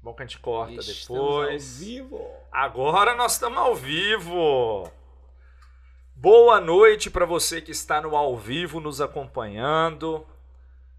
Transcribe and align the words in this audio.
Bom 0.00 0.14
que 0.14 0.22
a 0.22 0.26
gente 0.26 0.38
corta 0.38 0.74
Estamos 0.74 1.02
depois. 1.02 1.80
ao 1.80 1.86
vivo. 1.86 2.30
Agora 2.50 3.14
nós 3.14 3.32
estamos 3.32 3.58
ao 3.58 3.74
vivo. 3.74 4.90
Boa 6.14 6.60
noite 6.60 7.10
para 7.10 7.26
você 7.26 7.60
que 7.60 7.72
está 7.72 8.00
no 8.00 8.16
ao 8.16 8.36
vivo 8.36 8.78
nos 8.78 9.00
acompanhando. 9.00 10.26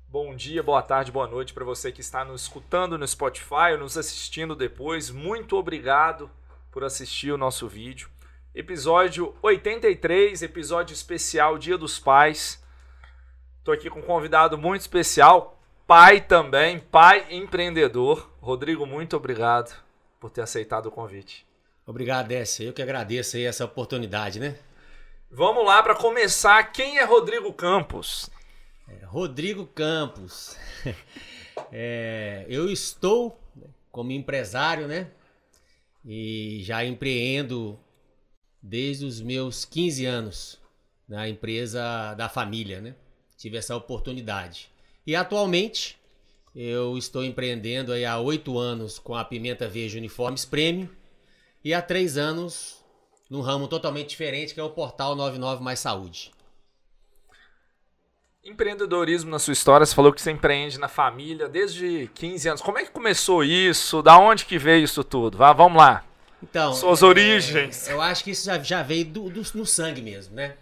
Bom 0.07 0.35
dia, 0.35 0.61
boa 0.61 0.81
tarde, 0.81 1.11
boa 1.11 1.27
noite 1.27 1.53
para 1.53 1.63
você 1.63 1.91
que 1.91 2.01
está 2.01 2.25
nos 2.25 2.43
escutando 2.43 2.97
no 2.97 3.07
Spotify 3.07 3.71
ou 3.71 3.79
nos 3.79 3.97
assistindo 3.97 4.55
depois. 4.55 5.09
Muito 5.09 5.55
obrigado 5.57 6.29
por 6.69 6.83
assistir 6.83 7.31
o 7.31 7.37
nosso 7.37 7.67
vídeo. 7.67 8.09
Episódio 8.53 9.35
83, 9.41 10.43
episódio 10.43 10.93
especial 10.93 11.57
Dia 11.57 11.77
dos 11.77 11.97
Pais. 11.97 12.63
Estou 13.59 13.73
aqui 13.73 13.89
com 13.89 13.99
um 13.99 14.03
convidado 14.03 14.57
muito 14.57 14.81
especial, 14.81 15.52
pai 15.87 16.21
também, 16.21 16.79
pai 16.79 17.25
empreendedor. 17.31 18.29
Rodrigo, 18.41 18.85
muito 18.85 19.15
obrigado 19.15 19.73
por 20.19 20.29
ter 20.29 20.41
aceitado 20.41 20.87
o 20.87 20.91
convite. 20.91 21.45
Obrigado, 21.85 22.27
Décio. 22.27 22.67
Eu 22.67 22.73
que 22.73 22.81
agradeço 22.81 23.35
aí 23.35 23.43
essa 23.43 23.65
oportunidade, 23.65 24.39
né? 24.39 24.57
Vamos 25.29 25.65
lá 25.65 25.81
para 25.83 25.95
começar. 25.95 26.63
Quem 26.71 26.97
é 26.97 27.03
Rodrigo 27.03 27.51
Campos? 27.51 28.29
É, 28.87 29.05
Rodrigo 29.05 29.65
Campos. 29.67 30.57
É, 31.71 32.45
eu 32.49 32.67
estou 32.67 33.39
como 33.91 34.11
empresário, 34.11 34.87
né? 34.87 35.11
E 36.03 36.59
já 36.63 36.83
empreendo 36.83 37.79
desde 38.61 39.05
os 39.05 39.21
meus 39.21 39.65
15 39.65 40.05
anos 40.05 40.61
na 41.07 41.29
empresa 41.29 42.15
da 42.15 42.27
família, 42.27 42.81
né? 42.81 42.95
Tive 43.37 43.57
essa 43.57 43.75
oportunidade. 43.75 44.72
E 45.05 45.15
atualmente 45.15 45.97
eu 46.55 46.97
estou 46.97 47.23
empreendendo 47.23 47.91
aí 47.91 48.05
há 48.05 48.19
oito 48.19 48.57
anos 48.57 48.99
com 48.99 49.15
a 49.15 49.25
Pimenta 49.25 49.67
Verde 49.67 49.97
Uniformes 49.97 50.45
Premium 50.45 50.87
e 51.63 51.73
há 51.73 51.81
três 51.81 52.17
anos 52.17 52.83
num 53.29 53.41
ramo 53.41 53.67
totalmente 53.67 54.09
diferente 54.09 54.53
que 54.53 54.59
é 54.59 54.63
o 54.63 54.69
portal 54.69 55.15
99 55.15 55.63
Mais 55.63 55.79
Saúde. 55.79 56.31
Empreendedorismo 58.43 59.31
na 59.31 59.39
sua 59.39 59.53
história, 59.53 59.85
você 59.85 59.95
falou 59.95 60.11
que 60.11 60.21
você 60.21 60.29
empreende 60.29 60.77
na 60.77 60.89
família 60.89 61.47
desde 61.47 62.09
15 62.13 62.49
anos. 62.49 62.61
Como 62.61 62.77
é 62.77 62.83
que 62.83 62.91
começou 62.91 63.41
isso? 63.43 64.01
Da 64.01 64.17
onde 64.19 64.45
que 64.45 64.57
veio 64.57 64.83
isso 64.83 65.01
tudo? 65.01 65.37
Vá, 65.37 65.53
vamos 65.53 65.77
lá. 65.77 66.03
Então, 66.41 66.73
Suas 66.73 67.01
é, 67.01 67.05
origens. 67.05 67.87
Eu 67.87 68.01
acho 68.01 68.21
que 68.21 68.31
isso 68.31 68.45
já, 68.45 68.59
já 68.59 68.83
veio 68.83 69.05
do, 69.05 69.29
do- 69.29 69.43
no 69.55 69.65
sangue 69.65 70.01
mesmo, 70.01 70.35
né? 70.35 70.57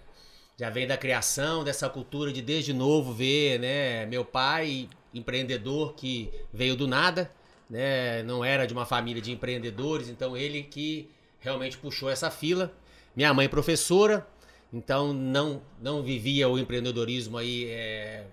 Já 0.61 0.69
veio 0.69 0.87
da 0.87 0.95
criação, 0.95 1.63
dessa 1.63 1.89
cultura 1.89 2.31
de 2.31 2.39
desde 2.39 2.71
novo 2.71 3.11
ver, 3.11 3.59
né? 3.59 4.05
Meu 4.05 4.23
pai, 4.23 4.87
empreendedor 5.11 5.95
que 5.95 6.29
veio 6.53 6.75
do 6.75 6.85
nada, 6.85 7.31
né? 7.67 8.21
Não 8.21 8.45
era 8.45 8.67
de 8.67 8.71
uma 8.71 8.85
família 8.85 9.19
de 9.19 9.31
empreendedores, 9.31 10.07
então 10.07 10.37
ele 10.37 10.61
que 10.61 11.09
realmente 11.39 11.79
puxou 11.79 12.11
essa 12.11 12.29
fila. 12.29 12.71
Minha 13.15 13.33
mãe 13.33 13.49
professora, 13.49 14.27
então 14.71 15.11
não 15.11 15.63
não 15.81 16.03
vivia 16.03 16.47
o 16.47 16.59
empreendedorismo 16.59 17.39
aí 17.39 17.65
é, 17.67 18.25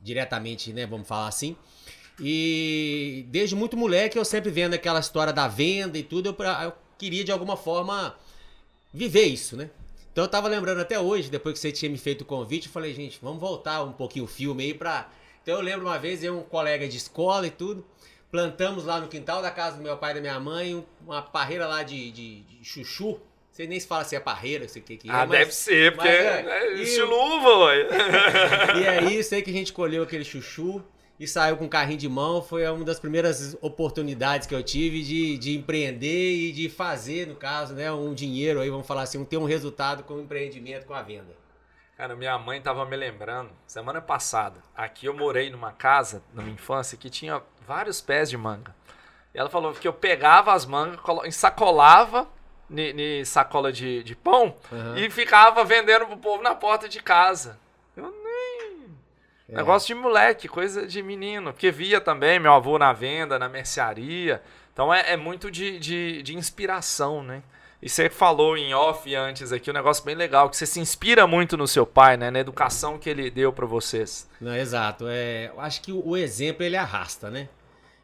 diretamente, 0.00 0.72
né? 0.72 0.86
Vamos 0.86 1.06
falar 1.06 1.28
assim. 1.28 1.54
E 2.18 3.26
desde 3.28 3.54
muito 3.54 3.76
moleque 3.76 4.18
eu 4.18 4.24
sempre 4.24 4.50
vendo 4.50 4.72
aquela 4.72 5.00
história 5.00 5.30
da 5.30 5.46
venda 5.46 5.98
e 5.98 6.02
tudo, 6.02 6.30
eu, 6.30 6.46
eu 6.62 6.72
queria 6.96 7.22
de 7.22 7.32
alguma 7.32 7.54
forma 7.54 8.16
viver 8.94 9.26
isso, 9.26 9.58
né? 9.58 9.68
Então 10.16 10.24
eu 10.24 10.28
tava 10.30 10.48
lembrando 10.48 10.80
até 10.80 10.98
hoje, 10.98 11.28
depois 11.28 11.52
que 11.52 11.58
você 11.58 11.70
tinha 11.70 11.90
me 11.90 11.98
feito 11.98 12.22
o 12.22 12.24
convite, 12.24 12.68
eu 12.68 12.72
falei, 12.72 12.94
gente, 12.94 13.18
vamos 13.20 13.38
voltar 13.38 13.82
um 13.82 13.92
pouquinho 13.92 14.24
o 14.24 14.26
filme 14.26 14.64
aí 14.64 14.72
pra. 14.72 15.10
Então 15.42 15.56
eu 15.56 15.60
lembro 15.60 15.84
uma 15.84 15.98
vez, 15.98 16.24
eu 16.24 16.36
e 16.36 16.38
um 16.38 16.42
colega 16.42 16.88
de 16.88 16.96
escola 16.96 17.46
e 17.46 17.50
tudo, 17.50 17.84
plantamos 18.30 18.86
lá 18.86 18.98
no 18.98 19.08
quintal 19.08 19.42
da 19.42 19.50
casa 19.50 19.76
do 19.76 19.82
meu 19.82 19.94
pai 19.98 20.12
e 20.12 20.14
da 20.14 20.20
minha 20.22 20.40
mãe 20.40 20.74
um- 20.74 20.82
uma 21.04 21.20
parreira 21.20 21.66
lá 21.66 21.82
de, 21.82 22.10
de, 22.12 22.40
de 22.44 22.64
chuchu. 22.64 23.08
Não 23.10 23.20
sei 23.52 23.66
nem 23.66 23.78
se 23.78 23.86
fala 23.86 24.04
se 24.04 24.16
é 24.16 24.20
parreira, 24.20 24.66
sei 24.66 24.80
o 24.80 24.84
que 24.86 24.96
que 24.96 25.06
é. 25.06 25.12
Ah, 25.12 25.26
mas- 25.26 25.38
deve 25.38 25.52
ser, 25.52 25.94
porque 25.94 26.08
mas 26.08 26.18
é, 26.18 26.46
é, 26.48 26.64
é 26.72 26.76
e- 26.78 26.82
estilo 26.82 27.14
uva, 27.14 27.74
e 28.80 28.88
aí, 28.88 29.22
sei 29.22 29.42
que 29.42 29.50
a 29.50 29.52
gente 29.52 29.70
colheu 29.70 30.02
aquele 30.02 30.24
chuchu 30.24 30.82
e 31.18 31.26
saiu 31.26 31.56
com 31.56 31.68
carrinho 31.68 31.98
de 31.98 32.08
mão. 32.08 32.42
Foi 32.42 32.68
uma 32.68 32.84
das 32.84 32.98
primeiras 33.00 33.56
oportunidades 33.60 34.46
que 34.46 34.54
eu 34.54 34.62
tive 34.62 35.02
de, 35.02 35.38
de 35.38 35.56
empreender 35.56 36.32
e 36.34 36.52
de 36.52 36.68
fazer, 36.68 37.26
no 37.26 37.34
caso, 37.36 37.74
né, 37.74 37.90
um 37.92 38.12
dinheiro 38.14 38.60
aí, 38.60 38.68
vamos 38.70 38.86
falar 38.86 39.02
assim, 39.02 39.18
um- 39.18 39.24
ter 39.24 39.36
um 39.38 39.44
resultado 39.44 40.02
com 40.02 40.14
o 40.14 40.20
empreendimento, 40.20 40.86
com 40.86 40.94
a 40.94 41.02
venda. 41.02 41.34
Cara, 41.96 42.14
minha 42.14 42.36
mãe 42.38 42.60
tava 42.60 42.84
me 42.84 42.94
lembrando, 42.94 43.50
semana 43.66 44.02
passada, 44.02 44.60
aqui 44.76 45.06
eu 45.06 45.14
morei 45.16 45.48
numa 45.48 45.72
casa, 45.72 46.22
na 46.34 46.42
minha 46.42 46.54
infância, 46.54 46.98
que 46.98 47.08
tinha 47.08 47.40
vários 47.66 48.02
pés 48.02 48.28
de 48.28 48.36
manga. 48.36 48.74
E 49.34 49.38
ela 49.38 49.48
falou 49.48 49.72
que 49.72 49.88
eu 49.88 49.94
pegava 49.94 50.52
as 50.52 50.66
mangas, 50.66 51.00
ensacolava 51.24 52.28
ni 52.68 53.24
sacola 53.24 53.72
de, 53.72 54.02
de 54.02 54.14
pão 54.16 54.56
Aham. 54.72 54.98
e 54.98 55.08
ficava 55.08 55.64
vendendo 55.64 56.04
pro 56.06 56.16
povo 56.18 56.42
na 56.42 56.54
porta 56.54 56.88
de 56.88 57.00
casa. 57.02 57.58
É. 59.48 59.56
Negócio 59.56 59.94
de 59.94 59.94
moleque, 59.94 60.48
coisa 60.48 60.86
de 60.86 61.02
menino. 61.02 61.52
Porque 61.52 61.70
via 61.70 62.00
também 62.00 62.38
meu 62.38 62.52
avô 62.52 62.78
na 62.78 62.92
venda, 62.92 63.38
na 63.38 63.48
mercearia. 63.48 64.42
Então 64.72 64.92
é, 64.92 65.12
é 65.12 65.16
muito 65.16 65.50
de, 65.50 65.78
de, 65.78 66.22
de 66.22 66.36
inspiração, 66.36 67.22
né? 67.22 67.42
E 67.80 67.88
você 67.88 68.08
falou 68.08 68.56
em 68.56 68.74
off 68.74 69.14
antes 69.14 69.52
aqui 69.52 69.70
um 69.70 69.74
negócio 69.74 70.02
bem 70.04 70.14
legal, 70.14 70.48
que 70.48 70.56
você 70.56 70.66
se 70.66 70.80
inspira 70.80 71.26
muito 71.26 71.56
no 71.56 71.68
seu 71.68 71.86
pai, 71.86 72.16
né? 72.16 72.30
Na 72.30 72.40
educação 72.40 72.98
que 72.98 73.08
ele 73.08 73.30
deu 73.30 73.52
pra 73.52 73.66
vocês. 73.66 74.28
Não, 74.40 74.56
exato. 74.56 75.06
É, 75.08 75.50
eu 75.54 75.60
acho 75.60 75.82
que 75.82 75.92
o, 75.92 76.08
o 76.08 76.16
exemplo 76.16 76.64
ele 76.64 76.76
arrasta, 76.76 77.30
né? 77.30 77.48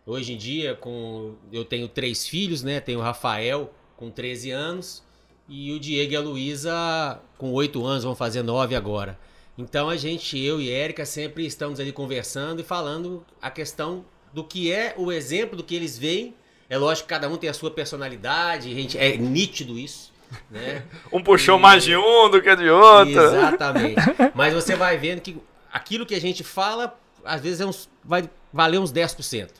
Hoje 0.04 0.34
em 0.34 0.36
dia, 0.36 0.75
com 0.75 1.34
eu 1.52 1.64
tenho 1.64 1.88
três 1.88 2.26
filhos, 2.26 2.62
né? 2.62 2.81
Tenho 2.81 2.98
o 2.98 3.02
Rafael 3.02 3.72
com 3.97 4.10
13 4.10 4.50
anos 4.50 5.02
e 5.48 5.72
o 5.72 5.81
Diego 5.81 6.12
e 6.12 6.16
a 6.16 6.20
Luísa 6.20 7.20
com 7.38 7.52
8 7.52 7.84
anos, 7.84 8.04
vão 8.04 8.14
fazer 8.14 8.42
9 8.42 8.75
agora. 8.75 9.19
Então 9.56 9.88
a 9.90 9.96
gente, 9.96 10.38
eu 10.38 10.60
e 10.60 10.70
Érica, 10.70 11.04
sempre 11.04 11.44
estamos 11.46 11.78
ali 11.78 11.92
conversando 11.92 12.60
e 12.60 12.64
falando 12.64 13.24
a 13.40 13.50
questão 13.50 14.04
do 14.32 14.42
que 14.42 14.72
é 14.72 14.94
o 14.96 15.12
exemplo 15.12 15.56
do 15.56 15.62
que 15.62 15.74
eles 15.74 15.98
veem. 15.98 16.34
É 16.70 16.78
lógico 16.78 17.06
que 17.06 17.14
cada 17.14 17.28
um 17.28 17.36
tem 17.36 17.50
a 17.50 17.54
sua 17.54 17.70
personalidade, 17.70 18.72
gente, 18.74 18.96
é 18.96 19.14
nítido 19.16 19.78
isso, 19.78 20.10
né? 20.50 20.82
Um 21.12 21.22
puxou 21.22 21.58
E- 21.58 21.60
mais 21.60 21.84
de 21.84 21.94
um 21.94 22.30
do 22.30 22.40
que 22.40 22.56
de 22.56 22.70
outro. 22.70 23.10
Exatamente. 23.12 24.00
Mas 24.34 24.54
você 24.54 24.74
vai 24.74 24.96
vendo 24.96 25.20
que 25.20 25.36
aquilo 25.70 26.06
que 26.06 26.14
a 26.14 26.20
gente 26.20 26.42
fala, 26.42 26.98
às 27.22 27.42
vezes 27.42 27.60
é 27.60 27.66
uns- 27.66 27.90
vai 28.02 28.28
valer 28.50 28.78
uns 28.80 28.90
10%. 28.90 29.50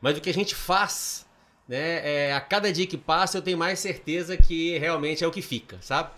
Mas 0.00 0.18
o 0.18 0.20
que 0.20 0.28
a 0.28 0.34
gente 0.34 0.54
faz, 0.54 1.26
né, 1.66 2.28
é, 2.28 2.34
a 2.34 2.40
cada 2.40 2.70
dia 2.70 2.86
que 2.86 2.98
passa, 2.98 3.38
eu 3.38 3.42
tenho 3.42 3.56
mais 3.56 3.78
certeza 3.78 4.36
que 4.36 4.76
realmente 4.78 5.24
é 5.24 5.26
o 5.26 5.30
que 5.30 5.40
fica, 5.42 5.78
sabe? 5.80 6.10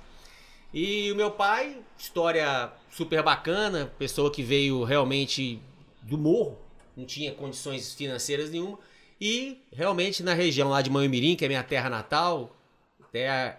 E 0.72 1.10
o 1.10 1.16
meu 1.16 1.32
pai, 1.32 1.78
história 1.98 2.72
super 2.90 3.22
bacana, 3.22 3.92
pessoa 3.98 4.30
que 4.30 4.42
veio 4.42 4.84
realmente 4.84 5.60
do 6.02 6.16
morro, 6.16 6.56
não 6.96 7.04
tinha 7.04 7.34
condições 7.34 7.92
financeiras 7.92 8.50
nenhuma, 8.50 8.78
e 9.20 9.58
realmente 9.72 10.22
na 10.22 10.32
região 10.32 10.68
lá 10.68 10.80
de 10.80 10.88
Manhumirim, 10.88 11.34
que 11.34 11.44
é 11.44 11.48
minha 11.48 11.64
terra 11.64 11.90
natal, 11.90 12.56
até 13.02 13.58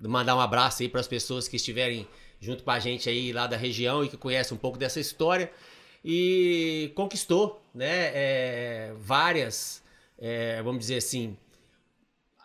mandar 0.00 0.36
um 0.36 0.40
abraço 0.40 0.82
aí 0.82 0.88
para 0.88 1.00
as 1.00 1.08
pessoas 1.08 1.48
que 1.48 1.56
estiverem 1.56 2.06
junto 2.40 2.62
com 2.62 2.70
a 2.70 2.78
gente 2.78 3.08
aí 3.08 3.32
lá 3.32 3.46
da 3.48 3.56
região 3.56 4.04
e 4.04 4.08
que 4.08 4.16
conhecem 4.16 4.56
um 4.56 4.60
pouco 4.60 4.78
dessa 4.78 5.00
história. 5.00 5.50
E 6.04 6.92
conquistou, 6.94 7.60
né, 7.74 8.12
é, 8.14 8.92
várias, 8.98 9.82
é, 10.16 10.62
vamos 10.62 10.78
dizer 10.78 10.98
assim, 10.98 11.36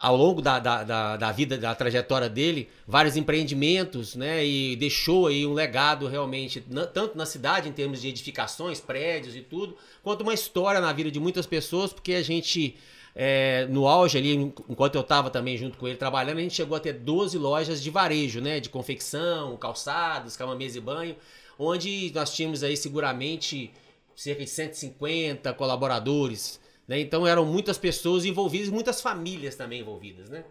ao 0.01 0.17
longo 0.17 0.41
da, 0.41 0.57
da, 0.57 0.83
da, 0.83 1.15
da 1.17 1.31
vida, 1.31 1.59
da 1.59 1.75
trajetória 1.75 2.27
dele, 2.27 2.67
vários 2.87 3.15
empreendimentos, 3.15 4.15
né? 4.15 4.43
E 4.43 4.75
deixou 4.75 5.27
aí 5.27 5.45
um 5.45 5.53
legado 5.53 6.07
realmente, 6.07 6.63
na- 6.67 6.87
tanto 6.87 7.15
na 7.15 7.25
cidade, 7.25 7.69
em 7.69 7.71
termos 7.71 8.01
de 8.01 8.07
edificações, 8.07 8.79
prédios 8.79 9.35
e 9.35 9.41
tudo, 9.41 9.77
quanto 10.01 10.21
uma 10.21 10.33
história 10.33 10.81
na 10.81 10.91
vida 10.91 11.11
de 11.11 11.19
muitas 11.19 11.45
pessoas, 11.45 11.93
porque 11.93 12.13
a 12.15 12.23
gente, 12.23 12.75
é, 13.15 13.67
no 13.69 13.87
auge 13.87 14.17
ali, 14.17 14.33
enquanto 14.33 14.95
eu 14.95 15.01
estava 15.01 15.29
também 15.29 15.55
junto 15.55 15.77
com 15.77 15.87
ele 15.87 15.97
trabalhando, 15.97 16.39
a 16.39 16.41
gente 16.41 16.55
chegou 16.55 16.75
a 16.75 16.79
ter 16.79 16.93
12 16.93 17.37
lojas 17.37 17.79
de 17.83 17.91
varejo, 17.91 18.41
né? 18.41 18.59
De 18.59 18.69
confecção, 18.69 19.55
calçados, 19.57 20.35
cama, 20.35 20.55
mesa 20.55 20.79
e 20.79 20.81
banho, 20.81 21.15
onde 21.59 22.11
nós 22.15 22.33
tínhamos 22.33 22.63
aí 22.63 22.75
seguramente 22.75 23.71
cerca 24.15 24.43
de 24.43 24.49
150 24.49 25.53
colaboradores. 25.53 26.59
Né? 26.91 26.99
Então 26.99 27.25
eram 27.25 27.45
muitas 27.45 27.77
pessoas 27.77 28.25
envolvidas 28.25 28.67
e 28.67 28.71
muitas 28.71 29.01
famílias 29.01 29.55
também 29.55 29.79
envolvidas, 29.79 30.29
né? 30.29 30.43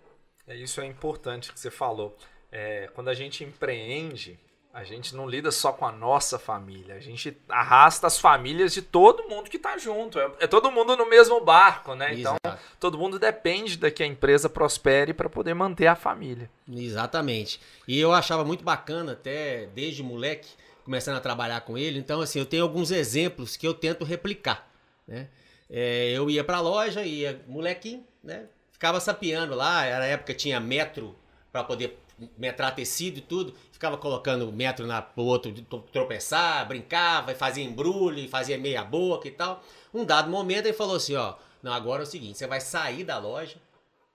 É, 0.47 0.57
Isso 0.57 0.81
é 0.81 0.87
importante 0.87 1.53
que 1.53 1.61
você 1.61 1.71
falou. 1.71 2.17
É, 2.51 2.89
quando 2.95 3.09
a 3.09 3.15
gente 3.15 3.45
empreende, 3.45 4.41
a 4.73 4.83
gente 4.83 5.15
não 5.15 5.29
lida 5.29 5.51
só 5.51 5.71
com 5.71 5.85
a 5.85 5.93
nossa 5.93 6.39
família, 6.39 6.95
a 6.95 6.99
gente 6.99 7.37
arrasta 7.47 8.07
as 8.07 8.19
famílias 8.19 8.73
de 8.73 8.81
todo 8.81 9.29
mundo 9.29 9.51
que 9.51 9.59
está 9.59 9.77
junto. 9.77 10.19
É, 10.19 10.33
é 10.41 10.47
todo 10.47 10.73
mundo 10.73 10.97
no 10.97 11.07
mesmo 11.11 11.43
barco, 11.43 11.95
né? 11.95 12.15
Então, 12.15 12.35
Exato. 12.43 12.63
todo 12.81 12.97
mundo 12.97 13.19
depende 13.19 13.77
da 13.77 13.91
que 13.91 14.03
a 14.03 14.07
empresa 14.07 14.49
prospere 14.49 15.13
para 15.13 15.29
poder 15.29 15.53
manter 15.53 15.89
a 15.89 15.95
família. 15.95 16.51
Exatamente. 16.67 17.61
E 17.87 18.01
eu 18.01 18.15
achava 18.15 18.47
muito 18.47 18.65
bacana, 18.65 19.13
até 19.13 19.67
desde 19.75 20.03
moleque, 20.03 20.49
começando 20.87 21.19
a 21.19 21.21
trabalhar 21.21 21.61
com 21.61 21.77
ele. 21.77 21.99
Então, 21.99 22.23
assim, 22.23 22.39
eu 22.39 22.47
tenho 22.47 22.63
alguns 22.63 22.91
exemplos 22.91 23.59
que 23.59 23.67
eu 23.67 23.75
tento 23.75 24.07
replicar, 24.07 24.67
né? 25.07 25.29
É, 25.71 26.11
eu 26.11 26.29
ia 26.29 26.43
pra 26.43 26.61
loja, 26.61 27.05
ia 27.05 27.41
molequinho, 27.47 28.05
né? 28.23 28.49
Ficava 28.73 28.99
sapeando 28.99 29.55
lá, 29.55 29.85
era 29.85 30.05
época 30.05 30.35
tinha 30.35 30.59
metro 30.59 31.17
para 31.53 31.63
poder 31.63 31.99
metrar 32.37 32.73
tecido 32.73 33.19
e 33.19 33.23
tudo, 33.23 33.55
ficava 33.73 33.97
colocando 33.97 34.51
metro 34.53 34.87
na, 34.87 35.01
pro 35.01 35.23
outro 35.23 35.53
tropeçar, 35.93 36.67
brincava, 36.67 37.35
fazia 37.35 37.65
embrulho, 37.65 38.29
fazia 38.29 38.59
meia 38.59 38.85
boca 38.85 39.29
e 39.29 39.31
tal. 39.31 39.63
Um 39.93 40.05
dado 40.05 40.31
momento 40.31 40.67
ele 40.67 40.75
falou 40.75 40.97
assim, 40.97 41.15
ó, 41.15 41.37
não, 41.63 41.73
agora 41.73 42.03
é 42.03 42.05
o 42.05 42.07
seguinte, 42.07 42.39
você 42.39 42.47
vai 42.47 42.61
sair 42.61 43.05
da 43.05 43.19
loja, 43.19 43.57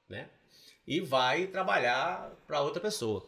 né? 0.10 0.28
E 0.88 1.00
vai 1.00 1.48
trabalhar 1.48 2.32
para 2.46 2.62
outra 2.62 2.80
pessoa. 2.80 3.26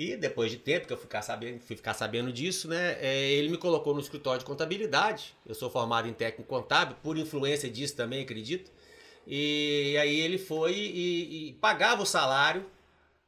E 0.00 0.16
depois 0.16 0.50
de 0.50 0.56
tempo 0.56 0.86
que 0.86 0.94
eu 0.94 0.96
ficar 0.96 1.20
sabendo, 1.20 1.60
fui 1.60 1.76
ficar 1.76 1.92
sabendo 1.92 2.32
disso, 2.32 2.66
né? 2.66 2.96
É, 3.02 3.32
ele 3.32 3.50
me 3.50 3.58
colocou 3.58 3.92
no 3.92 4.00
escritório 4.00 4.38
de 4.38 4.46
contabilidade. 4.46 5.36
Eu 5.46 5.54
sou 5.54 5.68
formado 5.68 6.08
em 6.08 6.14
técnico 6.14 6.48
contábil, 6.48 6.96
por 7.02 7.18
influência 7.18 7.68
disso 7.68 7.94
também, 7.96 8.22
acredito. 8.22 8.72
E 9.26 9.94
aí 10.00 10.18
ele 10.20 10.38
foi 10.38 10.72
e, 10.72 11.48
e 11.48 11.52
pagava 11.60 12.02
o 12.02 12.06
salário, 12.06 12.64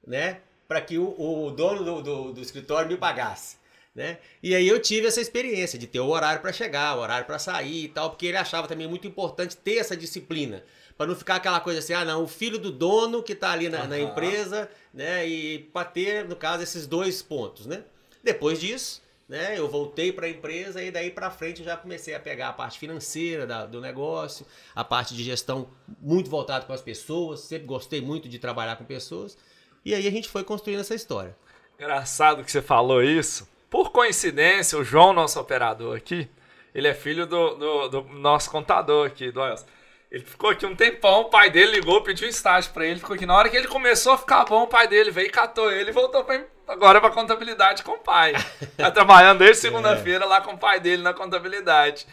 né? 0.07 0.41
Para 0.67 0.81
que 0.81 0.97
o, 0.97 1.15
o 1.15 1.51
dono 1.51 1.85
do, 1.85 2.03
do, 2.03 2.33
do, 2.33 2.41
escritório 2.41 2.89
me 2.89 2.97
pagasse. 2.97 3.59
Né? 3.95 4.17
E 4.43 4.55
aí 4.55 4.67
eu 4.67 4.81
tive 4.81 5.07
essa 5.07 5.21
experiência 5.21 5.79
de 5.79 5.87
ter 5.87 6.01
o 6.01 6.09
horário 6.09 6.41
para 6.41 6.55
chegar, 6.55 6.97
o 6.97 7.01
horário 7.01 7.27
para 7.27 7.39
sair 7.39 7.85
e 7.85 7.89
tal, 7.89 8.09
porque 8.09 8.25
ele 8.25 8.39
achava 8.39 8.67
também 8.67 8.89
muito 8.89 9.07
importante 9.07 9.59
ter 9.59 9.77
essa 9.77 9.95
disciplina. 9.95 10.65
Para 11.03 11.09
não 11.09 11.17
ficar 11.17 11.35
aquela 11.35 11.59
coisa 11.59 11.81
assim, 11.81 11.93
ah, 11.95 12.05
não, 12.05 12.23
o 12.23 12.29
filho 12.29 12.61
do 12.61 12.71
dono 12.71 13.25
que 13.25 13.33
está 13.33 13.51
ali 13.51 13.69
na, 13.69 13.81
uhum. 13.81 13.89
na, 13.89 13.99
empresa, 13.99 14.71
né? 14.95 15.27
E 15.27 15.59
para 15.59 15.85
ter, 15.85 16.29
no 16.29 16.37
caso, 16.37 16.63
esses 16.63 16.87
dois 16.87 17.21
pontos, 17.21 17.67
né? 17.67 17.83
Depois 18.23 18.61
disso, 18.61 19.03
né? 19.29 19.59
Eu 19.59 19.69
voltei 19.69 20.13
para 20.13 20.27
a 20.27 20.29
empresa 20.29 20.81
e 20.81 20.93
daí 20.93 21.11
para 21.11 21.29
frente 21.29 21.59
eu 21.59 21.65
já 21.65 21.77
comecei 21.77 22.15
a 22.15 22.21
pegar 22.21 22.51
a 22.51 22.53
parte 22.53 22.79
financeira 22.79 23.45
da, 23.45 23.67
do 23.67 23.81
negócio, 23.81 24.47
a 24.77 24.85
parte 24.85 25.13
de 25.13 25.25
gestão 25.25 25.69
muito 26.01 26.31
voltado 26.31 26.67
com 26.67 26.73
as 26.73 26.81
pessoas, 26.81 27.41
sempre 27.41 27.67
gostei 27.67 28.01
muito 28.01 28.29
de 28.29 28.39
trabalhar 28.39 28.77
com 28.77 28.85
pessoas. 28.85 29.37
E 29.85 29.97
aí 29.97 30.07
a 30.07 30.11
gente 30.13 30.29
foi 30.29 30.45
construindo 30.45 30.83
essa 30.83 30.95
história. 30.95 31.37
Engraçado 31.81 32.45
que 32.45 32.53
você 32.53 32.63
falou 32.63 33.03
isso. 33.03 33.49
Por 33.69 33.91
coincidência, 33.91 34.79
o 34.79 34.85
João, 34.85 35.13
nosso 35.13 35.41
operador 35.41 35.97
aqui, 35.97 36.31
ele 36.73 36.87
é 36.87 36.95
filho 36.95 37.27
do, 37.27 37.57
do, 37.57 37.89
do 37.89 38.03
nosso 38.03 38.49
contador 38.53 39.09
aqui, 39.09 39.33
do 39.33 39.45
Elson. 39.45 39.67
Ele 40.13 40.25
ficou 40.25 40.51
aqui 40.51 40.67
um 40.67 40.77
tempão, 40.77 41.23
o 41.23 41.31
pai 41.31 41.49
dele 41.49 41.73
ligou, 41.73 42.03
pediu 42.03 42.29
estágio 42.29 42.71
para 42.75 42.85
ele, 42.85 43.01
ficou 43.01 43.17
aqui. 43.17 43.25
Na 43.25 43.35
hora 43.35 43.49
que 43.49 43.57
ele 43.57 43.67
começou 43.67 44.13
a 44.13 44.19
ficar 44.19 44.45
bom, 44.45 44.65
o 44.65 44.67
pai 44.67 44.87
dele 44.87 45.11
veio, 45.11 45.33
catou 45.33 45.73
ele 45.73 45.89
e 45.89 45.93
voltou 45.93 46.23
pra, 46.23 46.45
agora 46.69 47.01
para 47.01 47.09
contabilidade 47.09 47.83
com 47.83 47.93
o 47.93 47.99
pai. 47.99 48.35
Tá 48.77 48.91
trabalhando 48.91 49.39
desde 49.39 49.63
segunda-feira 49.63 50.27
lá 50.27 50.43
com 50.43 50.53
o 50.53 50.59
pai 50.59 50.81
dele 50.81 51.03
na 51.03 51.15
contabilidade. 51.15 52.07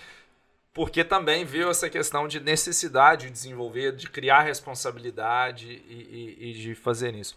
Porque 0.74 1.04
também 1.04 1.44
viu 1.44 1.70
essa 1.70 1.90
questão 1.90 2.26
de 2.26 2.40
necessidade 2.40 3.26
de 3.26 3.34
desenvolver, 3.34 3.94
de 3.94 4.10
criar 4.10 4.44
responsabilidade 4.44 5.68
e, 5.68 6.38
e, 6.40 6.52
e 6.52 6.54
de 6.54 6.76
fazer 6.76 7.14
isso. 7.14 7.36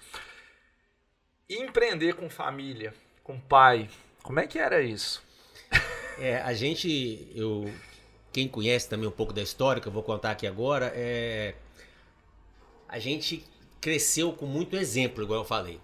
E 1.49 1.57
empreender 1.57 2.15
com 2.15 2.31
família, 2.31 2.95
com 3.25 3.37
pai, 3.41 3.91
como 4.23 4.39
é 4.39 4.47
que 4.47 4.61
era 4.61 4.81
isso? 4.81 5.21
É, 6.19 6.37
a 6.43 6.53
gente, 6.53 7.33
eu 7.35 7.69
quem 8.33 8.49
conhece 8.49 8.89
também 8.89 9.09
um 9.09 9.13
pouco 9.13 9.33
da 9.33 9.43
história, 9.43 9.81
que 9.81 9.89
eu 9.89 9.93
vou 9.93 10.03
contar 10.03 10.31
aqui 10.33 10.47
agora, 10.47 10.93
é... 10.95 11.55
a 12.89 12.99
gente 12.99 13.45
cresceu 13.81 14.33
com 14.33 14.47
muito 14.47 14.77
exemplo, 14.77 15.23
igual 15.23 15.41
eu 15.41 15.45
falei. 15.45 15.81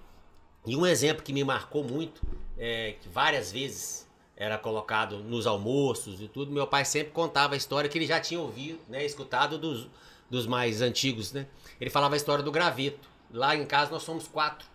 E 0.66 0.76
um 0.76 0.86
exemplo 0.86 1.22
que 1.22 1.32
me 1.32 1.44
marcou 1.44 1.84
muito, 1.84 2.22
é, 2.56 2.94
que 3.00 3.08
várias 3.08 3.52
vezes 3.52 4.06
era 4.36 4.56
colocado 4.56 5.18
nos 5.18 5.46
almoços 5.46 6.20
e 6.20 6.28
tudo, 6.28 6.52
meu 6.52 6.66
pai 6.66 6.84
sempre 6.84 7.12
contava 7.12 7.54
a 7.54 7.56
história 7.56 7.90
que 7.90 7.98
ele 7.98 8.06
já 8.06 8.20
tinha 8.20 8.40
ouvido, 8.40 8.78
né, 8.88 9.04
escutado 9.04 9.58
dos, 9.58 9.88
dos 10.30 10.46
mais 10.46 10.80
antigos, 10.80 11.32
né? 11.32 11.46
Ele 11.80 11.90
falava 11.90 12.14
a 12.14 12.16
história 12.16 12.44
do 12.44 12.52
graveto. 12.52 13.08
Lá 13.32 13.56
em 13.56 13.66
casa 13.66 13.90
nós 13.90 14.02
somos 14.02 14.28
quatro. 14.28 14.66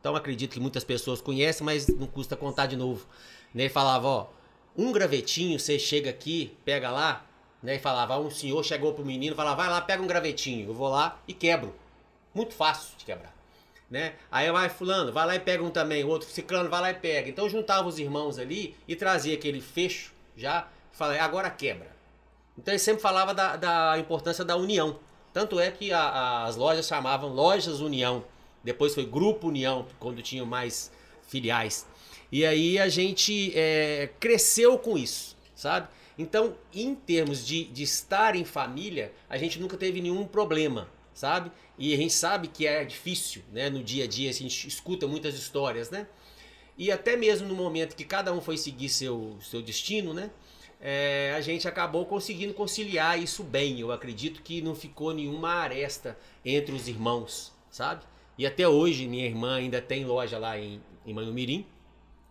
Então 0.00 0.16
acredito 0.16 0.52
que 0.52 0.60
muitas 0.60 0.84
pessoas 0.84 1.20
conhecem, 1.20 1.64
mas 1.64 1.86
não 1.86 2.06
custa 2.06 2.36
contar 2.36 2.66
de 2.66 2.76
novo. 2.76 3.06
Ele 3.54 3.68
falava, 3.68 4.06
ó, 4.06 4.26
um 4.76 4.92
gravetinho, 4.92 5.58
você 5.58 5.78
chega 5.78 6.10
aqui, 6.10 6.56
pega 6.64 6.90
lá, 6.90 7.24
né? 7.62 7.76
E 7.76 7.78
falava, 7.78 8.18
um 8.18 8.30
senhor 8.30 8.62
chegou 8.64 8.92
pro 8.92 9.04
menino, 9.04 9.34
falava, 9.34 9.56
vai 9.56 9.70
lá, 9.70 9.80
pega 9.80 10.02
um 10.02 10.06
gravetinho. 10.06 10.68
Eu 10.68 10.74
vou 10.74 10.88
lá 10.88 11.18
e 11.26 11.32
quebro. 11.32 11.74
Muito 12.34 12.54
fácil 12.54 12.96
de 12.98 13.04
quebrar. 13.04 13.34
Né? 13.90 14.14
Aí 14.30 14.50
vai 14.50 14.68
fulano, 14.68 15.12
vai 15.12 15.26
lá 15.26 15.36
e 15.36 15.40
pega 15.40 15.62
um 15.62 15.70
também, 15.70 16.02
outro 16.04 16.28
ciclano, 16.28 16.68
vai 16.68 16.80
lá 16.80 16.90
e 16.90 16.94
pega. 16.94 17.28
Então 17.28 17.48
juntava 17.48 17.86
os 17.86 17.98
irmãos 17.98 18.38
ali 18.38 18.76
e 18.88 18.96
trazia 18.96 19.34
aquele 19.34 19.60
fecho 19.60 20.12
já, 20.36 20.66
falei, 20.92 21.18
agora 21.18 21.48
quebra. 21.48 21.94
Então 22.58 22.72
ele 22.72 22.78
sempre 22.78 23.02
falava 23.02 23.32
da, 23.32 23.56
da 23.56 23.98
importância 23.98 24.44
da 24.44 24.56
união. 24.56 24.98
Tanto 25.32 25.58
é 25.58 25.70
que 25.70 25.92
a, 25.92 26.44
as 26.44 26.56
lojas 26.56 26.86
chamavam 26.86 27.32
Lojas 27.32 27.80
União. 27.80 28.24
Depois 28.62 28.94
foi 28.94 29.04
Grupo 29.04 29.48
União, 29.48 29.86
quando 29.98 30.22
tinham 30.22 30.46
mais 30.46 30.90
filiais. 31.26 31.86
E 32.34 32.44
aí 32.44 32.80
a 32.80 32.88
gente 32.88 33.52
é, 33.54 34.10
cresceu 34.18 34.76
com 34.76 34.98
isso, 34.98 35.36
sabe? 35.54 35.86
Então, 36.18 36.56
em 36.74 36.92
termos 36.92 37.46
de, 37.46 37.62
de 37.66 37.84
estar 37.84 38.34
em 38.34 38.44
família, 38.44 39.12
a 39.30 39.38
gente 39.38 39.60
nunca 39.60 39.76
teve 39.76 40.00
nenhum 40.00 40.26
problema, 40.26 40.90
sabe? 41.14 41.52
E 41.78 41.94
a 41.94 41.96
gente 41.96 42.12
sabe 42.12 42.48
que 42.48 42.66
é 42.66 42.84
difícil, 42.84 43.42
né? 43.52 43.70
No 43.70 43.84
dia 43.84 44.02
a 44.02 44.08
dia, 44.08 44.30
a 44.30 44.32
gente 44.32 44.66
escuta 44.66 45.06
muitas 45.06 45.36
histórias, 45.36 45.90
né? 45.90 46.08
E 46.76 46.90
até 46.90 47.14
mesmo 47.14 47.46
no 47.46 47.54
momento 47.54 47.94
que 47.94 48.04
cada 48.04 48.32
um 48.32 48.40
foi 48.40 48.56
seguir 48.56 48.88
seu, 48.88 49.38
seu 49.40 49.62
destino, 49.62 50.12
né? 50.12 50.28
É, 50.80 51.32
a 51.36 51.40
gente 51.40 51.68
acabou 51.68 52.04
conseguindo 52.04 52.52
conciliar 52.52 53.16
isso 53.16 53.44
bem. 53.44 53.78
Eu 53.78 53.92
acredito 53.92 54.42
que 54.42 54.60
não 54.60 54.74
ficou 54.74 55.14
nenhuma 55.14 55.50
aresta 55.50 56.18
entre 56.44 56.74
os 56.74 56.88
irmãos, 56.88 57.52
sabe? 57.70 58.04
E 58.36 58.44
até 58.44 58.66
hoje 58.66 59.06
minha 59.06 59.24
irmã 59.24 59.54
ainda 59.54 59.80
tem 59.80 60.04
loja 60.04 60.36
lá 60.36 60.58
em, 60.58 60.82
em 61.06 61.14
Manumirim. 61.14 61.64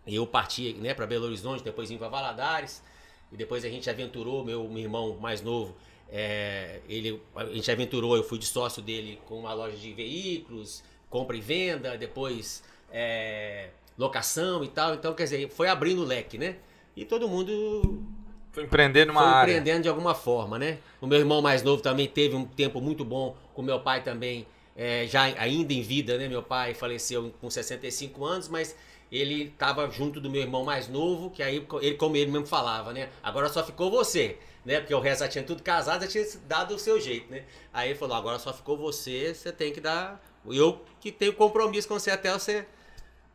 Eu 0.06 0.28
parti 0.28 0.74
né, 0.74 0.94
para 0.94 1.06
Belo 1.06 1.26
Horizonte, 1.26 1.64
depois 1.64 1.90
vim 1.90 1.98
para 1.98 2.10
Valadares, 2.10 2.84
e 3.32 3.38
depois 3.38 3.64
a 3.66 3.70
gente 3.70 3.90
aventurou, 3.90 4.44
meu, 4.44 4.68
meu 4.68 4.84
irmão 4.84 5.18
mais 5.20 5.42
novo, 5.42 5.76
é, 6.10 6.80
ele, 6.88 7.20
a 7.36 7.46
gente 7.46 7.72
aventurou, 7.72 8.16
eu 8.16 8.24
fui 8.24 8.38
de 8.38 8.46
sócio 8.46 8.82
dele 8.82 9.20
com 9.26 9.40
uma 9.40 9.54
loja 9.54 9.76
de 9.76 9.94
veículos, 9.94 10.84
compra 11.10 11.36
e 11.36 11.42
venda, 11.42 11.98
depois 11.98 12.64
é, 12.92 13.70
locação 13.98 14.64
e 14.64 14.68
tal. 14.68 14.94
Então, 14.94 15.14
quer 15.14 15.24
dizer, 15.24 15.50
foi 15.50 15.68
abrindo 15.68 16.02
o 16.02 16.06
leque, 16.06 16.38
né? 16.38 16.58
E 16.96 17.04
todo 17.04 17.28
mundo 17.28 18.04
foi 18.52 18.66
empreendendo 18.66 19.12
uma 19.12 19.22
foi 19.22 19.30
área. 19.30 19.52
empreendendo 19.52 19.84
de 19.84 19.90
alguma 19.90 20.14
forma, 20.14 20.60
né? 20.60 20.78
O 21.02 21.08
meu 21.08 21.18
irmão 21.18 21.42
mais 21.42 21.64
novo 21.64 21.82
também 21.82 22.08
teve 22.08 22.36
um 22.36 22.46
tempo 22.46 22.80
muito 22.80 23.04
bom 23.04 23.36
com 23.56 23.64
meu 23.64 23.80
pai 23.80 24.04
também, 24.04 24.46
é, 24.76 25.08
já 25.08 25.24
ainda 25.24 25.74
em 25.74 25.82
vida, 25.82 26.18
né? 26.18 26.28
Meu 26.28 26.44
pai 26.44 26.76
faleceu 26.76 27.34
com 27.42 27.50
65 27.50 28.24
anos, 28.24 28.48
mas 28.48 28.76
ele 29.14 29.44
estava 29.44 29.88
junto 29.92 30.20
do 30.20 30.28
meu 30.28 30.42
irmão 30.42 30.64
mais 30.64 30.88
novo, 30.88 31.30
que 31.30 31.44
aí 31.44 31.66
ele, 31.82 31.96
como 31.96 32.18
ele 32.18 32.32
mesmo 32.32 32.48
falava, 32.48 32.92
né? 32.92 33.10
Agora 33.22 33.48
só 33.48 33.64
ficou 33.64 33.92
você, 33.92 34.40
né? 34.66 34.80
Porque 34.80 34.94
o 34.96 35.00
resto 35.00 35.20
já 35.22 35.28
tinha 35.28 35.44
tudo 35.44 35.62
casado, 35.62 36.02
já 36.02 36.08
tinha 36.08 36.26
dado 36.48 36.74
o 36.74 36.80
seu 36.80 37.00
jeito, 37.00 37.32
né? 37.32 37.44
Aí 37.72 37.92
ele 37.92 38.00
falou: 38.00 38.18
agora 38.18 38.40
só 38.40 38.52
ficou 38.52 38.76
você, 38.76 39.32
você 39.36 39.52
tem 39.52 39.72
que 39.72 39.80
dar. 39.80 40.20
Eu 40.48 40.84
que 41.00 41.12
tenho 41.12 41.34
compromisso 41.34 41.88
com 41.88 42.00
você 42.00 42.10
até 42.10 42.34
você. 42.34 42.66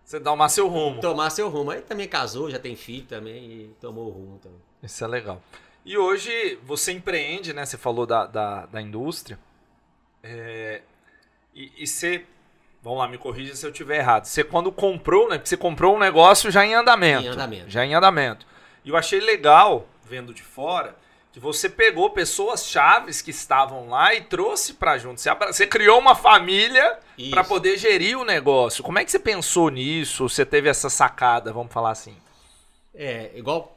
Você 0.04 0.18
tomar 0.18 0.49
seu 0.49 0.66
rumo. 0.66 1.00
Tomar 1.00 1.30
seu 1.30 1.49
rumo. 1.49 1.70
Aí 1.70 1.80
também 1.82 2.08
casou, 2.08 2.50
já 2.50 2.58
tem 2.58 2.75
filho 2.75 3.06
também 3.06 3.44
e 3.44 3.70
tomou 3.80 4.08
o 4.08 4.11
rumo 4.11 4.38
também. 4.38 4.58
Isso 4.82 5.04
é 5.04 5.06
legal. 5.06 5.40
E 5.85 5.97
hoje 5.97 6.58
você 6.64 6.90
empreende, 6.90 7.52
né? 7.52 7.64
Você 7.64 7.78
falou 7.78 8.04
da, 8.04 8.26
da, 8.26 8.66
da 8.66 8.82
indústria. 8.82 9.38
É, 10.25 10.82
e, 11.54 11.70
e 11.76 11.87
você 11.87 12.25
Vamos 12.82 13.00
lá, 13.00 13.08
me 13.08 13.18
corrija 13.18 13.54
se 13.54 13.66
eu 13.66 13.70
estiver 13.70 13.99
errado. 13.99 14.25
Você 14.25 14.44
quando 14.44 14.70
comprou, 14.70 15.28
né? 15.28 15.40
Você 15.42 15.56
comprou 15.56 15.97
um 15.97 15.99
negócio 15.99 16.50
já 16.50 16.64
em 16.64 16.75
andamento. 16.75 17.25
Em 17.25 17.28
andamento. 17.28 17.70
Já 17.70 17.85
em 17.85 17.94
andamento. 17.94 18.47
E 18.85 18.90
eu 18.90 18.97
achei 18.97 19.20
legal, 19.20 19.88
vendo 20.04 20.32
de 20.32 20.42
fora, 20.42 20.97
que 21.32 21.40
você 21.40 21.68
pegou 21.68 22.11
pessoas 22.11 22.66
chaves 22.66 23.20
que 23.20 23.30
estavam 23.30 23.88
lá 23.88 24.14
e 24.14 24.23
trouxe 24.23 24.75
para 24.75 24.97
junto. 24.97 25.20
Você, 25.20 25.35
você, 25.35 25.66
criou 25.66 25.99
uma 25.99 26.14
família 26.14 26.99
para 27.30 27.42
poder 27.42 27.76
gerir 27.76 28.16
o 28.16 28.25
negócio. 28.25 28.82
Como 28.82 28.99
é 28.99 29.04
que 29.04 29.11
você 29.11 29.18
pensou 29.18 29.68
nisso? 29.68 30.28
Você 30.28 30.47
teve 30.47 30.68
essa 30.68 30.88
sacada, 30.88 31.52
vamos 31.52 31.73
falar 31.73 31.90
assim? 31.90 32.16
É, 32.94 33.32
igual 33.35 33.76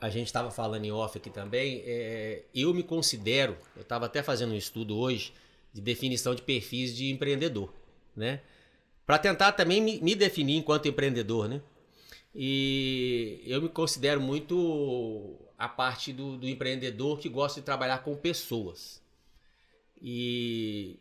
a 0.00 0.08
gente 0.08 0.26
estava 0.26 0.50
falando 0.50 0.84
em 0.84 0.92
off 0.92 1.18
aqui 1.18 1.30
também, 1.30 1.82
é, 1.84 2.42
eu 2.54 2.72
me 2.72 2.82
considero, 2.82 3.56
eu 3.76 3.82
estava 3.82 4.06
até 4.06 4.22
fazendo 4.22 4.52
um 4.52 4.56
estudo 4.56 4.96
hoje 4.96 5.32
de 5.72 5.80
definição 5.80 6.34
de 6.34 6.42
perfis 6.42 6.96
de 6.96 7.10
empreendedor 7.10 7.72
né? 8.18 8.40
Para 9.06 9.18
tentar 9.18 9.52
também 9.52 9.80
me, 9.80 10.00
me, 10.00 10.14
definir 10.14 10.56
enquanto 10.56 10.86
empreendedor, 10.86 11.48
né? 11.48 11.62
E 12.34 13.42
eu 13.46 13.62
me 13.62 13.68
considero 13.68 14.20
muito 14.20 15.34
a 15.56 15.68
parte 15.68 16.12
do, 16.12 16.36
do 16.36 16.46
empreendedor 16.46 17.18
que 17.18 17.28
gosta 17.28 17.60
de 17.60 17.64
trabalhar 17.64 17.98
com 17.98 18.14
pessoas. 18.14 19.02
E 20.00 20.98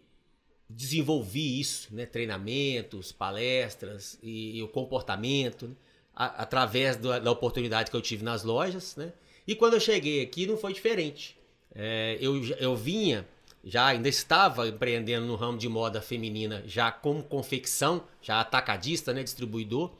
desenvolvi 0.69 1.59
isso, 1.59 1.93
né? 1.93 2.05
Treinamentos, 2.05 3.11
palestras 3.11 4.17
e, 4.23 4.57
e 4.57 4.63
o 4.63 4.67
comportamento, 4.67 5.67
né? 5.67 5.75
a, 6.15 6.43
através 6.43 6.95
da, 6.95 7.19
da 7.19 7.31
oportunidade 7.31 7.91
que 7.91 7.97
eu 7.97 8.01
tive 8.01 8.23
nas 8.23 8.43
lojas, 8.43 8.95
né? 8.95 9.13
E 9.45 9.55
quando 9.55 9.75
eu 9.75 9.79
cheguei 9.79 10.21
aqui 10.23 10.45
não 10.47 10.57
foi 10.57 10.73
diferente. 10.73 11.37
é, 11.75 12.17
eu, 12.19 12.43
eu 12.55 12.75
vinha, 12.75 13.27
já 13.67 13.87
ainda 13.87 14.07
estava 14.07 14.65
empreendendo 14.65 15.25
no 15.25 15.35
ramo 15.35 15.57
de 15.57 15.67
moda 15.67 16.01
feminina, 16.01 16.63
já 16.65 16.89
como 16.89 17.21
confecção, 17.21 18.03
já 18.21 18.39
atacadista, 18.39 19.13
né, 19.13 19.21
distribuidor, 19.23 19.91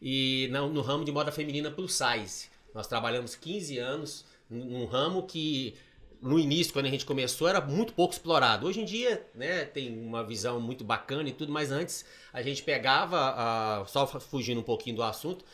e 0.00 0.48
no, 0.52 0.68
no 0.68 0.80
ramo 0.80 1.04
de 1.04 1.10
moda 1.10 1.32
feminina 1.32 1.72
plus 1.72 1.92
size. 1.92 2.48
Nós 2.72 2.86
trabalhamos 2.86 3.34
15 3.34 3.78
anos 3.78 4.24
num 4.48 4.86
ramo 4.86 5.24
que 5.24 5.74
no 6.22 6.38
início, 6.38 6.72
quando 6.72 6.86
a 6.86 6.90
gente 6.90 7.04
começou, 7.04 7.48
era 7.48 7.60
muito 7.60 7.94
pouco 7.94 8.12
explorado. 8.12 8.66
Hoje 8.66 8.80
em 8.80 8.84
dia, 8.84 9.26
né, 9.34 9.64
tem 9.64 9.98
uma 9.98 10.22
visão 10.22 10.60
muito 10.60 10.84
bacana 10.84 11.28
e 11.28 11.32
tudo, 11.32 11.50
mas 11.50 11.72
antes 11.72 12.04
a 12.32 12.42
gente 12.42 12.62
pegava, 12.62 13.82
uh, 13.82 13.88
só 13.88 14.06
fugindo 14.06 14.60
um 14.60 14.64
pouquinho 14.64 14.96
do 14.96 15.02
assunto, 15.02 15.44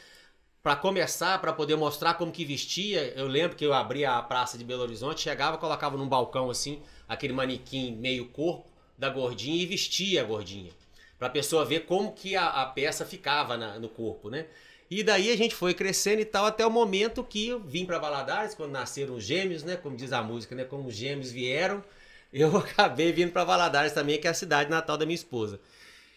para 0.67 0.75
começar, 0.75 1.41
para 1.41 1.53
poder 1.53 1.77
mostrar 1.77 2.15
como 2.15 2.33
que 2.33 2.45
vestia, 2.45 3.13
eu 3.15 3.29
lembro 3.29 3.57
que 3.57 3.65
eu 3.65 3.73
abria 3.73 4.17
a 4.17 4.21
praça 4.21 4.59
de 4.59 4.65
Belo 4.65 4.83
Horizonte, 4.83 5.21
chegava, 5.21 5.57
colocava 5.59 5.97
num 5.97 6.09
balcão 6.09 6.51
assim, 6.51 6.83
aquele 7.09 7.33
manequim 7.33 7.95
meio 7.95 8.27
corpo 8.31 8.67
da 8.99 9.09
gordinha 9.09 9.63
e 9.63 9.65
vestia 9.65 10.23
a 10.23 10.25
gordinha. 10.25 10.73
Para 11.21 11.29
a 11.29 11.31
pessoa 11.31 11.65
ver 11.65 11.87
como 11.87 12.13
que 12.13 12.35
a, 12.35 12.49
a 12.49 12.67
peça 12.67 13.07
ficava 13.07 13.57
na, 13.57 13.79
no 13.79 13.89
corpo, 13.89 14.29
né? 14.29 14.47
E 14.91 15.05
daí 15.05 15.31
a 15.31 15.37
gente 15.37 15.55
foi 15.55 15.73
crescendo 15.73 16.21
e 16.21 16.25
tal, 16.25 16.47
até 16.47 16.67
o 16.67 16.71
momento 16.71 17.23
que 17.23 17.47
eu 17.47 17.61
vim 17.61 17.87
para 17.87 18.01
Valadares, 18.01 18.57
quando 18.57 18.73
nasceram 18.73 19.15
os 19.15 19.23
gêmeos, 19.23 19.63
né? 19.63 19.77
Como 19.77 19.97
diz 19.97 20.13
a 20.13 20.21
música, 20.21 20.57
né? 20.57 20.65
Como 20.65 20.89
os 20.89 20.97
gêmeos 20.97 21.31
vieram, 21.31 21.81
eu 22.35 22.57
acabei 22.57 23.13
vindo 23.13 23.31
para 23.31 23.45
Valadares 23.45 23.93
também, 23.93 24.21
que 24.21 24.27
é 24.27 24.31
a 24.31 24.35
cidade 24.35 24.69
natal 24.69 24.97
da 24.97 25.07
minha 25.07 25.15
esposa. 25.15 25.61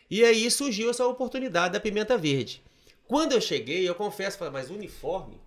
E 0.09 0.23
aí 0.25 0.49
surgiu 0.49 0.89
essa 0.89 1.05
oportunidade 1.05 1.73
da 1.73 1.79
Pimenta 1.79 2.17
Verde. 2.17 2.63
Quando 3.09 3.31
eu 3.31 3.41
cheguei, 3.41 3.89
eu 3.89 3.95
confesso, 3.95 4.37
falei, 4.37 4.53
mas 4.53 4.69
uniforme? 4.69 5.41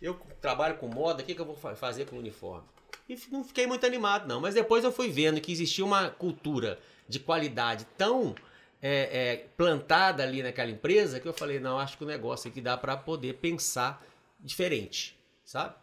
Eu 0.00 0.18
trabalho 0.40 0.78
com 0.78 0.88
moda, 0.88 1.22
o 1.22 1.26
que, 1.26 1.34
que 1.34 1.40
eu 1.40 1.44
vou 1.44 1.54
fazer 1.54 2.06
com 2.06 2.16
uniforme? 2.16 2.66
E 3.06 3.18
não 3.30 3.44
fiquei 3.44 3.66
muito 3.66 3.84
animado, 3.84 4.26
não. 4.26 4.40
Mas 4.40 4.54
depois 4.54 4.82
eu 4.82 4.90
fui 4.90 5.10
vendo 5.10 5.38
que 5.38 5.52
existia 5.52 5.84
uma 5.84 6.08
cultura 6.08 6.78
de 7.06 7.20
qualidade 7.20 7.86
tão 7.98 8.34
é, 8.80 9.10
é, 9.12 9.36
plantada 9.58 10.22
ali 10.22 10.42
naquela 10.42 10.70
empresa 10.70 11.20
que 11.20 11.28
eu 11.28 11.34
falei, 11.34 11.60
não, 11.60 11.78
acho 11.78 11.98
que 11.98 12.04
o 12.04 12.06
negócio 12.06 12.48
aqui 12.48 12.62
dá 12.62 12.78
para 12.78 12.96
poder 12.96 13.34
pensar 13.34 14.02
diferente, 14.40 15.14
sabe? 15.44 15.74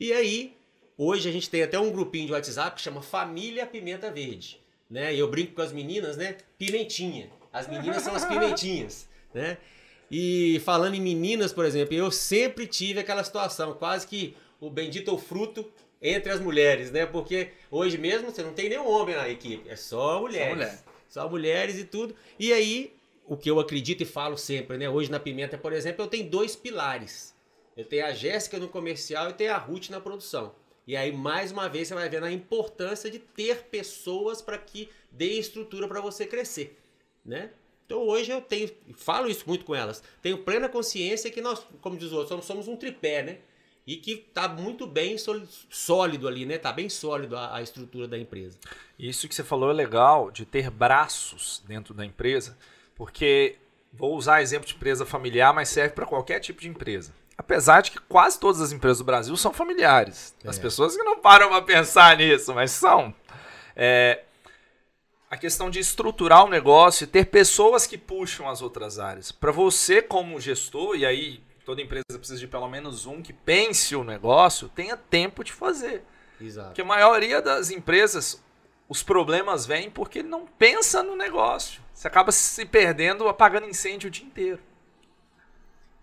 E 0.00 0.14
aí, 0.14 0.56
hoje 0.96 1.28
a 1.28 1.32
gente 1.32 1.50
tem 1.50 1.62
até 1.62 1.78
um 1.78 1.92
grupinho 1.92 2.28
de 2.28 2.32
WhatsApp 2.32 2.76
que 2.76 2.80
chama 2.80 3.02
Família 3.02 3.66
Pimenta 3.66 4.10
Verde, 4.10 4.58
né? 4.88 5.14
Eu 5.14 5.30
brinco 5.30 5.52
com 5.52 5.60
as 5.60 5.72
meninas, 5.72 6.16
né? 6.16 6.38
Pimentinha. 6.56 7.30
As 7.52 7.68
meninas 7.68 8.02
são 8.02 8.14
as 8.14 8.24
pimentinhas, 8.24 9.06
né? 9.34 9.58
E 10.10 10.60
falando 10.64 10.94
em 10.94 11.00
meninas, 11.00 11.52
por 11.52 11.64
exemplo, 11.64 11.94
eu 11.94 12.10
sempre 12.10 12.66
tive 12.66 13.00
aquela 13.00 13.24
situação, 13.24 13.74
quase 13.74 14.06
que 14.06 14.36
o 14.60 14.70
bendito 14.70 15.16
fruto 15.18 15.70
entre 16.00 16.30
as 16.30 16.40
mulheres, 16.40 16.90
né? 16.90 17.06
Porque 17.06 17.48
hoje 17.70 17.98
mesmo 17.98 18.30
você 18.30 18.42
não 18.42 18.52
tem 18.52 18.68
nenhum 18.68 18.88
homem 18.88 19.16
na 19.16 19.28
equipe, 19.28 19.68
é 19.68 19.76
só 19.76 20.20
mulheres. 20.20 20.50
Só 20.50 20.54
mulher 20.54 20.94
só 21.14 21.28
mulheres 21.28 21.78
e 21.78 21.84
tudo. 21.84 22.16
E 22.36 22.52
aí, 22.52 22.92
o 23.24 23.36
que 23.36 23.48
eu 23.48 23.60
acredito 23.60 24.02
e 24.02 24.06
falo 24.06 24.36
sempre, 24.36 24.76
né? 24.76 24.90
Hoje 24.90 25.12
na 25.12 25.20
Pimenta, 25.20 25.56
por 25.56 25.72
exemplo, 25.72 26.02
eu 26.02 26.08
tenho 26.08 26.28
dois 26.28 26.56
pilares. 26.56 27.32
Eu 27.76 27.84
tenho 27.84 28.04
a 28.04 28.12
Jéssica 28.12 28.58
no 28.58 28.68
comercial 28.68 29.30
e 29.30 29.32
tenho 29.32 29.52
a 29.52 29.56
Ruth 29.56 29.90
na 29.90 30.00
produção. 30.00 30.56
E 30.84 30.96
aí, 30.96 31.12
mais 31.12 31.52
uma 31.52 31.68
vez, 31.68 31.86
você 31.86 31.94
vai 31.94 32.08
vendo 32.08 32.26
a 32.26 32.32
importância 32.32 33.08
de 33.08 33.20
ter 33.20 33.62
pessoas 33.66 34.42
para 34.42 34.58
que 34.58 34.90
dê 35.08 35.38
estrutura 35.38 35.86
para 35.86 36.00
você 36.00 36.26
crescer, 36.26 36.76
né? 37.24 37.50
Então 37.86 37.98
hoje 37.98 38.30
eu 38.30 38.40
tenho, 38.40 38.70
falo 38.94 39.28
isso 39.28 39.44
muito 39.46 39.64
com 39.64 39.74
elas, 39.74 40.02
tenho 40.22 40.38
plena 40.38 40.68
consciência 40.68 41.30
que 41.30 41.40
nós, 41.40 41.66
como 41.80 41.96
diz 41.96 42.12
o 42.12 42.16
outro, 42.16 42.28
somos, 42.28 42.46
somos 42.46 42.68
um 42.68 42.76
tripé, 42.76 43.22
né? 43.22 43.38
e 43.86 43.96
que 43.96 44.24
está 44.28 44.48
muito 44.48 44.86
bem 44.86 45.16
sólido 45.68 46.26
ali, 46.26 46.46
né? 46.46 46.54
Está 46.54 46.72
bem 46.72 46.88
sólido 46.88 47.36
a, 47.36 47.56
a, 47.56 47.62
estrutura 47.62 48.08
da 48.08 48.16
empresa. 48.16 48.58
Isso 48.98 49.28
que 49.28 49.34
você 49.34 49.44
falou 49.44 49.70
é 49.70 49.74
legal 49.74 50.30
de 50.30 50.46
ter 50.46 50.70
braços 50.70 51.62
dentro 51.66 51.92
da 51.92 52.04
empresa, 52.04 52.56
porque 52.94 53.56
vou 53.92 54.16
usar 54.16 54.40
exemplo 54.40 54.66
de 54.66 54.74
empresa 54.74 55.04
familiar, 55.04 55.52
mas 55.52 55.68
serve 55.68 55.94
para 55.94 56.06
qualquer 56.06 56.40
tipo 56.40 56.60
de 56.60 56.68
empresa. 56.68 57.12
Apesar 57.36 57.82
de 57.82 57.90
que 57.90 58.00
quase 58.00 58.38
todas 58.38 58.60
as 58.60 58.72
empresas 58.72 58.98
do 58.98 59.04
Brasil 59.04 59.36
são 59.36 59.52
familiares. 59.52 60.34
É. 60.42 60.48
As 60.48 60.58
pessoas 60.58 60.96
que 60.96 61.02
não 61.02 61.18
param 61.18 61.48
para 61.48 61.62
pensar 61.62 62.16
nisso, 62.16 62.54
mas 62.54 62.70
são. 62.70 63.14
É, 63.76 64.22
a 65.30 65.36
questão 65.36 65.70
de 65.70 65.78
estruturar 65.78 66.44
o 66.44 66.48
negócio 66.48 67.04
e 67.04 67.06
ter 67.06 67.26
pessoas 67.26 67.86
que 67.86 67.98
puxam 67.98 68.48
as 68.48 68.62
outras 68.62 68.98
áreas. 68.98 69.32
Para 69.32 69.50
você, 69.50 70.00
como 70.00 70.40
gestor, 70.40 70.96
e 70.96 71.04
aí 71.04 71.42
toda 71.64 71.82
empresa 71.82 72.04
precisa 72.16 72.38
de 72.38 72.46
pelo 72.46 72.68
menos 72.68 73.06
um 73.06 73.22
que 73.22 73.32
pense 73.32 73.96
o 73.96 74.04
negócio, 74.04 74.68
tenha 74.68 74.96
tempo 74.96 75.42
de 75.42 75.52
fazer. 75.52 76.04
Exato. 76.40 76.68
Porque 76.68 76.82
a 76.82 76.84
maioria 76.84 77.40
das 77.40 77.70
empresas, 77.70 78.42
os 78.88 79.02
problemas 79.02 79.66
vêm 79.66 79.90
porque 79.90 80.22
não 80.22 80.46
pensa 80.46 81.02
no 81.02 81.16
negócio. 81.16 81.82
Você 81.92 82.06
acaba 82.06 82.30
se 82.30 82.64
perdendo 82.66 83.28
apagando 83.28 83.68
incêndio 83.68 84.08
o 84.08 84.10
dia 84.10 84.26
inteiro. 84.26 84.60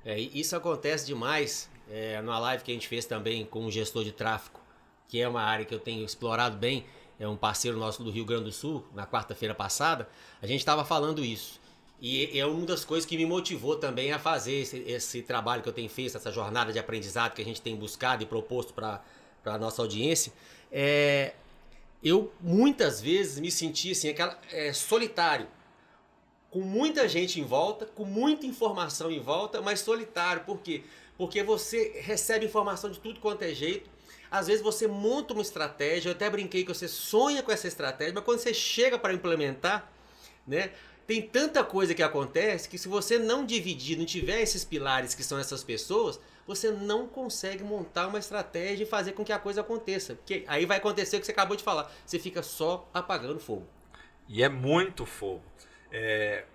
É, 0.04 0.20
isso 0.20 0.56
acontece 0.56 1.06
demais 1.06 1.70
é, 1.90 2.20
numa 2.22 2.40
live 2.40 2.64
que 2.64 2.72
a 2.72 2.74
gente 2.74 2.88
fez 2.88 3.06
também 3.06 3.46
com 3.46 3.66
um 3.66 3.72
gestor 3.72 4.04
de 4.04 4.12
tráfego, 4.12 4.60
que 5.08 5.22
é 5.22 5.28
uma 5.28 5.44
área 5.44 5.66
que 5.66 5.76
eu 5.76 5.80
tenho 5.80 6.04
explorado 6.04 6.58
bem, 6.58 6.86
é 7.22 7.28
um 7.28 7.38
parceiro 7.38 7.78
nosso 7.78 8.04
do 8.04 8.10
Rio 8.10 8.26
Grande 8.26 8.46
do 8.46 8.52
Sul, 8.52 8.84
na 8.96 9.06
quarta-feira 9.06 9.54
passada, 9.54 10.10
a 10.42 10.48
gente 10.48 10.60
estava 10.60 10.84
falando 10.84 11.24
isso. 11.24 11.62
E 12.02 12.36
é 12.38 12.44
uma 12.48 12.66
das 12.66 12.84
coisas 12.84 13.08
que 13.08 13.16
me 13.16 13.28
motivou 13.28 13.76
também 13.76 14.12
a 14.12 14.18
fazer 14.18 14.54
esse, 14.54 14.78
esse, 14.80 15.22
trabalho 15.22 15.62
que 15.62 15.70
eu 15.70 15.74
tenho 15.74 15.88
feito, 15.88 16.18
essa 16.18 16.32
jornada 16.32 16.74
de 16.74 16.80
aprendizado 16.80 17.34
que 17.34 17.42
a 17.44 17.46
gente 17.46 17.62
tem 17.62 17.76
buscado 17.76 18.24
e 18.24 18.26
proposto 18.26 18.74
para 18.74 19.04
a 19.46 19.58
nossa 19.60 19.84
audiência. 19.84 20.34
É, 20.72 21.36
eu 22.04 22.34
muitas 22.42 23.00
vezes 23.00 23.40
me 23.40 23.52
senti 23.52 23.92
assim, 23.92 24.10
aquela, 24.10 24.36
é, 24.52 24.74
solitário, 24.74 25.48
com 26.50 26.62
muita 26.62 27.08
gente 27.08 27.40
em 27.40 27.44
volta, 27.44 27.86
com 27.86 28.04
muita 28.04 28.48
informação 28.48 29.12
em 29.12 29.20
volta, 29.20 29.62
mas 29.62 29.80
solitário. 29.80 30.44
Por 30.44 30.58
quê? 30.58 30.84
Porque 31.20 31.44
você 31.44 32.02
recebe 32.02 32.48
informação 32.48 32.90
de 32.90 33.00
tudo 33.00 33.20
quanto 33.20 33.44
é 33.44 33.54
jeito. 33.54 33.88
Às 34.32 34.48
vezes 34.48 34.64
você 34.64 34.88
monta 34.88 35.34
uma 35.34 35.42
estratégia, 35.42 36.10
eu 36.10 36.14
até 36.14 36.30
brinquei 36.30 36.64
que 36.64 36.74
você 36.74 36.88
sonha 36.88 37.44
com 37.44 37.52
essa 37.52 37.68
estratégia, 37.68 38.14
mas 38.16 38.24
quando 38.24 38.40
você 38.40 38.54
chega 38.54 38.98
para 38.98 39.14
implementar, 39.14 39.92
né? 40.48 40.72
tem 41.12 41.22
tanta 41.22 41.62
coisa 41.62 41.94
que 41.94 42.02
acontece 42.02 42.70
que 42.70 42.78
se 42.78 42.88
você 42.88 43.20
não 43.20 43.46
dividir, 43.46 43.98
não 43.98 44.06
tiver 44.06 44.42
esses 44.42 44.64
pilares 44.64 45.14
que 45.14 45.24
são 45.24 45.38
essas 45.38 45.62
pessoas, 45.62 46.18
você 46.48 46.72
não 46.72 47.06
consegue 47.06 47.66
montar 47.66 48.08
uma 48.08 48.18
estratégia 48.18 48.84
e 48.84 48.88
fazer 48.88 49.12
com 49.12 49.26
que 49.26 49.34
a 49.34 49.38
coisa 49.38 49.60
aconteça. 49.60 50.16
Porque 50.16 50.46
aí 50.48 50.66
vai 50.66 50.78
acontecer 50.78 51.18
o 51.18 51.20
que 51.20 51.26
você 51.26 51.34
acabou 51.34 51.58
de 51.58 51.64
falar. 51.64 51.92
Você 52.06 52.18
fica 52.18 52.42
só 52.42 52.90
apagando 52.94 53.42
fogo. 53.42 53.68
E 54.28 54.42
é 54.42 54.48
muito 54.48 55.06
fogo. 55.06 55.44
É... 55.92 56.46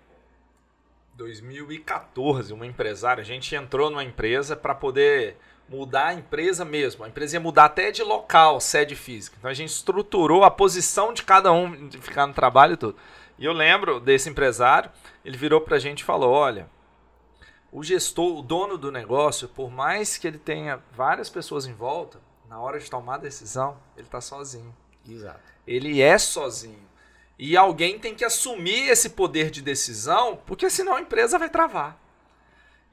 2014, 1.15 2.51
uma 2.51 2.65
empresária, 2.65 3.21
a 3.21 3.25
gente 3.25 3.53
entrou 3.55 3.91
numa 3.91 4.03
empresa 4.03 4.55
para 4.55 4.73
poder 4.73 5.37
mudar 5.69 6.07
a 6.07 6.13
empresa 6.13 6.63
mesmo. 6.63 7.03
A 7.03 7.07
empresa 7.07 7.35
ia 7.35 7.39
mudar 7.39 7.65
até 7.65 7.91
de 7.91 8.03
local, 8.03 8.59
sede 8.59 8.95
física. 8.95 9.35
Então 9.37 9.49
a 9.49 9.53
gente 9.53 9.69
estruturou 9.69 10.43
a 10.43 10.51
posição 10.51 11.13
de 11.13 11.23
cada 11.23 11.51
um 11.51 11.87
de 11.87 11.97
ficar 11.99 12.27
no 12.27 12.33
trabalho 12.33 12.73
e 12.73 12.77
tudo. 12.77 12.97
E 13.37 13.45
eu 13.45 13.53
lembro 13.53 13.99
desse 13.99 14.29
empresário, 14.29 14.91
ele 15.23 15.37
virou 15.37 15.61
para 15.61 15.75
a 15.75 15.79
gente 15.79 15.99
e 15.99 16.05
falou: 16.05 16.31
olha, 16.31 16.69
o 17.71 17.83
gestor, 17.83 18.39
o 18.39 18.41
dono 18.41 18.77
do 18.77 18.91
negócio, 18.91 19.47
por 19.47 19.69
mais 19.69 20.17
que 20.17 20.27
ele 20.27 20.39
tenha 20.39 20.81
várias 20.91 21.29
pessoas 21.29 21.65
em 21.65 21.73
volta, 21.73 22.19
na 22.47 22.59
hora 22.59 22.79
de 22.79 22.89
tomar 22.89 23.15
a 23.15 23.19
decisão, 23.19 23.77
ele 23.95 24.07
está 24.07 24.21
sozinho. 24.21 24.75
Exato. 25.07 25.39
Ele 25.65 26.01
é 26.01 26.17
sozinho. 26.17 26.87
E 27.37 27.55
alguém 27.55 27.99
tem 27.99 28.15
que 28.15 28.25
assumir 28.25 28.89
esse 28.89 29.11
poder 29.11 29.51
de 29.51 29.61
decisão, 29.61 30.39
porque 30.45 30.69
senão 30.69 30.95
a 30.95 31.01
empresa 31.01 31.37
vai 31.37 31.49
travar. 31.49 31.99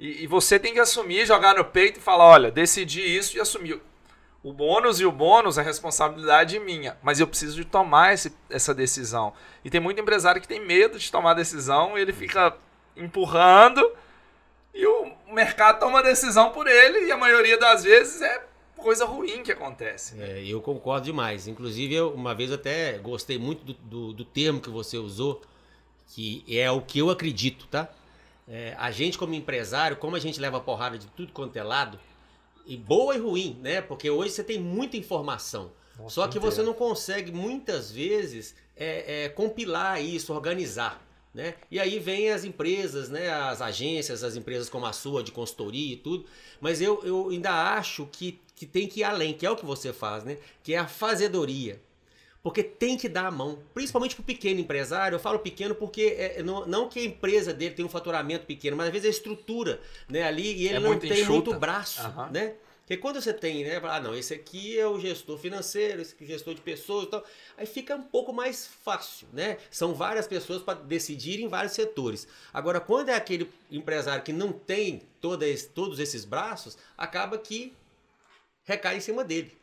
E, 0.04 0.24
e 0.24 0.26
você 0.26 0.58
tem 0.58 0.74
que 0.74 0.80
assumir, 0.80 1.24
jogar 1.24 1.54
no 1.54 1.64
peito 1.64 1.98
e 1.98 2.02
falar: 2.02 2.26
olha, 2.26 2.50
decidi 2.50 3.00
isso 3.00 3.38
e 3.38 3.40
assumir 3.40 3.80
o 4.42 4.52
bônus 4.52 5.00
e 5.00 5.06
o 5.06 5.10
bônus 5.10 5.56
é 5.56 5.62
responsabilidade 5.62 6.60
minha, 6.60 6.98
mas 7.02 7.18
eu 7.18 7.26
preciso 7.26 7.56
de 7.56 7.64
tomar 7.64 8.12
esse, 8.12 8.30
essa 8.50 8.74
decisão. 8.74 9.32
E 9.64 9.70
tem 9.70 9.80
muito 9.80 9.98
empresário 9.98 10.42
que 10.42 10.46
tem 10.46 10.60
medo 10.60 10.98
de 10.98 11.10
tomar 11.10 11.30
a 11.30 11.34
decisão 11.34 11.96
ele 11.96 12.12
fica 12.12 12.54
empurrando 12.94 13.80
e 14.74 14.86
o 14.86 15.10
mercado 15.32 15.80
toma 15.80 16.00
a 16.00 16.02
decisão 16.02 16.50
por 16.50 16.66
ele 16.66 17.06
e 17.06 17.10
a 17.10 17.16
maioria 17.16 17.56
das 17.56 17.84
vezes 17.84 18.20
é 18.20 18.44
coisa 18.76 19.06
ruim 19.06 19.42
que 19.42 19.52
acontece. 19.52 20.16
Né? 20.16 20.40
É, 20.40 20.44
eu 20.44 20.60
concordo 20.60 21.06
demais. 21.06 21.48
Inclusive, 21.48 21.94
eu 21.94 22.10
uma 22.12 22.34
vez 22.34 22.52
até 22.52 22.98
gostei 22.98 23.38
muito 23.38 23.64
do, 23.64 23.72
do, 23.72 24.12
do, 24.12 24.24
termo 24.26 24.60
que 24.60 24.68
você 24.68 24.98
usou, 24.98 25.40
que 26.08 26.44
é 26.46 26.70
o 26.70 26.82
que 26.82 26.98
eu 26.98 27.08
acredito, 27.08 27.66
tá? 27.68 27.88
É, 28.48 28.74
a 28.78 28.90
gente 28.90 29.16
como 29.16 29.34
empresário, 29.34 29.96
como 29.96 30.16
a 30.16 30.18
gente 30.18 30.40
leva 30.40 30.60
porrada 30.60 30.98
de 30.98 31.06
tudo 31.08 31.32
quanto 31.32 31.56
é 31.56 31.62
lado, 31.62 31.98
e 32.66 32.76
boa 32.76 33.14
e 33.14 33.18
ruim, 33.18 33.58
né? 33.62 33.80
Porque 33.80 34.08
hoje 34.08 34.32
você 34.32 34.44
tem 34.44 34.58
muita 34.58 34.96
informação. 34.96 35.72
Nossa, 35.98 36.14
Só 36.14 36.28
que 36.28 36.38
você 36.38 36.62
não 36.62 36.74
consegue 36.74 37.30
muitas 37.30 37.90
vezes 37.90 38.54
é, 38.76 39.24
é, 39.24 39.28
compilar 39.28 40.02
isso, 40.02 40.32
organizar. 40.32 41.02
Né? 41.32 41.54
E 41.68 41.80
aí 41.80 41.98
vem 41.98 42.30
as 42.30 42.44
empresas, 42.44 43.08
né? 43.08 43.28
as 43.28 43.60
agências, 43.60 44.22
as 44.22 44.36
empresas 44.36 44.68
como 44.68 44.86
a 44.86 44.92
sua 44.92 45.22
de 45.22 45.32
consultoria 45.32 45.94
e 45.94 45.96
tudo. 45.96 46.24
Mas 46.60 46.80
eu, 46.80 47.02
eu 47.04 47.28
ainda 47.28 47.50
acho 47.76 48.06
que 48.06 48.40
que 48.54 48.66
tem 48.66 48.86
que 48.86 49.00
ir 49.00 49.04
além, 49.04 49.34
que 49.34 49.44
é 49.44 49.50
o 49.50 49.56
que 49.56 49.66
você 49.66 49.92
faz, 49.92 50.24
né? 50.24 50.38
Que 50.62 50.74
é 50.74 50.78
a 50.78 50.86
fazedoria. 50.86 51.80
Porque 52.44 52.62
tem 52.62 52.98
que 52.98 53.08
dar 53.08 53.24
a 53.24 53.30
mão, 53.30 53.58
principalmente 53.72 54.14
para 54.14 54.20
o 54.20 54.26
pequeno 54.26 54.60
empresário. 54.60 55.16
Eu 55.16 55.18
falo 55.18 55.38
pequeno 55.38 55.74
porque 55.74 56.14
é, 56.18 56.42
não, 56.42 56.66
não, 56.66 56.90
que 56.90 57.00
a 57.00 57.04
empresa 57.04 57.54
dele 57.54 57.74
tem 57.74 57.82
um 57.82 57.88
faturamento 57.88 58.44
pequeno, 58.44 58.76
mas 58.76 58.88
às 58.88 58.92
vezes 58.92 59.06
a 59.06 59.10
estrutura 59.10 59.80
né, 60.06 60.24
ali 60.24 60.52
e 60.52 60.66
ele 60.66 60.76
é 60.76 60.80
não 60.80 60.98
tem 60.98 61.10
enxuta. 61.10 61.30
muito 61.30 61.54
braço. 61.54 62.06
Uhum. 62.06 62.30
Né? 62.30 62.54
Porque 62.80 62.98
quando 62.98 63.18
você 63.18 63.32
tem, 63.32 63.64
né? 63.64 63.80
Ah, 63.84 63.98
não, 63.98 64.14
esse 64.14 64.34
aqui 64.34 64.78
é 64.78 64.86
o 64.86 65.00
gestor 65.00 65.38
financeiro, 65.38 66.02
esse 66.02 66.12
aqui 66.12 66.24
é 66.24 66.26
o 66.26 66.30
gestor 66.32 66.54
de 66.54 66.60
pessoas 66.60 67.06
e 67.06 67.10
tal. 67.12 67.24
Aí 67.56 67.64
fica 67.64 67.96
um 67.96 68.02
pouco 68.02 68.30
mais 68.30 68.66
fácil, 68.66 69.26
né? 69.32 69.56
São 69.70 69.94
várias 69.94 70.26
pessoas 70.26 70.62
para 70.62 70.74
decidir 70.80 71.40
em 71.40 71.48
vários 71.48 71.72
setores. 71.72 72.28
Agora, 72.52 72.78
quando 72.78 73.08
é 73.08 73.14
aquele 73.14 73.50
empresário 73.70 74.22
que 74.22 74.34
não 74.34 74.52
tem 74.52 75.00
todas, 75.18 75.64
todos 75.64 75.98
esses 75.98 76.26
braços, 76.26 76.76
acaba 76.98 77.38
que 77.38 77.72
recai 78.64 78.98
em 78.98 79.00
cima 79.00 79.24
dele. 79.24 79.56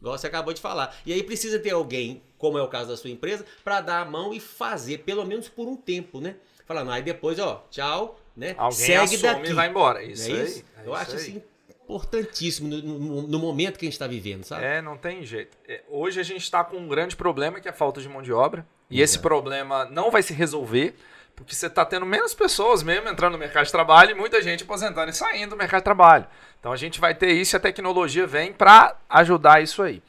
Igual 0.00 0.18
você 0.18 0.26
acabou 0.26 0.52
de 0.52 0.60
falar. 0.60 0.96
E 1.06 1.12
aí 1.12 1.22
precisa 1.22 1.58
ter 1.58 1.70
alguém, 1.70 2.22
como 2.36 2.58
é 2.58 2.62
o 2.62 2.68
caso 2.68 2.90
da 2.90 2.96
sua 2.96 3.10
empresa, 3.10 3.44
para 3.62 3.80
dar 3.80 4.00
a 4.00 4.04
mão 4.04 4.34
e 4.34 4.40
fazer, 4.40 4.98
pelo 4.98 5.24
menos 5.24 5.48
por 5.48 5.66
um 5.66 5.76
tempo, 5.76 6.20
né? 6.20 6.36
Falando, 6.66 6.90
aí 6.90 7.02
depois, 7.02 7.38
ó, 7.38 7.66
tchau, 7.70 8.20
né? 8.36 8.54
Alguém 8.56 8.86
Segue 8.86 9.16
daqui. 9.18 9.50
e 9.50 9.52
vai 9.52 9.68
embora. 9.68 10.02
Isso, 10.02 10.30
é 10.30 10.44
isso? 10.44 10.64
É 10.82 10.86
Eu 10.86 10.94
acho 10.94 11.12
aí. 11.12 11.16
assim 11.16 11.42
importantíssimo 11.84 12.68
no, 12.68 12.82
no, 12.82 13.22
no, 13.28 13.38
momento 13.38 13.78
que 13.78 13.84
a 13.84 13.88
gente 13.88 13.94
está 13.94 14.06
vivendo, 14.06 14.42
sabe? 14.44 14.64
É, 14.64 14.80
não 14.80 14.96
tem 14.96 15.24
jeito. 15.24 15.56
É, 15.68 15.82
hoje 15.88 16.18
a 16.18 16.22
gente 16.22 16.42
está 16.42 16.64
com 16.64 16.78
um 16.78 16.88
grande 16.88 17.14
problema 17.14 17.60
que 17.60 17.68
é 17.68 17.70
a 17.70 17.74
falta 17.74 18.00
de 18.00 18.08
mão 18.08 18.22
de 18.22 18.32
obra. 18.32 18.66
E 18.90 19.00
Exato. 19.00 19.04
esse 19.04 19.18
problema 19.18 19.84
não 19.86 20.10
vai 20.10 20.22
se 20.22 20.32
resolver 20.32 20.94
porque 21.34 21.54
você 21.54 21.66
está 21.66 21.84
tendo 21.84 22.06
menos 22.06 22.34
pessoas 22.34 22.82
mesmo 22.82 23.08
entrando 23.08 23.32
no 23.32 23.38
mercado 23.38 23.66
de 23.66 23.72
trabalho 23.72 24.12
e 24.12 24.14
muita 24.14 24.40
gente 24.40 24.64
aposentando 24.64 25.10
e 25.10 25.14
saindo 25.14 25.50
do 25.50 25.56
mercado 25.56 25.80
de 25.80 25.84
trabalho. 25.84 26.26
Então 26.60 26.72
a 26.72 26.76
gente 26.76 27.00
vai 27.00 27.14
ter 27.14 27.32
isso 27.32 27.54
e 27.54 27.58
a 27.58 27.60
tecnologia 27.60 28.26
vem 28.26 28.52
para 28.52 28.96
ajudar 29.08 29.62
isso 29.62 29.82
aí. 29.82 30.02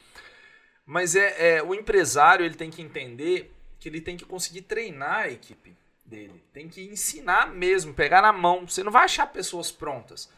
Mas 0.84 1.16
é, 1.16 1.56
é, 1.56 1.62
o 1.62 1.74
empresário 1.74 2.46
ele 2.46 2.54
tem 2.54 2.70
que 2.70 2.80
entender 2.80 3.52
que 3.78 3.88
ele 3.88 4.00
tem 4.00 4.16
que 4.16 4.24
conseguir 4.24 4.62
treinar 4.62 5.22
a 5.22 5.28
equipe 5.28 5.76
dele. 6.04 6.42
Tem 6.52 6.68
que 6.68 6.82
ensinar 6.82 7.48
mesmo, 7.48 7.92
pegar 7.92 8.22
na 8.22 8.32
mão. 8.32 8.66
Você 8.66 8.84
não 8.84 8.92
vai 8.92 9.04
achar 9.04 9.26
pessoas 9.26 9.72
prontas. 9.72 10.30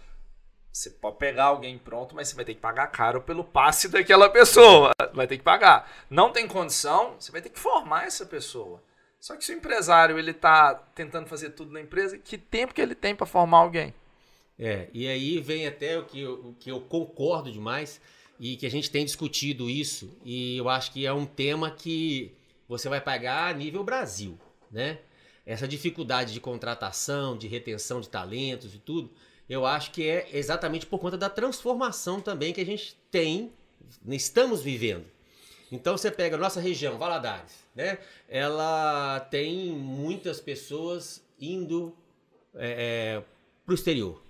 Você 0.73 0.91
pode 0.91 1.19
pegar 1.19 1.45
alguém 1.45 1.77
pronto, 1.77 2.15
mas 2.15 2.29
você 2.29 2.37
vai 2.37 2.45
ter 2.45 2.55
que 2.55 2.61
pagar 2.61 2.87
caro 2.87 3.21
pelo 3.21 3.45
passe 3.45 3.89
daquela 3.89 4.31
pessoa. 4.31 4.93
Vai 5.13 5.27
ter 5.27 5.37
que 5.37 5.43
pagar. 5.45 5.91
Não 6.09 6.33
tem 6.33 6.47
condição, 6.47 7.17
você 7.19 7.31
vai 7.31 7.43
ter 7.43 7.51
que 7.51 7.59
formar 7.59 8.07
essa 8.07 8.25
pessoa. 8.25 8.83
Só 9.21 9.37
que 9.37 9.45
se 9.45 9.53
o 9.53 9.57
empresário 9.57 10.19
ele 10.19 10.31
está 10.31 10.75
tentando 10.75 11.27
fazer 11.27 11.51
tudo 11.51 11.73
na 11.73 11.81
empresa, 11.81 12.17
que 12.19 12.39
tempo 12.39 12.73
que 12.73 12.81
ele 12.81 12.95
tem 12.95 13.15
para 13.15 13.27
formar 13.27 13.59
alguém? 13.59 13.93
É, 14.59 14.89
e 14.93 15.07
aí 15.07 15.41
vem 15.41 15.67
até 15.67 15.99
o 15.99 16.05
que, 16.05 16.21
eu, 16.21 16.35
o 16.35 16.55
que 16.55 16.71
eu 16.71 16.81
concordo 16.81 17.51
demais 17.51 18.01
e 18.41 18.57
que 18.57 18.67
a 18.67 18.71
gente 18.71 18.91
tem 18.91 19.05
discutido 19.05 19.69
isso 19.69 20.17
e 20.25 20.57
eu 20.57 20.69
acho 20.69 20.93
que 20.93 21.07
é 21.07 21.13
um 21.13 21.27
tema 21.27 21.71
que 21.71 22.35
você 22.69 22.89
vai 22.89 23.01
pagar 23.01 23.51
a 23.51 23.57
nível 23.57 23.83
Brasil, 23.85 24.39
né? 24.71 24.99
Essa 25.47 25.67
dificuldade 25.67 26.35
de 26.35 26.41
contratação, 26.41 27.37
de 27.37 27.49
retenção 27.49 28.01
de 28.01 28.09
talentos 28.09 28.75
e 28.75 28.79
tudo, 28.79 29.11
eu 29.49 29.65
acho 29.65 29.91
que 29.93 30.07
é 30.07 30.29
exatamente 30.33 30.85
por 30.85 30.99
conta 30.99 31.17
da 31.17 31.31
transformação 31.31 32.21
também 32.21 32.53
que 32.53 32.61
a 32.61 32.67
gente 32.67 32.95
tem, 33.11 33.53
estamos 34.07 34.61
vivendo. 34.61 35.07
Então 35.71 35.97
você 35.97 36.11
pega 36.11 36.37
a 36.37 36.39
nossa 36.39 36.61
região, 36.61 36.99
Valadares, 36.99 37.53
né? 37.75 37.99
Ela 38.29 39.21
tem 39.31 39.71
muitas 39.71 40.41
pessoas 40.41 41.23
indo 41.41 41.95
é, 42.55 43.21
é 43.21 43.23
para 43.65 43.73
o 43.73 43.75
exterior. 43.75 44.23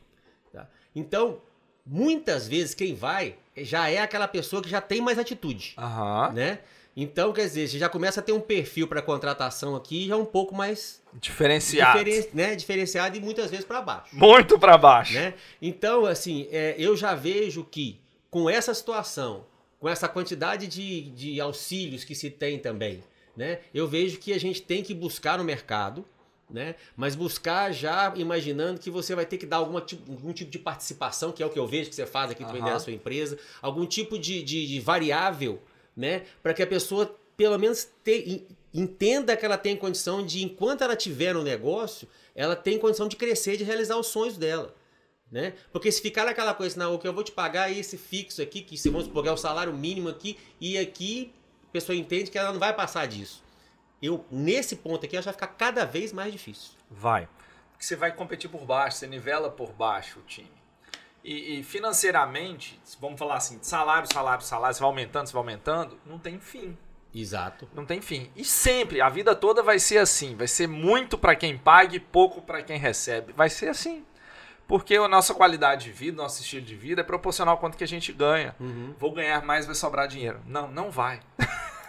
Tá? 0.52 0.68
Então, 0.94 1.40
muitas 1.86 2.48
vezes 2.48 2.74
quem 2.74 2.94
vai 2.94 3.36
já 3.56 3.88
é 3.88 3.98
aquela 3.98 4.26
pessoa 4.28 4.62
que 4.62 4.68
já 4.68 4.80
tem 4.80 5.00
mais 5.00 5.18
atitude, 5.18 5.74
uhum. 5.78 6.32
né? 6.32 6.60
Então, 7.00 7.32
quer 7.32 7.42
dizer, 7.42 7.68
você 7.68 7.78
já 7.78 7.88
começa 7.88 8.18
a 8.18 8.22
ter 8.24 8.32
um 8.32 8.40
perfil 8.40 8.88
para 8.88 9.00
contratação 9.00 9.76
aqui 9.76 10.08
já 10.08 10.16
um 10.16 10.24
pouco 10.24 10.52
mais 10.52 11.00
diferenciado, 11.14 12.02
diferen, 12.02 12.28
né? 12.34 12.56
diferenciado 12.56 13.16
e 13.16 13.20
muitas 13.20 13.52
vezes 13.52 13.64
para 13.64 13.80
baixo. 13.80 14.16
Muito 14.16 14.58
para 14.58 14.76
baixo. 14.76 15.14
Né? 15.14 15.34
Então, 15.62 16.04
assim, 16.04 16.48
é, 16.50 16.74
eu 16.76 16.96
já 16.96 17.14
vejo 17.14 17.62
que 17.62 18.00
com 18.28 18.50
essa 18.50 18.74
situação, 18.74 19.46
com 19.78 19.88
essa 19.88 20.08
quantidade 20.08 20.66
de, 20.66 21.10
de 21.10 21.40
auxílios 21.40 22.04
que 22.04 22.14
se 22.14 22.30
tem 22.30 22.58
também, 22.58 23.02
né? 23.36 23.60
Eu 23.72 23.86
vejo 23.86 24.18
que 24.18 24.32
a 24.32 24.38
gente 24.38 24.62
tem 24.62 24.82
que 24.82 24.92
buscar 24.92 25.38
no 25.38 25.44
mercado, 25.44 26.04
né? 26.50 26.74
Mas 26.96 27.14
buscar 27.14 27.72
já 27.72 28.12
imaginando 28.16 28.80
que 28.80 28.90
você 28.90 29.14
vai 29.14 29.26
ter 29.26 29.38
que 29.38 29.46
dar 29.46 29.58
alguma, 29.58 29.84
algum 30.08 30.32
tipo 30.32 30.50
de 30.50 30.58
participação, 30.58 31.30
que 31.30 31.42
é 31.42 31.46
o 31.46 31.50
que 31.50 31.58
eu 31.58 31.66
vejo 31.66 31.90
que 31.90 31.96
você 31.96 32.06
faz 32.06 32.30
aqui 32.30 32.44
também 32.44 32.62
uhum. 32.62 32.68
na 32.68 32.80
sua 32.80 32.92
empresa, 32.92 33.38
algum 33.62 33.86
tipo 33.86 34.18
de, 34.18 34.42
de, 34.42 34.66
de 34.66 34.80
variável 34.80 35.60
né? 35.98 36.22
Para 36.40 36.54
que 36.54 36.62
a 36.62 36.66
pessoa 36.66 37.12
pelo 37.36 37.58
menos 37.58 37.88
te, 38.04 38.46
entenda 38.72 39.36
que 39.36 39.44
ela 39.44 39.58
tem 39.58 39.76
condição 39.76 40.24
de, 40.24 40.44
enquanto 40.44 40.82
ela 40.82 40.94
tiver 40.94 41.34
no 41.34 41.42
negócio, 41.42 42.08
ela 42.34 42.54
tem 42.54 42.78
condição 42.78 43.08
de 43.08 43.16
crescer, 43.16 43.56
de 43.56 43.64
realizar 43.64 43.96
os 43.96 44.06
sonhos 44.06 44.36
dela. 44.36 44.74
Né? 45.30 45.54
Porque 45.70 45.92
se 45.92 46.00
ficar 46.00 46.24
naquela 46.24 46.54
coisa, 46.54 46.78
não, 46.78 46.94
o 46.94 46.98
que 46.98 47.06
eu 47.06 47.12
vou 47.12 47.22
te 47.22 47.32
pagar 47.32 47.70
é 47.70 47.74
esse 47.74 47.98
fixo 47.98 48.40
aqui, 48.40 48.62
que 48.62 48.78
se 48.78 48.88
vamos 48.88 49.06
pagar 49.08 49.34
o 49.34 49.36
salário 49.36 49.72
mínimo 49.74 50.08
aqui, 50.08 50.38
e 50.58 50.78
aqui 50.78 51.34
a 51.68 51.72
pessoa 51.72 51.94
entende 51.94 52.30
que 52.30 52.38
ela 52.38 52.52
não 52.52 52.58
vai 52.58 52.74
passar 52.74 53.06
disso. 53.06 53.44
Eu, 54.00 54.24
nesse 54.30 54.76
ponto 54.76 55.04
aqui, 55.04 55.16
acho 55.16 55.28
que 55.28 55.32
vai 55.32 55.48
ficar 55.48 55.48
cada 55.48 55.84
vez 55.84 56.12
mais 56.12 56.32
difícil. 56.32 56.72
Vai. 56.90 57.28
Porque 57.72 57.84
você 57.84 57.94
vai 57.94 58.12
competir 58.12 58.48
por 58.48 58.64
baixo, 58.64 58.98
você 58.98 59.06
nivela 59.06 59.50
por 59.50 59.72
baixo 59.72 60.20
o 60.20 60.22
time. 60.22 60.50
E, 61.22 61.58
e, 61.58 61.62
financeiramente, 61.62 62.80
vamos 63.00 63.18
falar 63.18 63.36
assim, 63.36 63.58
salário, 63.60 64.08
salário, 64.10 64.42
salário, 64.42 64.74
você 64.74 64.80
vai 64.80 64.88
aumentando, 64.88 65.26
você 65.26 65.32
vai 65.32 65.40
aumentando, 65.40 66.00
não 66.06 66.18
tem 66.18 66.40
fim. 66.40 66.76
Exato. 67.14 67.68
Não 67.74 67.84
tem 67.84 68.00
fim. 68.00 68.30
E 68.36 68.44
sempre, 68.44 69.00
a 69.00 69.08
vida 69.08 69.34
toda 69.34 69.62
vai 69.62 69.78
ser 69.78 69.98
assim. 69.98 70.36
Vai 70.36 70.46
ser 70.46 70.66
muito 70.66 71.18
para 71.18 71.34
quem 71.34 71.56
paga 71.56 71.96
e 71.96 72.00
pouco 72.00 72.40
para 72.40 72.62
quem 72.62 72.78
recebe. 72.78 73.32
Vai 73.32 73.48
ser 73.48 73.68
assim. 73.68 74.04
Porque 74.68 74.96
a 74.96 75.08
nossa 75.08 75.32
qualidade 75.32 75.86
de 75.86 75.92
vida, 75.92 76.22
nosso 76.22 76.42
estilo 76.42 76.60
de 76.60 76.76
vida 76.76 77.00
é 77.00 77.04
proporcional 77.04 77.54
ao 77.54 77.58
quanto 77.58 77.78
que 77.78 77.82
a 77.82 77.88
gente 77.88 78.12
ganha. 78.12 78.54
Uhum. 78.60 78.94
Vou 78.98 79.10
ganhar 79.12 79.42
mais, 79.42 79.64
vai 79.64 79.74
sobrar 79.74 80.06
dinheiro. 80.06 80.40
Não, 80.46 80.68
não 80.68 80.90
vai. 80.90 81.20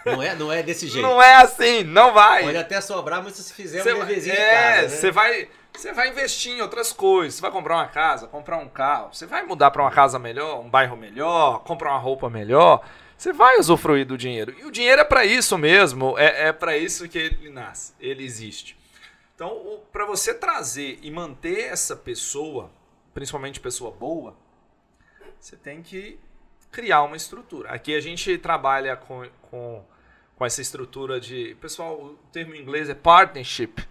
Não 0.06 0.22
é, 0.22 0.34
não 0.34 0.50
é 0.50 0.62
desse 0.62 0.88
jeito. 0.88 1.06
Não 1.06 1.22
é 1.22 1.34
assim, 1.34 1.84
não 1.84 2.14
vai. 2.14 2.42
Pode 2.42 2.56
até 2.56 2.80
sobrar, 2.80 3.22
mas 3.22 3.34
se 3.34 3.52
fizer 3.52 3.82
um 3.82 3.98
deverzinho 3.98 4.34
é, 4.34 4.82
né? 4.82 4.88
Você 4.88 5.10
vai 5.10 5.48
você 5.74 5.92
vai 5.92 6.08
investir 6.08 6.52
em 6.52 6.62
outras 6.62 6.90
coisas. 6.90 7.34
Você 7.34 7.42
vai 7.42 7.50
comprar 7.50 7.76
uma 7.76 7.86
casa, 7.86 8.26
comprar 8.26 8.56
um 8.56 8.68
carro. 8.68 9.10
Você 9.12 9.26
vai 9.26 9.42
mudar 9.42 9.70
para 9.70 9.82
uma 9.82 9.90
casa 9.90 10.18
melhor, 10.18 10.60
um 10.60 10.70
bairro 10.70 10.96
melhor, 10.96 11.60
comprar 11.60 11.90
uma 11.90 11.98
roupa 11.98 12.30
melhor. 12.30 12.82
Você 13.16 13.30
vai 13.30 13.58
usufruir 13.58 14.06
do 14.06 14.16
dinheiro. 14.16 14.54
E 14.58 14.64
o 14.64 14.70
dinheiro 14.70 15.02
é 15.02 15.04
para 15.04 15.26
isso 15.26 15.58
mesmo. 15.58 16.18
É, 16.18 16.48
é 16.48 16.52
para 16.52 16.78
isso 16.78 17.06
que 17.06 17.18
ele 17.18 17.50
nasce. 17.50 17.92
Ele 18.00 18.24
existe. 18.24 18.79
Então, 19.40 19.80
para 19.90 20.04
você 20.04 20.34
trazer 20.34 20.98
e 21.00 21.10
manter 21.10 21.60
essa 21.60 21.96
pessoa, 21.96 22.70
principalmente 23.14 23.58
pessoa 23.58 23.90
boa, 23.90 24.36
você 25.38 25.56
tem 25.56 25.82
que 25.82 26.20
criar 26.70 27.04
uma 27.04 27.16
estrutura. 27.16 27.70
Aqui 27.70 27.94
a 27.94 28.00
gente 28.02 28.36
trabalha 28.36 28.96
com, 28.96 29.26
com, 29.50 29.82
com 30.36 30.44
essa 30.44 30.60
estrutura 30.60 31.18
de. 31.18 31.56
Pessoal, 31.58 31.94
o 31.94 32.18
termo 32.30 32.54
em 32.54 32.60
inglês 32.60 32.90
é 32.90 32.94
partnership. 32.94 33.82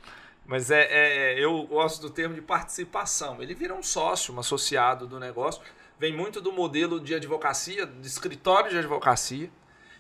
Mas 0.45 0.69
é, 0.69 0.83
é, 0.83 1.43
eu 1.43 1.63
gosto 1.63 1.99
do 1.99 2.12
termo 2.12 2.35
de 2.35 2.43
participação. 2.43 3.41
Ele 3.41 3.55
vira 3.55 3.73
um 3.73 3.81
sócio, 3.81 4.31
um 4.31 4.39
associado 4.39 5.07
do 5.07 5.19
negócio. 5.19 5.63
Vem 5.97 6.15
muito 6.15 6.39
do 6.39 6.51
modelo 6.51 6.99
de 6.99 7.15
advocacia, 7.15 7.88
de 7.88 8.05
escritório 8.05 8.69
de 8.69 8.77
advocacia. 8.77 9.49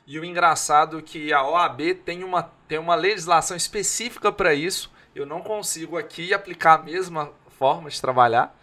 E 0.05 0.19
o 0.19 0.23
engraçado 0.23 0.99
é 0.99 1.01
que 1.01 1.33
a 1.33 1.43
OAB 1.43 1.95
tem 2.05 2.23
uma, 2.23 2.43
tem 2.67 2.77
uma 2.77 2.93
legislação 2.93 3.57
específica 3.57 4.31
para 4.31 4.53
isso. 4.53 4.91
Eu 5.21 5.25
não 5.25 5.41
consigo 5.41 5.97
aqui 5.97 6.33
aplicar 6.33 6.79
a 6.79 6.83
mesma 6.83 7.31
forma 7.49 7.89
de 7.89 7.99
trabalhar. 7.99 8.55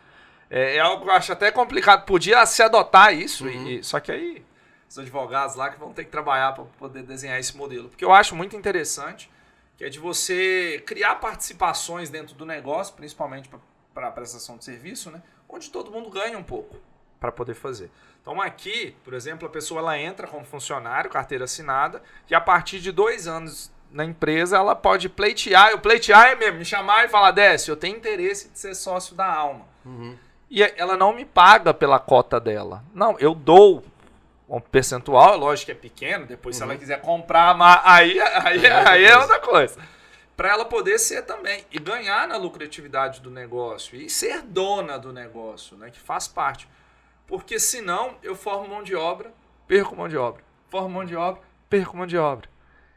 É, 0.48 0.76
é 0.76 0.80
algo 0.80 1.04
que 1.04 1.10
eu 1.10 1.14
acho 1.14 1.32
até 1.32 1.50
complicado. 1.50 2.04
Podia 2.04 2.44
se 2.46 2.62
adotar 2.62 3.12
isso, 3.14 3.46
uhum. 3.46 3.68
e, 3.68 3.84
só 3.84 4.00
que 4.00 4.12
aí 4.12 4.44
os 4.88 4.98
advogados 4.98 5.56
lá 5.56 5.70
que 5.70 5.78
vão 5.78 5.92
ter 5.92 6.04
que 6.04 6.10
trabalhar 6.10 6.52
para 6.52 6.64
poder 6.78 7.02
desenhar 7.02 7.38
esse 7.38 7.56
modelo. 7.56 7.88
Porque 7.88 8.04
eu 8.04 8.12
acho 8.12 8.34
muito 8.34 8.56
interessante 8.56 9.30
que 9.76 9.84
é 9.84 9.88
de 9.88 9.98
você 9.98 10.82
criar 10.86 11.16
participações 11.16 12.08
dentro 12.08 12.34
do 12.34 12.46
negócio, 12.46 12.94
principalmente 12.94 13.50
para 13.92 14.08
a 14.08 14.10
prestação 14.10 14.56
de 14.56 14.64
serviço, 14.64 15.10
né? 15.10 15.22
onde 15.48 15.70
todo 15.70 15.90
mundo 15.90 16.08
ganha 16.08 16.38
um 16.38 16.42
pouco 16.42 16.76
para 17.20 17.30
poder 17.30 17.54
fazer. 17.54 17.90
Então 18.22 18.40
aqui, 18.40 18.96
por 19.04 19.12
exemplo, 19.12 19.46
a 19.46 19.50
pessoa 19.50 19.80
ela 19.80 19.98
entra 19.98 20.26
como 20.26 20.44
funcionário, 20.44 21.10
carteira 21.10 21.44
assinada, 21.44 22.02
e 22.30 22.34
a 22.34 22.40
partir 22.40 22.80
de 22.80 22.90
dois 22.90 23.26
anos 23.26 23.70
na 23.96 24.04
empresa 24.04 24.58
ela 24.58 24.74
pode 24.74 25.08
pleitear, 25.08 25.74
o 25.74 25.78
pleitear 25.78 26.28
é 26.28 26.34
mesmo, 26.36 26.58
me 26.58 26.64
chamar 26.66 27.06
e 27.06 27.08
falar, 27.08 27.30
Décio, 27.30 27.72
eu 27.72 27.76
tenho 27.76 27.96
interesse 27.96 28.50
de 28.50 28.58
ser 28.58 28.74
sócio 28.74 29.16
da 29.16 29.26
Alma. 29.26 29.64
Uhum. 29.86 30.14
E 30.50 30.62
ela 30.62 30.98
não 30.98 31.14
me 31.14 31.24
paga 31.24 31.72
pela 31.72 31.98
cota 31.98 32.38
dela. 32.38 32.84
Não, 32.94 33.18
eu 33.18 33.34
dou 33.34 33.82
um 34.46 34.60
percentual, 34.60 35.32
é 35.32 35.36
lógico 35.38 35.66
que 35.66 35.72
é 35.72 35.74
pequeno, 35.74 36.26
depois 36.26 36.54
uhum. 36.54 36.58
se 36.58 36.62
ela 36.62 36.72
uhum. 36.74 36.78
quiser 36.78 37.00
comprar, 37.00 37.56
aí, 37.82 38.20
aí, 38.20 38.66
é, 38.66 38.88
aí 38.88 39.04
é 39.06 39.16
outra 39.16 39.40
coisa. 39.40 39.80
Para 40.36 40.50
ela 40.50 40.66
poder 40.66 40.98
ser 40.98 41.22
também 41.22 41.64
e 41.72 41.78
ganhar 41.78 42.28
na 42.28 42.36
lucratividade 42.36 43.22
do 43.22 43.30
negócio 43.30 43.96
e 43.96 44.10
ser 44.10 44.42
dona 44.42 44.98
do 44.98 45.10
negócio, 45.10 45.74
né, 45.78 45.90
que 45.90 45.98
faz 45.98 46.28
parte. 46.28 46.68
Porque 47.26 47.58
senão 47.58 48.18
eu 48.22 48.36
formo 48.36 48.68
mão 48.68 48.82
de 48.82 48.94
obra, 48.94 49.32
perco 49.66 49.96
mão 49.96 50.06
de 50.06 50.18
obra. 50.18 50.44
Formo 50.68 50.90
mão 50.90 51.04
de 51.06 51.16
obra, 51.16 51.40
perco 51.70 51.96
mão 51.96 52.06
de 52.06 52.18
obra. 52.18 52.46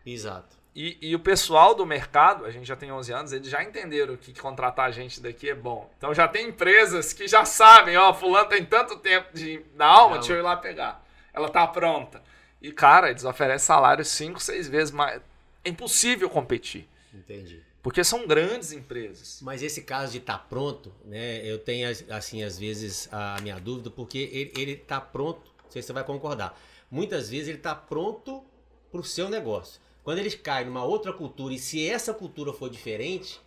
Exato. 0.06 0.59
E, 0.75 0.97
e, 1.01 1.15
o 1.15 1.19
pessoal 1.19 1.73
do 1.73 1.86
mercado, 1.86 2.45
a 2.45 2.51
gente 2.51 2.65
já 2.65 2.75
tem 2.75 2.91
11 2.91 3.12
anos, 3.12 3.34
eles 3.34 3.49
já 3.49 3.63
entenderam 3.63 4.15
que 4.15 4.34
contratar 4.34 4.88
a 4.88 4.91
gente 4.91 5.19
daqui 5.19 5.49
é 5.49 5.55
bom. 5.55 5.91
Então 5.97 6.13
já 6.13 6.27
tem 6.27 6.49
empresas 6.49 7.12
que 7.12 7.27
já 7.27 7.43
sabem, 7.43 7.97
ó, 7.97 8.13
fulano 8.13 8.47
tem 8.47 8.63
tanto 8.63 8.97
tempo 8.97 9.34
de, 9.34 9.62
na 9.75 9.86
alma, 9.86 10.15
Não. 10.15 10.19
deixa 10.19 10.34
eu 10.34 10.39
ir 10.39 10.43
lá 10.43 10.55
pegar. 10.55 11.03
Ela 11.34 11.49
tá 11.49 11.65
pronta. 11.67 12.21
E, 12.62 12.71
cara, 12.71 13.10
eles 13.10 13.23
oferecem 13.25 13.65
salário 13.65 14.05
5, 14.05 14.39
6 14.39 14.67
vezes 14.67 14.91
mais. 14.93 15.21
É 15.63 15.69
impossível 15.69 16.29
competir. 16.29 16.88
Entendi. 17.13 17.62
Porque 17.82 18.03
são 18.03 18.27
grandes 18.27 18.71
empresas. 18.71 19.39
Mas 19.41 19.63
esse 19.63 19.82
caso 19.82 20.12
de 20.12 20.17
estar 20.17 20.38
tá 20.38 20.45
pronto, 20.49 20.93
né? 21.05 21.45
Eu 21.45 21.58
tenho, 21.58 21.88
assim, 22.10 22.43
às 22.43 22.60
vezes 22.60 23.08
a 23.12 23.38
minha 23.41 23.60
dúvida, 23.60 23.89
porque 23.89 24.51
ele, 24.55 24.75
tá 24.75 24.99
pronto, 24.99 25.51
não 25.63 25.71
sei 25.71 25.82
se 25.82 25.88
você 25.88 25.93
vai 25.93 26.03
concordar. 26.03 26.60
Muitas 26.91 27.29
vezes 27.29 27.47
ele 27.47 27.58
está 27.58 27.73
pronto 27.73 28.43
para 28.91 28.99
o 28.99 29.03
seu 29.03 29.29
negócio. 29.29 29.79
Quando 30.10 30.17
eles 30.17 30.34
caem 30.34 30.65
numa 30.65 30.84
outra 30.84 31.13
cultura, 31.13 31.54
e 31.54 31.60
se 31.60 31.88
essa 31.88 32.12
cultura 32.12 32.52
for 32.52 32.67
diferente, 32.67 33.39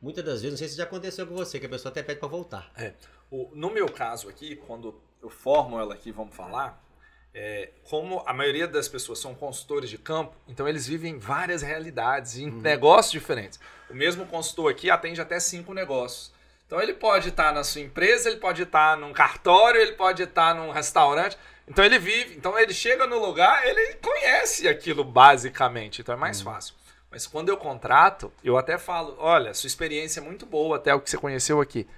muitas 0.00 0.24
das 0.24 0.42
vezes, 0.42 0.50
não 0.50 0.58
sei 0.58 0.66
se 0.66 0.76
já 0.76 0.82
aconteceu 0.82 1.24
com 1.24 1.36
você, 1.36 1.60
que 1.60 1.66
a 1.66 1.68
pessoa 1.68 1.92
até 1.92 2.02
pede 2.02 2.18
para 2.18 2.28
voltar. 2.28 2.72
É. 2.76 2.94
O, 3.30 3.48
no 3.54 3.70
meu 3.70 3.88
caso 3.88 4.28
aqui, 4.28 4.56
quando 4.56 5.00
eu 5.22 5.30
formo 5.30 5.78
ela 5.78 5.94
aqui, 5.94 6.10
vamos 6.10 6.34
falar, 6.34 6.84
é, 7.32 7.70
como 7.84 8.20
a 8.26 8.32
maioria 8.32 8.66
das 8.66 8.88
pessoas 8.88 9.20
são 9.20 9.32
consultores 9.32 9.88
de 9.88 9.96
campo, 9.96 10.34
então 10.48 10.66
eles 10.66 10.88
vivem 10.88 11.20
várias 11.20 11.62
realidades 11.62 12.36
em 12.36 12.50
uhum. 12.50 12.60
negócios 12.60 13.12
diferentes. 13.12 13.60
O 13.88 13.94
mesmo 13.94 14.26
consultor 14.26 14.72
aqui 14.72 14.90
atende 14.90 15.20
até 15.20 15.38
cinco 15.38 15.72
negócios. 15.72 16.32
Então 16.66 16.82
ele 16.82 16.94
pode 16.94 17.28
estar 17.28 17.52
na 17.54 17.62
sua 17.62 17.80
empresa, 17.80 18.28
ele 18.28 18.40
pode 18.40 18.62
estar 18.64 18.96
num 18.96 19.12
cartório, 19.12 19.80
ele 19.80 19.92
pode 19.92 20.24
estar 20.24 20.52
num 20.52 20.72
restaurante. 20.72 21.38
Então 21.72 21.82
ele 21.86 21.98
vive, 21.98 22.36
então 22.36 22.58
ele 22.58 22.74
chega 22.74 23.06
no 23.06 23.18
lugar, 23.18 23.66
ele 23.66 23.94
conhece 23.94 24.68
aquilo 24.68 25.02
basicamente, 25.02 26.02
então 26.02 26.14
é 26.14 26.18
mais 26.18 26.40
uhum. 26.40 26.52
fácil. 26.52 26.74
Mas 27.10 27.26
quando 27.26 27.48
eu 27.48 27.56
contrato, 27.56 28.30
eu 28.44 28.58
até 28.58 28.76
falo, 28.76 29.16
olha, 29.18 29.54
sua 29.54 29.68
experiência 29.68 30.20
é 30.20 30.22
muito 30.22 30.44
boa 30.44 30.76
até 30.76 30.94
o 30.94 31.00
que 31.00 31.08
você 31.08 31.16
conheceu 31.16 31.62
aqui, 31.62 31.88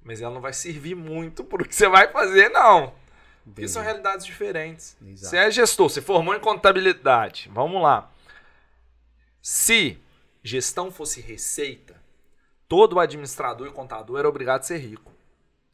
mas 0.00 0.22
ela 0.22 0.32
não 0.32 0.40
vai 0.40 0.52
servir 0.52 0.94
muito 0.94 1.42
para 1.42 1.60
o 1.60 1.66
que 1.66 1.74
você 1.74 1.88
vai 1.88 2.06
fazer, 2.06 2.50
não. 2.50 2.94
Porque 3.44 3.66
são 3.66 3.82
realidades 3.82 4.24
diferentes. 4.24 4.96
Exato. 5.04 5.30
Você 5.30 5.36
é 5.38 5.50
gestor, 5.50 5.90
você 5.90 6.00
formou 6.00 6.32
em 6.32 6.40
contabilidade. 6.40 7.50
Vamos 7.52 7.82
lá. 7.82 8.08
Se 9.42 9.98
gestão 10.40 10.92
fosse 10.92 11.20
receita, 11.20 12.00
todo 12.68 13.00
administrador 13.00 13.66
e 13.66 13.72
contador 13.72 14.20
era 14.20 14.28
obrigado 14.28 14.60
a 14.60 14.64
ser 14.64 14.78
rico. 14.78 15.10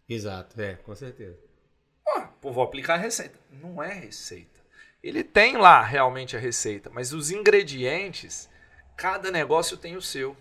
Exato, 0.08 0.58
é, 0.58 0.76
com 0.76 0.94
certeza. 0.94 1.51
Ah, 2.06 2.28
pô, 2.40 2.52
vou 2.52 2.64
aplicar 2.64 2.94
a 2.94 2.98
receita. 2.98 3.38
Não 3.50 3.82
é 3.82 3.92
receita. 3.92 4.60
Ele 5.02 5.24
tem 5.24 5.56
lá 5.56 5.82
realmente 5.82 6.36
a 6.36 6.40
receita, 6.40 6.90
mas 6.90 7.12
os 7.12 7.30
ingredientes, 7.30 8.48
cada 8.96 9.30
negócio 9.30 9.76
tem 9.76 9.96
o 9.96 10.02
seu 10.02 10.36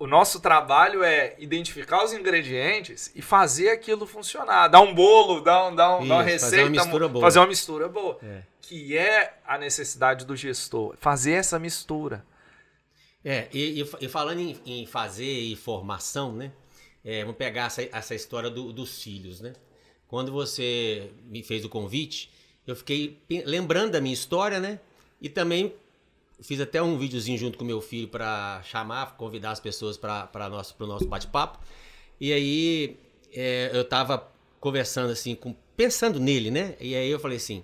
o 0.00 0.06
nosso 0.06 0.40
trabalho 0.40 1.04
é 1.04 1.34
identificar 1.38 2.02
os 2.02 2.14
ingredientes 2.14 3.12
e 3.14 3.20
fazer 3.20 3.68
aquilo 3.68 4.06
funcionar. 4.06 4.66
Dar 4.66 4.80
um 4.80 4.94
bolo, 4.94 5.42
dar, 5.42 5.68
um, 5.68 5.76
dar, 5.76 5.98
um, 5.98 6.00
Isso, 6.00 6.08
dar 6.08 6.14
uma 6.14 6.22
receita, 6.22 6.46
fazer 6.46 6.62
uma 6.62 6.70
mistura 6.70 7.08
boa. 7.08 7.20
Fazer 7.22 7.38
uma 7.38 7.46
mistura 7.46 7.88
boa 7.88 8.18
é. 8.22 8.42
Que 8.62 8.96
é 8.96 9.34
a 9.46 9.58
necessidade 9.58 10.24
do 10.24 10.34
gestor. 10.34 10.96
Fazer 10.98 11.32
essa 11.32 11.58
mistura. 11.58 12.24
É, 13.22 13.48
e, 13.52 13.82
e, 13.82 13.90
e 14.00 14.08
falando 14.08 14.40
em, 14.40 14.58
em, 14.64 14.86
fazer 14.86 15.30
e 15.30 15.54
formação, 15.54 16.32
né? 16.32 16.50
É, 17.04 17.20
vamos 17.20 17.36
pegar 17.36 17.66
essa, 17.66 17.82
essa 17.82 18.14
história 18.14 18.48
do, 18.48 18.72
dos 18.72 19.02
filhos, 19.02 19.42
né? 19.42 19.52
Quando 20.10 20.30
você 20.30 21.10
me 21.24 21.42
fez 21.42 21.64
o 21.64 21.68
convite, 21.70 22.30
eu 22.66 22.76
fiquei 22.76 23.16
lembrando 23.46 23.92
da 23.92 24.00
minha 24.00 24.12
história, 24.12 24.60
né? 24.60 24.78
E 25.22 25.28
também 25.28 25.72
Fiz 26.42 26.60
até 26.60 26.80
um 26.82 26.96
videozinho 26.96 27.36
junto 27.36 27.58
com 27.58 27.64
meu 27.64 27.82
filho 27.82 28.08
para 28.08 28.62
chamar, 28.64 29.16
convidar 29.16 29.50
as 29.50 29.60
pessoas 29.60 29.98
para 29.98 30.48
nosso, 30.48 30.74
o 30.78 30.86
nosso 30.86 31.06
bate-papo. 31.06 31.58
E 32.18 32.32
aí 32.32 32.96
é, 33.32 33.70
eu 33.74 33.84
tava 33.84 34.26
conversando 34.58 35.12
assim, 35.12 35.34
com, 35.34 35.54
pensando 35.76 36.18
nele, 36.18 36.50
né? 36.50 36.76
E 36.80 36.94
aí 36.94 37.10
eu 37.10 37.20
falei 37.20 37.36
assim, 37.36 37.62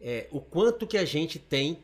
é, 0.00 0.28
o 0.30 0.40
quanto 0.40 0.86
que 0.86 0.96
a 0.96 1.04
gente 1.04 1.38
tem, 1.38 1.78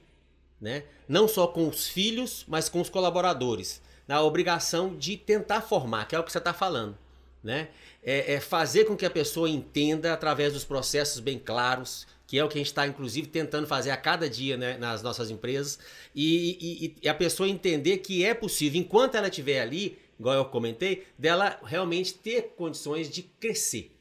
né? 0.60 0.84
Não 1.08 1.26
só 1.26 1.48
com 1.48 1.66
os 1.66 1.88
filhos, 1.88 2.44
mas 2.46 2.68
com 2.68 2.80
os 2.80 2.88
colaboradores, 2.88 3.82
na 4.06 4.22
obrigação 4.22 4.96
de 4.96 5.16
tentar 5.16 5.62
formar, 5.62 6.06
que 6.06 6.14
é 6.14 6.20
o 6.20 6.22
que 6.22 6.30
você 6.30 6.38
está 6.38 6.54
falando, 6.54 6.96
né? 7.42 7.68
É, 8.02 8.34
é 8.34 8.40
fazer 8.40 8.84
com 8.84 8.96
que 8.96 9.06
a 9.06 9.10
pessoa 9.10 9.48
entenda 9.48 10.12
através 10.12 10.52
dos 10.52 10.64
processos 10.64 11.20
bem 11.20 11.38
claros, 11.38 12.06
que 12.26 12.38
é 12.38 12.44
o 12.44 12.48
que 12.48 12.58
a 12.58 12.60
gente 12.60 12.66
está, 12.66 12.86
inclusive, 12.86 13.26
tentando 13.26 13.66
fazer 13.66 13.90
a 13.90 13.96
cada 13.96 14.28
dia 14.28 14.56
né, 14.56 14.76
nas 14.76 15.02
nossas 15.02 15.30
empresas, 15.30 15.78
e, 16.14 16.58
e, 16.60 16.96
e, 17.02 17.08
a 17.08 17.14
pessoa 17.14 17.48
entender 17.48 17.98
que 17.98 18.24
é 18.24 18.34
possível, 18.34 18.80
enquanto 18.80 19.14
ela 19.14 19.28
estiver 19.28 19.60
ali, 19.60 19.98
igual 20.20 20.34
eu 20.34 20.44
comentei, 20.44 21.06
dela 21.16 21.58
realmente 21.64 22.14
ter 22.14 22.54
condições 22.56 23.08
de 23.08 23.22
crescer. 23.22 23.92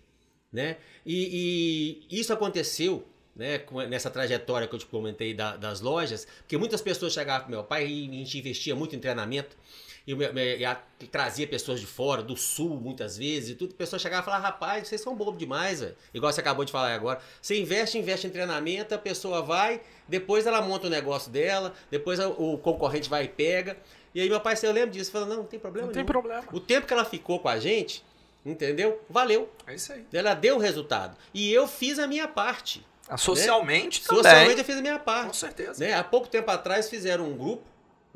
Né? 0.51 0.77
E, 1.05 2.05
e 2.09 2.19
isso 2.19 2.33
aconteceu 2.33 3.07
né, 3.35 3.61
nessa 3.87 4.09
trajetória 4.09 4.67
que 4.67 4.75
eu 4.75 4.79
te 4.79 4.85
comentei 4.87 5.33
da, 5.33 5.55
das 5.55 5.79
lojas, 5.79 6.27
porque 6.39 6.57
muitas 6.57 6.81
pessoas 6.81 7.13
chegavam 7.13 7.41
para 7.41 7.51
meu 7.51 7.63
pai 7.63 7.87
e 7.87 8.09
a 8.09 8.11
gente 8.11 8.39
investia 8.39 8.75
muito 8.75 8.95
em 8.95 8.99
treinamento 8.99 9.55
e, 10.07 10.13
e, 10.13 11.07
trazia 11.07 11.45
pessoas 11.45 11.81
de 11.81 11.85
fora, 11.85 12.23
do 12.23 12.37
sul, 12.37 12.79
muitas 12.79 13.17
vezes, 13.17 13.49
e 13.49 13.55
tudo. 13.55 13.73
A 13.73 13.77
pessoa 13.77 13.99
chegava 13.99 14.21
e 14.21 14.25
falava, 14.25 14.43
rapaz, 14.43 14.87
vocês 14.87 15.01
são 15.01 15.13
bobo 15.13 15.37
demais, 15.37 15.81
velho. 15.81 15.95
Igual 16.13 16.31
você 16.31 16.39
acabou 16.39 16.63
de 16.63 16.71
falar 16.71 16.93
agora. 16.93 17.19
Você 17.41 17.59
investe, 17.59 17.97
investe 17.97 18.25
em 18.25 18.29
treinamento, 18.29 18.95
a 18.95 18.97
pessoa 18.97 19.41
vai, 19.41 19.81
depois 20.07 20.47
ela 20.47 20.61
monta 20.61 20.87
o 20.87 20.89
negócio 20.89 21.29
dela, 21.29 21.73
depois 21.91 22.19
o 22.19 22.57
concorrente 22.57 23.09
vai 23.09 23.25
e 23.25 23.27
pega. 23.27 23.75
E 24.15 24.21
aí 24.21 24.29
meu 24.29 24.39
pai, 24.39 24.55
eu 24.63 24.71
lembro 24.71 24.91
disso, 24.91 25.11
falou, 25.11 25.27
não, 25.27 25.35
não 25.37 25.43
tem 25.43 25.59
problema 25.59 25.87
Não 25.87 25.93
nenhum. 25.93 26.05
tem 26.05 26.11
problema. 26.11 26.43
O 26.53 26.59
tempo 26.61 26.87
que 26.87 26.93
ela 26.93 27.03
ficou 27.03 27.39
com 27.41 27.49
a 27.49 27.59
gente, 27.59 28.01
entendeu? 28.45 29.01
Valeu. 29.09 29.51
É 29.67 29.75
isso 29.75 29.91
aí. 29.91 30.05
Ela 30.13 30.33
deu 30.33 30.55
o 30.55 30.59
resultado. 30.59 31.17
E 31.33 31.51
eu 31.51 31.67
fiz 31.67 31.99
a 31.99 32.07
minha 32.07 32.29
parte. 32.29 32.85
Ah, 33.09 33.17
socialmente 33.17 34.01
né? 34.01 34.07
também. 34.07 34.23
Socialmente 34.23 34.59
eu 34.59 34.65
fiz 34.65 34.77
a 34.77 34.81
minha 34.81 34.99
parte. 34.99 35.27
Com 35.27 35.33
certeza. 35.33 35.85
Né? 35.85 35.93
Há 35.93 36.03
pouco 36.03 36.27
tempo 36.29 36.49
atrás 36.49 36.89
fizeram 36.89 37.25
um 37.25 37.37
grupo 37.37 37.63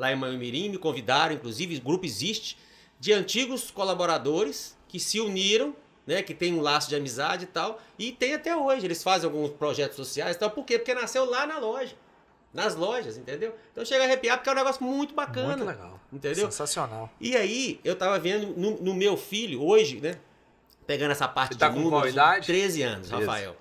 lá 0.01 0.11
em 0.11 0.37
Mirim, 0.37 0.69
me 0.69 0.77
convidaram, 0.79 1.35
inclusive, 1.35 1.77
o 1.77 1.81
grupo 1.81 2.05
existe, 2.05 2.57
de 2.99 3.13
antigos 3.13 3.69
colaboradores 3.69 4.75
que 4.87 4.99
se 4.99 5.19
uniram, 5.19 5.75
né, 6.07 6.23
que 6.23 6.33
tem 6.33 6.53
um 6.53 6.59
laço 6.59 6.89
de 6.89 6.95
amizade 6.95 7.43
e 7.43 7.47
tal, 7.47 7.79
e 7.99 8.11
tem 8.11 8.33
até 8.33 8.55
hoje. 8.57 8.85
Eles 8.85 9.03
fazem 9.03 9.29
alguns 9.29 9.51
projetos 9.51 9.95
sociais 9.95 10.35
e 10.35 10.39
tal. 10.39 10.49
Por 10.49 10.65
quê? 10.65 10.79
Porque 10.79 10.93
nasceu 10.95 11.23
lá 11.29 11.45
na 11.45 11.59
loja. 11.59 11.95
Nas 12.51 12.75
lojas, 12.75 13.15
entendeu? 13.15 13.55
Então 13.71 13.85
chega 13.85 14.03
a 14.03 14.07
arrepiar 14.07 14.37
porque 14.37 14.49
é 14.49 14.53
um 14.53 14.55
negócio 14.55 14.83
muito 14.83 15.13
bacana. 15.13 15.55
Muito 15.55 15.65
legal. 15.65 15.99
Entendeu? 16.11 16.45
Sensacional. 16.45 17.09
E 17.19 17.37
aí, 17.37 17.79
eu 17.83 17.95
tava 17.95 18.19
vendo 18.19 18.59
no, 18.59 18.81
no 18.81 18.93
meu 18.93 19.15
filho, 19.15 19.63
hoje, 19.63 20.01
né? 20.01 20.15
Pegando 20.85 21.11
essa 21.11 21.27
parte 21.27 21.53
Você 21.53 21.59
tá 21.59 21.69
de 21.69 21.75
com 21.75 21.81
números, 21.81 22.11
idade? 22.11 22.47
13 22.47 22.81
anos, 22.81 23.07
13. 23.07 23.25
Rafael. 23.25 23.55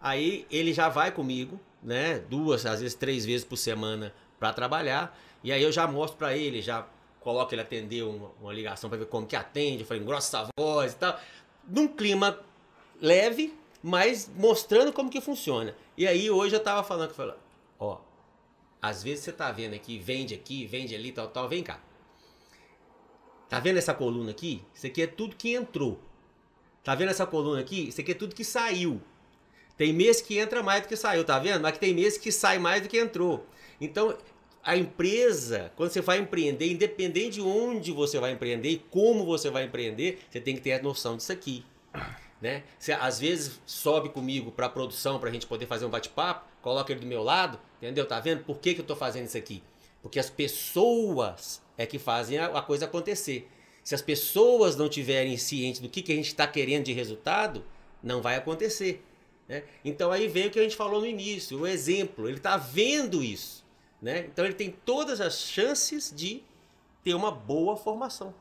Aí 0.00 0.46
ele 0.50 0.72
já 0.72 0.88
vai 0.88 1.10
comigo, 1.10 1.58
né? 1.82 2.18
Duas, 2.18 2.66
às 2.66 2.80
vezes 2.80 2.94
três 2.94 3.24
vezes 3.24 3.44
por 3.44 3.56
semana 3.56 4.14
para 4.38 4.52
trabalhar. 4.52 5.18
E 5.42 5.52
aí 5.52 5.62
eu 5.62 5.72
já 5.72 5.86
mostro 5.86 6.18
para 6.18 6.36
ele, 6.36 6.60
já 6.60 6.86
coloco 7.20 7.54
ele 7.54 7.62
atender 7.62 8.02
uma, 8.02 8.30
uma 8.40 8.52
ligação 8.52 8.88
para 8.90 8.98
ver 8.98 9.06
como 9.06 9.26
que 9.26 9.36
atende, 9.36 9.86
eu 9.88 9.96
engrossa 9.96 10.40
a 10.40 10.48
voz 10.58 10.92
e 10.92 10.96
tal. 10.96 11.18
Num 11.66 11.88
clima 11.88 12.38
leve, 13.00 13.54
mas 13.82 14.30
mostrando 14.34 14.92
como 14.92 15.10
que 15.10 15.20
funciona. 15.20 15.74
E 15.96 16.06
aí 16.06 16.30
hoje 16.30 16.54
eu 16.54 16.60
tava 16.60 16.82
falando, 16.82 17.14
falando 17.14 17.38
ó, 17.78 17.98
às 18.80 19.02
vezes 19.02 19.24
você 19.24 19.32
tá 19.32 19.50
vendo 19.50 19.74
aqui, 19.74 19.98
vende 19.98 20.34
aqui, 20.34 20.66
vende 20.66 20.94
ali, 20.94 21.12
tal, 21.12 21.28
tal, 21.28 21.48
vem 21.48 21.62
cá. 21.62 21.80
Tá 23.48 23.58
vendo 23.58 23.78
essa 23.78 23.92
coluna 23.92 24.30
aqui? 24.30 24.64
Isso 24.74 24.86
aqui 24.86 25.02
é 25.02 25.06
tudo 25.06 25.34
que 25.34 25.54
entrou. 25.54 25.98
Tá 26.84 26.94
vendo 26.94 27.10
essa 27.10 27.26
coluna 27.26 27.60
aqui? 27.60 27.88
Isso 27.88 28.00
aqui 28.00 28.12
é 28.12 28.14
tudo 28.14 28.34
que 28.34 28.44
saiu. 28.44 29.00
Tem 29.76 29.92
mês 29.92 30.20
que 30.20 30.38
entra 30.38 30.62
mais 30.62 30.82
do 30.82 30.88
que 30.88 30.96
saiu, 30.96 31.24
tá 31.24 31.38
vendo? 31.38 31.60
Mas 31.60 31.72
que 31.72 31.80
tem 31.80 31.94
mês 31.94 32.16
que 32.16 32.30
sai 32.30 32.58
mais 32.58 32.82
do 32.82 32.88
que 32.88 32.98
entrou. 32.98 33.46
Então, 33.80 34.16
a 34.62 34.76
empresa, 34.76 35.72
quando 35.76 35.90
você 35.90 36.00
vai 36.00 36.18
empreender, 36.18 36.70
independente 36.70 37.34
de 37.34 37.40
onde 37.40 37.92
você 37.92 38.18
vai 38.18 38.32
empreender 38.32 38.68
e 38.68 38.78
como 38.78 39.24
você 39.24 39.50
vai 39.50 39.64
empreender, 39.64 40.20
você 40.30 40.40
tem 40.40 40.54
que 40.54 40.60
ter 40.60 40.72
a 40.72 40.82
noção 40.82 41.16
disso 41.16 41.32
aqui. 41.32 41.64
Né? 42.40 42.62
Você 42.78 42.92
às 42.92 43.18
vezes 43.18 43.60
sobe 43.66 44.08
comigo 44.10 44.50
para 44.50 44.66
a 44.66 44.68
produção 44.68 45.18
para 45.18 45.28
a 45.28 45.32
gente 45.32 45.46
poder 45.46 45.66
fazer 45.66 45.84
um 45.84 45.90
bate-papo, 45.90 46.48
coloca 46.62 46.92
ele 46.92 47.00
do 47.00 47.06
meu 47.06 47.22
lado, 47.22 47.58
entendeu? 47.78 48.06
Tá 48.06 48.18
vendo 48.20 48.44
por 48.44 48.58
que, 48.58 48.74
que 48.74 48.80
eu 48.80 48.84
estou 48.84 48.96
fazendo 48.96 49.26
isso 49.26 49.36
aqui? 49.36 49.62
Porque 50.02 50.18
as 50.18 50.30
pessoas 50.30 51.62
é 51.76 51.84
que 51.84 51.98
fazem 51.98 52.38
a, 52.38 52.46
a 52.46 52.62
coisa 52.62 52.86
acontecer. 52.86 53.48
Se 53.82 53.94
as 53.94 54.02
pessoas 54.02 54.76
não 54.76 54.88
tiverem 54.88 55.36
ciente 55.36 55.82
do 55.82 55.88
que, 55.88 56.02
que 56.02 56.12
a 56.12 56.16
gente 56.16 56.28
está 56.28 56.46
querendo 56.46 56.84
de 56.84 56.92
resultado, 56.92 57.64
não 58.02 58.22
vai 58.22 58.36
acontecer. 58.36 59.04
Né? 59.48 59.64
Então 59.84 60.10
aí 60.10 60.28
vem 60.28 60.46
o 60.46 60.50
que 60.50 60.58
a 60.58 60.62
gente 60.62 60.76
falou 60.76 61.00
no 61.00 61.06
início, 61.06 61.60
o 61.60 61.66
exemplo. 61.66 62.28
Ele 62.28 62.36
está 62.36 62.56
vendo 62.56 63.22
isso. 63.22 63.59
Né? 64.00 64.26
Então 64.26 64.44
ele 64.44 64.54
tem 64.54 64.70
todas 64.70 65.20
as 65.20 65.40
chances 65.40 66.12
de 66.14 66.42
ter 67.04 67.14
uma 67.14 67.30
boa 67.30 67.76
formação. 67.76 68.34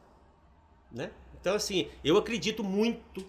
Né? 0.91 1.11
Então, 1.39 1.55
assim, 1.55 1.89
eu 2.03 2.17
acredito 2.17 2.63
muito 2.63 3.25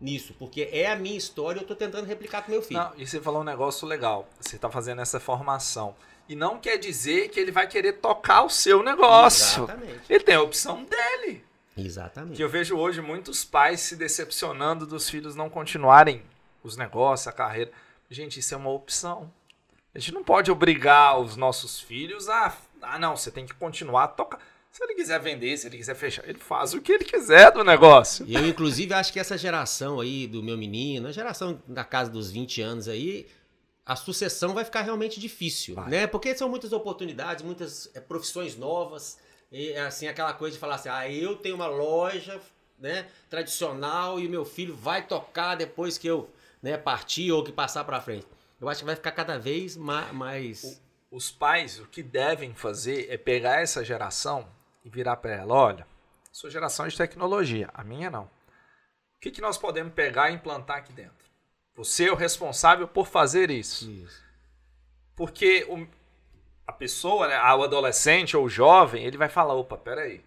nisso, 0.00 0.34
porque 0.38 0.68
é 0.72 0.90
a 0.90 0.96
minha 0.96 1.16
história 1.16 1.60
e 1.60 1.62
eu 1.62 1.66
tô 1.66 1.74
tentando 1.74 2.06
replicar 2.06 2.42
com 2.42 2.50
meu 2.50 2.62
filho. 2.62 2.80
Não, 2.80 2.92
e 2.96 3.06
você 3.06 3.20
falou 3.20 3.40
um 3.40 3.44
negócio 3.44 3.86
legal. 3.86 4.28
Você 4.38 4.56
está 4.56 4.70
fazendo 4.70 5.00
essa 5.00 5.18
formação. 5.18 5.94
E 6.28 6.34
não 6.34 6.58
quer 6.58 6.78
dizer 6.78 7.28
que 7.28 7.38
ele 7.38 7.50
vai 7.50 7.66
querer 7.66 7.94
tocar 7.94 8.42
o 8.42 8.50
seu 8.50 8.82
negócio. 8.82 9.64
Exatamente. 9.64 10.00
Ele 10.08 10.24
tem 10.24 10.34
a 10.34 10.42
opção 10.42 10.84
dele. 10.84 11.44
Exatamente. 11.76 12.36
Que 12.36 12.44
eu 12.44 12.48
vejo 12.48 12.76
hoje 12.76 13.00
muitos 13.00 13.44
pais 13.44 13.80
se 13.80 13.96
decepcionando 13.96 14.86
dos 14.86 15.08
filhos 15.08 15.34
não 15.34 15.50
continuarem 15.50 16.22
os 16.62 16.76
negócios, 16.76 17.28
a 17.28 17.32
carreira. 17.32 17.70
Gente, 18.08 18.40
isso 18.40 18.54
é 18.54 18.56
uma 18.56 18.70
opção. 18.70 19.30
A 19.94 19.98
gente 19.98 20.12
não 20.12 20.24
pode 20.24 20.50
obrigar 20.50 21.20
os 21.20 21.36
nossos 21.36 21.80
filhos 21.80 22.28
a. 22.28 22.56
Ah, 22.82 22.98
não, 22.98 23.16
você 23.16 23.30
tem 23.30 23.46
que 23.46 23.54
continuar 23.54 24.04
a 24.04 24.08
tocar. 24.08 24.40
Se 24.70 24.82
ele 24.82 24.94
quiser 24.94 25.20
vender, 25.20 25.56
se 25.56 25.68
ele 25.68 25.76
quiser 25.76 25.94
fechar, 25.94 26.28
ele 26.28 26.38
faz 26.40 26.74
o 26.74 26.80
que 26.80 26.90
ele 26.90 27.04
quiser 27.04 27.52
do 27.52 27.62
negócio. 27.62 28.26
E 28.26 28.34
eu, 28.34 28.44
inclusive, 28.44 28.92
acho 28.92 29.12
que 29.12 29.20
essa 29.20 29.38
geração 29.38 30.00
aí 30.00 30.26
do 30.26 30.42
meu 30.42 30.58
menino, 30.58 31.06
a 31.06 31.12
geração 31.12 31.62
da 31.68 31.84
casa 31.84 32.10
dos 32.10 32.28
20 32.32 32.60
anos 32.60 32.88
aí, 32.88 33.28
a 33.86 33.94
sucessão 33.94 34.52
vai 34.52 34.64
ficar 34.64 34.82
realmente 34.82 35.20
difícil, 35.20 35.76
Vai. 35.76 35.88
né? 35.88 36.06
Porque 36.08 36.34
são 36.34 36.48
muitas 36.48 36.72
oportunidades, 36.72 37.44
muitas 37.44 37.88
é, 37.94 38.00
profissões 38.00 38.56
novas, 38.56 39.16
e 39.52 39.76
assim, 39.76 40.08
aquela 40.08 40.32
coisa 40.32 40.54
de 40.54 40.60
falar 40.60 40.74
assim, 40.74 40.88
ah, 40.88 41.08
eu 41.08 41.36
tenho 41.36 41.54
uma 41.54 41.68
loja, 41.68 42.40
né, 42.76 43.06
tradicional 43.30 44.18
e 44.18 44.26
o 44.26 44.30
meu 44.30 44.44
filho 44.44 44.74
vai 44.74 45.06
tocar 45.06 45.54
depois 45.54 45.96
que 45.96 46.08
eu, 46.08 46.28
né, 46.60 46.76
partir 46.76 47.30
ou 47.30 47.44
que 47.44 47.52
passar 47.52 47.84
pra 47.84 48.00
frente. 48.00 48.26
Eu 48.64 48.68
acho 48.70 48.80
que 48.80 48.86
vai 48.86 48.96
ficar 48.96 49.12
cada 49.12 49.38
vez 49.38 49.76
ma- 49.76 50.12
mais... 50.12 50.80
Os 51.10 51.30
pais, 51.30 51.78
o 51.78 51.86
que 51.86 52.02
devem 52.02 52.54
fazer 52.54 53.06
é 53.08 53.16
pegar 53.16 53.60
essa 53.60 53.84
geração 53.84 54.48
e 54.84 54.88
virar 54.90 55.16
para 55.16 55.32
ela: 55.32 55.54
olha, 55.54 55.86
sua 56.32 56.50
geração 56.50 56.86
é 56.86 56.88
de 56.88 56.96
tecnologia, 56.96 57.70
a 57.72 57.84
minha 57.84 58.10
não. 58.10 58.24
O 58.24 59.20
que, 59.20 59.30
que 59.30 59.40
nós 59.40 59.56
podemos 59.56 59.92
pegar 59.92 60.30
e 60.30 60.34
implantar 60.34 60.78
aqui 60.78 60.92
dentro? 60.92 61.14
Você 61.76 62.08
é 62.08 62.12
o 62.12 62.16
responsável 62.16 62.88
por 62.88 63.06
fazer 63.06 63.48
isso. 63.50 63.88
Isso. 63.88 64.22
Porque 65.14 65.64
o- 65.68 65.86
a 66.66 66.72
pessoa, 66.72 67.28
né, 67.28 67.36
o 67.38 67.62
adolescente 67.62 68.36
ou 68.36 68.46
o 68.46 68.50
jovem, 68.50 69.04
ele 69.04 69.16
vai 69.18 69.28
falar: 69.28 69.54
opa, 69.54 69.76
peraí, 69.76 70.20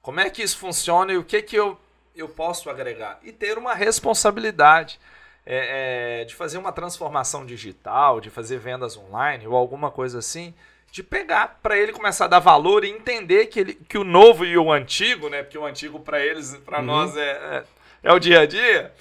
como 0.00 0.20
é 0.20 0.30
que 0.30 0.42
isso 0.42 0.58
funciona 0.58 1.12
e 1.12 1.16
o 1.16 1.24
que, 1.24 1.42
que 1.42 1.56
eu, 1.56 1.76
eu 2.14 2.28
posso 2.28 2.70
agregar? 2.70 3.18
E 3.24 3.32
ter 3.32 3.58
uma 3.58 3.74
responsabilidade 3.74 5.00
é, 5.46 6.20
é, 6.20 6.24
de 6.24 6.34
fazer 6.34 6.58
uma 6.58 6.72
transformação 6.72 7.44
digital, 7.44 8.20
de 8.20 8.30
fazer 8.30 8.58
vendas 8.58 8.96
online 8.96 9.46
ou 9.46 9.54
alguma 9.56 9.90
coisa 9.90 10.18
assim, 10.18 10.54
de 10.90 11.02
pegar 11.02 11.58
para 11.62 11.76
ele 11.76 11.92
começar 11.92 12.26
a 12.26 12.28
dar 12.28 12.38
valor 12.38 12.84
e 12.84 12.90
entender 12.90 13.46
que, 13.46 13.60
ele, 13.60 13.74
que 13.74 13.98
o 13.98 14.04
novo 14.04 14.44
e 14.44 14.56
o 14.56 14.72
antigo, 14.72 15.28
né, 15.28 15.42
porque 15.42 15.58
o 15.58 15.66
antigo 15.66 15.98
para 16.00 16.24
eles, 16.24 16.56
para 16.64 16.78
Uhum. 16.78 16.84
nós 16.84 17.16
é, 17.16 17.30
é, 17.30 17.64
é 18.04 18.12
o 18.12 18.18
dia 18.18 18.40
a 18.40 18.46
dia, 18.46 18.92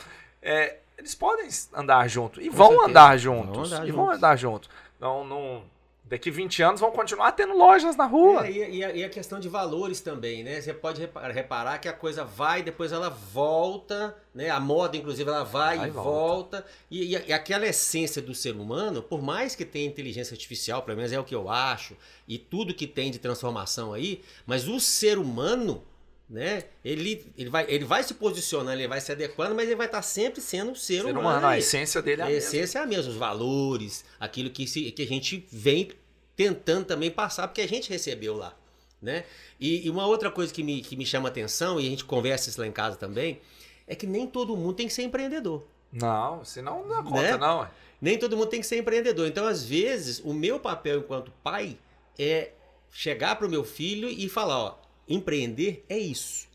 é, 0.42 0.78
eles 0.98 1.14
podem 1.16 1.48
andar 1.74 2.08
junto 2.10 2.42
e 2.42 2.50
vão 2.50 2.84
andar 2.84 3.10
Vão 3.10 3.18
juntos 3.20 3.72
andar 3.74 3.88
e 3.88 3.92
vão 3.92 4.04
juntos. 4.06 4.18
andar 4.18 4.36
junto. 4.38 4.70
Não, 5.00 5.24
não, 5.24 5.64
daqui 6.06 6.30
20 6.30 6.62
anos 6.62 6.82
vão 6.82 6.92
continuar 6.92 7.32
tendo 7.32 7.58
lojas 7.58 7.96
na 7.96 8.06
rua. 8.06 8.46
É, 8.46 8.52
e, 8.52 8.76
e 8.78 8.84
a, 8.84 8.96
e 8.96 9.04
a 9.04 9.10
questão 9.10 9.40
de 9.40 9.48
valores 9.50 10.00
também, 10.02 10.44
né? 10.44 10.62
Você 10.62 10.74
pode 10.74 11.02
repa- 11.02 11.28
reparar 11.30 11.78
que 11.80 11.88
a 11.88 11.94
coisa 11.94 12.24
vai, 12.24 12.62
depois 12.62 12.92
ela 12.92 13.10
volta, 13.10 14.16
né? 14.34 14.50
A 14.50 14.60
moda, 14.60 14.98
inclusive, 14.98 15.30
ela 15.30 15.44
vai, 15.44 15.78
Vai 15.78 15.88
e 15.88 15.90
e 15.90 15.92
volta. 15.94 16.66
E, 16.92 17.12
e 17.28 17.34
aquela 17.34 17.66
essência 17.68 18.22
do 18.22 18.36
ser 18.36 18.56
humano, 18.56 19.02
por 19.02 19.22
mais 19.22 19.56
que 19.56 19.66
tenha 19.66 19.88
inteligência 19.88 20.34
artificial, 20.34 20.84
pelo 20.84 20.98
menos 20.98 21.12
é 21.12 21.20
o 21.20 21.24
que 21.24 21.36
eu 21.36 21.50
acho, 21.50 21.96
e 22.28 22.38
tudo 22.38 22.74
que 22.74 22.86
tem 22.88 23.10
de 23.12 23.20
transformação 23.20 23.94
aí, 23.94 24.22
mas 24.46 24.68
o 24.68 24.80
ser 24.80 25.18
humano, 25.18 25.84
né? 26.30 26.64
Ele, 26.84 27.26
ele, 27.38 27.50
vai, 27.50 27.66
ele 27.68 27.86
vai 27.86 28.04
se 28.04 28.14
posicionando, 28.14 28.72
ele 28.80 28.88
vai 28.88 29.00
se 29.02 29.12
adequando, 29.12 29.54
mas 29.56 29.66
ele 29.68 29.76
vai 29.76 29.86
estar 29.88 30.02
sempre 30.02 30.42
sendo 30.42 30.72
um 30.72 30.76
ser, 30.76 31.02
Ser 31.02 31.12
humano. 31.12 31.20
humano, 31.20 31.48
a 31.48 31.58
essência 31.58 32.02
dele 32.02 32.22
é 32.22 32.24
a 32.24 32.28
A 32.28 32.30
mesma. 32.30 32.48
essência 32.50 32.80
é 32.80 32.82
a 32.82 32.86
mesma, 32.86 33.12
os 33.12 33.18
valores, 33.18 34.04
aquilo 34.20 34.50
que, 34.50 34.66
se, 34.68 34.92
que 34.92 35.02
a 35.04 35.08
gente 35.08 35.46
vem 35.52 35.92
tentando 36.36 36.86
também 36.86 37.12
passar, 37.12 37.48
porque 37.48 37.62
a 37.62 37.68
gente 37.68 37.90
recebeu 37.90 38.36
lá. 38.36 38.56
Né? 39.02 39.26
E, 39.60 39.86
e 39.86 39.90
uma 39.90 40.08
outra 40.08 40.32
coisa 40.32 40.52
que 40.54 40.64
me, 40.64 40.82
que 40.82 40.96
me 40.96 41.06
chama 41.06 41.28
atenção, 41.30 41.80
e 41.80 41.86
a 41.86 41.90
gente 41.90 42.06
conversa 42.06 42.50
isso 42.50 42.60
lá 42.60 42.66
em 42.66 42.72
casa 42.72 42.96
também, 42.96 43.40
é 43.86 43.94
que 43.96 44.08
nem 44.08 44.26
todo 44.26 44.56
mundo 44.56 44.74
tem 44.76 44.88
que 44.88 44.94
ser 44.94 45.04
empreendedor. 45.04 45.64
Não, 45.92 46.44
senão 46.44 46.82
não 46.88 46.90
dá 46.90 47.04
conta, 47.04 47.22
Né? 47.22 47.38
não. 47.38 47.68
Nem 48.02 48.18
todo 48.18 48.36
mundo 48.36 48.48
tem 48.50 48.60
que 48.62 48.66
ser 48.66 48.78
empreendedor. 48.80 49.28
Então, 49.28 49.46
às 49.46 49.64
vezes, 49.64 50.20
o 50.26 50.34
meu 50.34 50.60
papel 50.60 51.00
enquanto 51.00 51.32
pai 51.44 51.78
é 52.18 52.52
chegar 52.92 53.36
para 53.36 53.46
o 53.46 53.50
meu 53.50 53.64
filho 53.64 54.10
e 54.10 54.28
falar: 54.28 54.58
ó, 54.60 54.76
empreender 55.08 55.84
é 55.90 55.98
isso. 55.98 56.48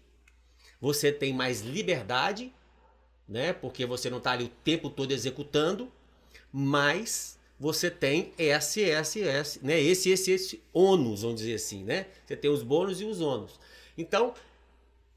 Você 0.80 1.10
tem 1.12 1.32
mais 1.32 1.60
liberdade, 1.62 2.52
né? 3.28 3.52
Porque 3.52 3.84
você 3.84 4.08
não 4.08 4.18
está 4.18 4.32
ali 4.32 4.44
o 4.44 4.48
tempo 4.48 4.88
todo 4.90 5.12
executando, 5.12 5.90
mas 6.52 7.38
você 7.58 7.90
tem 7.90 8.32
esse, 8.38 8.80
esse, 8.82 9.20
esse, 9.20 9.64
né? 9.64 9.80
Esse, 9.80 10.10
esse, 10.10 10.30
esse 10.30 10.62
ônus, 10.72 11.22
vamos 11.22 11.40
dizer 11.40 11.54
assim, 11.54 11.82
né? 11.84 12.06
Você 12.26 12.36
tem 12.36 12.50
os 12.50 12.62
bônus 12.62 13.00
e 13.00 13.04
os 13.04 13.20
ônus. 13.20 13.58
Então, 13.96 14.32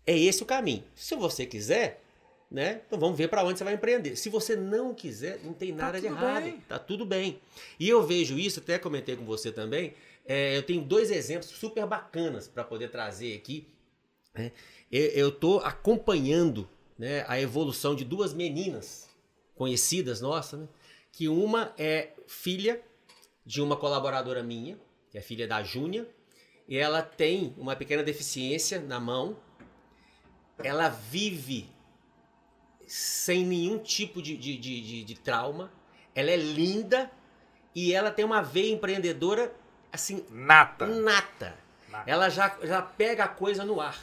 é 0.05 0.17
esse 0.17 0.41
o 0.41 0.45
caminho. 0.45 0.83
Se 0.95 1.15
você 1.15 1.45
quiser, 1.45 2.01
né? 2.49 2.81
Então 2.85 2.99
vamos 2.99 3.17
ver 3.17 3.29
para 3.29 3.43
onde 3.45 3.57
você 3.57 3.63
vai 3.63 3.75
empreender. 3.75 4.15
Se 4.17 4.27
você 4.27 4.55
não 4.55 4.93
quiser, 4.93 5.39
não 5.43 5.53
tem 5.53 5.71
Tá 5.73 5.85
nada 5.85 6.01
de 6.01 6.07
tudo 6.07 6.17
errado. 6.19 6.43
bem. 6.43 6.59
Tá 6.67 6.79
tudo 6.79 7.05
bem. 7.05 7.39
E 7.79 7.87
eu 7.87 8.05
vejo 8.05 8.37
isso, 8.37 8.59
até 8.59 8.77
comentei 8.77 9.15
com 9.15 9.23
você 9.23 9.51
também. 9.51 9.93
É, 10.25 10.55
eu 10.57 10.63
tenho 10.63 10.81
dois 10.83 11.11
exemplos 11.11 11.49
super 11.49 11.85
bacanas 11.85 12.47
para 12.47 12.63
poder 12.63 12.89
trazer 12.89 13.35
aqui. 13.35 13.67
né? 14.33 14.51
Eu, 14.91 15.31
tô 15.31 15.59
acompanhando 15.59 16.69
né, 16.97 17.25
a 17.27 17.39
evolução 17.39 17.95
de 17.95 18.03
duas 18.05 18.33
meninas 18.33 19.09
conhecidas 19.55 20.21
nossas, 20.21 20.59
né? 20.59 20.67
Que 21.11 21.27
uma 21.27 21.73
é 21.77 22.11
filha 22.27 22.81
de 23.45 23.61
uma 23.61 23.75
colaboradora 23.75 24.41
minha, 24.43 24.79
que 25.09 25.17
é 25.17 25.21
filha 25.21 25.47
da 25.47 25.61
Júnia, 25.63 26.07
e 26.67 26.77
ela 26.77 27.01
tem 27.01 27.53
uma 27.57 27.75
pequena 27.75 28.01
deficiência 28.03 28.79
na 28.79 28.99
mão. 28.99 29.37
Ela 30.63 30.87
vive 30.89 31.69
sem 32.87 33.45
nenhum 33.45 33.77
tipo 33.79 34.21
de, 34.21 34.37
de, 34.37 34.57
de, 34.57 34.81
de- 34.81 35.03
de 35.03 35.15
trauma. 35.15 35.71
Ela 36.13 36.31
é 36.31 36.37
linda 36.37 37.11
e 37.73 37.93
ela 37.93 38.11
tem 38.11 38.23
uma 38.25 38.41
veia 38.41 38.71
empreendedora 38.73 39.53
assim 39.91 40.25
Nata. 40.29 40.85
nata. 40.85 41.55
Nata. 41.89 42.09
Ela 42.09 42.29
já, 42.29 42.55
já 42.63 42.81
pega 42.81 43.25
a 43.25 43.27
coisa 43.27 43.65
no 43.65 43.81
ar. 43.81 43.97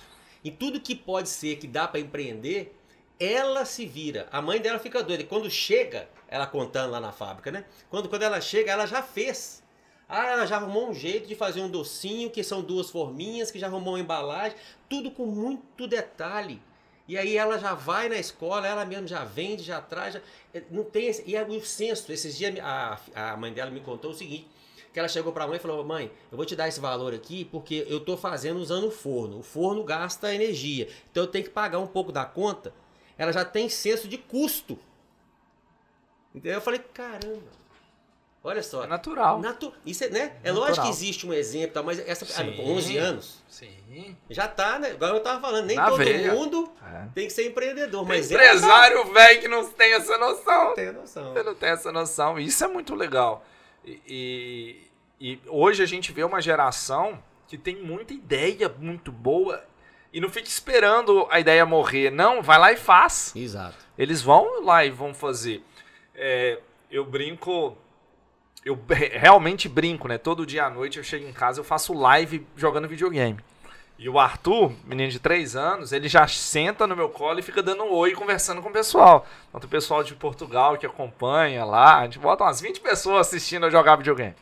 E 0.45 0.51
tudo 0.51 0.81
que 0.81 0.95
pode 0.95 1.29
ser 1.29 1.57
que 1.57 1.67
dá 1.67 1.89
para 1.89 2.01
empreender, 2.01 2.77
ela 3.19 3.65
se 3.65 3.87
vira. 3.87 4.29
A 4.31 4.41
mãe 4.41 4.61
dela 4.61 4.79
fica 4.79 5.03
doida. 5.03 5.23
E 5.23 5.27
quando 5.27 5.51
chega, 5.51 6.09
ela 6.29 6.47
contando 6.47 6.91
lá 6.91 7.01
na 7.01 7.13
fábrica, 7.13 7.51
né? 7.51 7.65
Quando, 7.91 8.09
quando 8.09 8.23
ela 8.23 8.41
chega, 8.41 8.73
ela 8.73 8.87
já 8.87 9.03
fez. 9.03 9.63
Ah, 10.09 10.27
ela 10.27 10.47
já 10.47 10.57
arrumou 10.57 10.89
um 10.89 10.95
jeito 10.95 11.27
de 11.27 11.35
fazer 11.35 11.61
um 11.61 11.69
docinho, 11.69 12.31
que 12.31 12.43
são 12.43 12.63
duas 12.63 12.89
forminhas, 12.89 13.51
que 13.51 13.59
já 13.59 13.67
arrumou 13.67 13.95
uma 13.95 14.01
embalagem, 14.01 14.57
tudo 14.89 15.11
com 15.11 15.27
muito 15.27 15.87
detalhe. 15.87 16.63
E 17.07 17.17
aí 17.17 17.37
ela 17.37 17.59
já 17.59 17.75
vai 17.75 18.09
na 18.09 18.17
escola, 18.17 18.67
ela 18.67 18.85
mesma 18.85 19.07
já 19.07 19.25
vende, 19.25 19.63
já 19.63 19.81
traz, 19.81 20.15
já, 20.15 20.21
não 20.71 20.85
tem 20.85 21.07
esse, 21.07 21.25
e 21.27 21.37
aí 21.37 21.57
o 21.57 21.65
senso, 21.65 22.11
esses 22.13 22.37
dias 22.37 22.59
a, 22.61 22.99
a 23.15 23.37
mãe 23.37 23.53
dela 23.53 23.71
me 23.71 23.81
contou 23.81 24.11
o 24.11 24.15
seguinte, 24.15 24.47
que 24.93 24.99
ela 24.99 25.09
chegou 25.09 25.33
para 25.33 25.45
a 25.45 25.47
mãe 25.47 25.57
e 25.57 25.61
falou: 25.61 25.85
"Mãe, 25.85 26.11
eu 26.31 26.37
vou 26.37 26.47
te 26.47 26.55
dar 26.57 26.69
esse 26.69 26.81
valor 26.81 27.15
aqui 27.15 27.45
porque 27.47 27.87
eu 27.89 28.01
tô 28.01 28.17
fazendo 28.17 28.59
usando 28.59 28.87
o 28.89 28.91
forno. 28.91 29.39
O 29.39 29.43
forno 29.43 29.85
gasta 29.85 30.35
energia. 30.35 30.89
Então 31.11 31.25
eu 31.25 31.27
tenho 31.29 31.45
que 31.45 31.51
pagar 31.51 31.79
um 31.79 31.87
pouco 31.87 32.11
da 32.13 32.25
conta". 32.25 32.73
Ela 33.17 33.33
já 33.33 33.45
tem 33.45 33.69
senso 33.69 34.07
de 34.09 34.17
custo. 34.19 34.79
Entendeu? 36.35 36.55
Eu 36.59 36.61
falei: 36.63 36.81
"Caramba. 36.93 37.59
Olha 38.45 38.63
só. 38.63 38.85
É 38.85 38.87
natural. 38.87 39.41
Natu- 39.41 39.75
isso 39.85 40.05
é, 40.05 40.09
né? 40.11 40.21
É 40.45 40.49
Natural. 40.51 40.55
lógico 40.69 40.87
que 40.87 40.93
existe 40.93 41.27
um 41.27 41.35
exemplo, 41.35 41.75
tal, 41.75 41.83
mas 41.83 41.99
essa 41.99 42.25
Sim. 42.25 42.53
com 42.57 42.63
11 42.73 42.97
anos 42.97 43.43
Sim. 43.49 44.17
já 44.31 44.47
tá, 44.47 44.79
né? 44.79 44.93
Igual 44.93 45.15
eu 45.17 45.21
tava 45.21 45.41
falando, 45.41 45.67
nem 45.67 45.77
Na 45.77 45.89
todo 45.91 45.99
veia. 45.99 46.33
mundo 46.33 46.71
É. 46.87 47.09
tem 47.15 47.27
que 47.27 47.33
ser 47.33 47.47
empreendedor, 47.49 48.07
Tem 48.07 48.17
mas 48.17 48.31
ela 48.31 48.43
empresário 48.45 49.13
velho 49.13 49.41
que 49.41 49.49
não 49.49 49.69
tem 49.69 49.93
essa 49.93 50.17
noção. 50.17 50.65
não 50.67 50.75
tem 50.75 50.93
noção. 50.93 51.33
Você 51.35 51.43
não 51.43 51.55
tem 51.57 51.69
essa 51.71 51.91
noção. 51.93 52.39
Isso 52.39 52.63
é 52.65 52.69
muito 52.69 52.95
legal. 52.95 53.45
E, 53.89 54.01
e- 54.07 54.89
e 55.21 55.41
hoje 55.49 55.83
a 55.83 55.87
gente 55.87 56.13
vê 56.13 56.23
uma 56.23 56.41
geração 56.41 57.23
que 57.47 57.57
tem 57.59 57.77
muita 57.77 58.13
ideia 58.13 58.69
muito 58.79 59.11
boa 59.11 59.65
e 60.13 60.21
não 60.21 60.29
fica 60.29 60.47
esperando 60.49 61.27
a 61.31 61.41
ideia 61.41 61.65
morrer. 61.67 62.11
Não, 62.11 62.43
vai 62.43 62.59
lá 62.59 62.73
e 62.73 62.77
faz. 62.77 63.35
Exato. 63.35 63.77
Eles 63.97 64.23
vão 64.23 64.63
lá 64.65 64.85
e 64.85 64.91
vão 64.91 65.13
fazer. 65.15 65.63
É, 66.15 66.59
eu 66.91 67.05
brinco. 67.05 67.77
Eu 68.65 68.79
realmente 69.13 69.69
brinco, 69.69 70.07
né? 70.09 70.19
Todo 70.19 70.45
dia 70.47 70.67
à 70.67 70.71
noite 70.71 70.99
eu 70.99 71.05
chego 71.05 71.27
em 71.27 71.33
casa 71.33 71.61
eu 71.61 71.65
faço 71.65 71.93
live 71.95 72.47
jogando 72.57 72.87
videogame. 72.89 73.39
E 73.99 74.09
o 74.09 74.17
Arthur, 74.19 74.73
menino 74.85 75.11
de 75.11 75.19
3 75.19 75.57
anos, 75.57 75.93
ele 75.93 76.09
já 76.09 76.27
senta 76.29 76.87
no 76.87 76.95
meu 76.95 77.09
colo 77.09 77.41
e 77.41 77.43
fica 77.43 77.61
dando 77.61 77.83
um 77.83 77.91
oi 77.91 78.13
conversando 78.13 78.63
com 78.63 78.69
o 78.69 78.73
pessoal. 78.73 79.27
Então 79.49 79.61
tem 79.61 79.67
o 79.67 79.71
pessoal 79.71 80.05
de 80.05 80.15
Portugal 80.15 80.77
que 80.79 80.87
acompanha 80.87 81.65
lá. 81.65 81.99
A 81.99 82.05
gente 82.05 82.19
bota 82.21 82.45
umas 82.45 82.61
20 82.61 82.81
pessoas 82.81 83.27
assistindo 83.27 83.67
eu 83.67 83.71
jogar 83.73 83.97
videogame. 83.97 84.37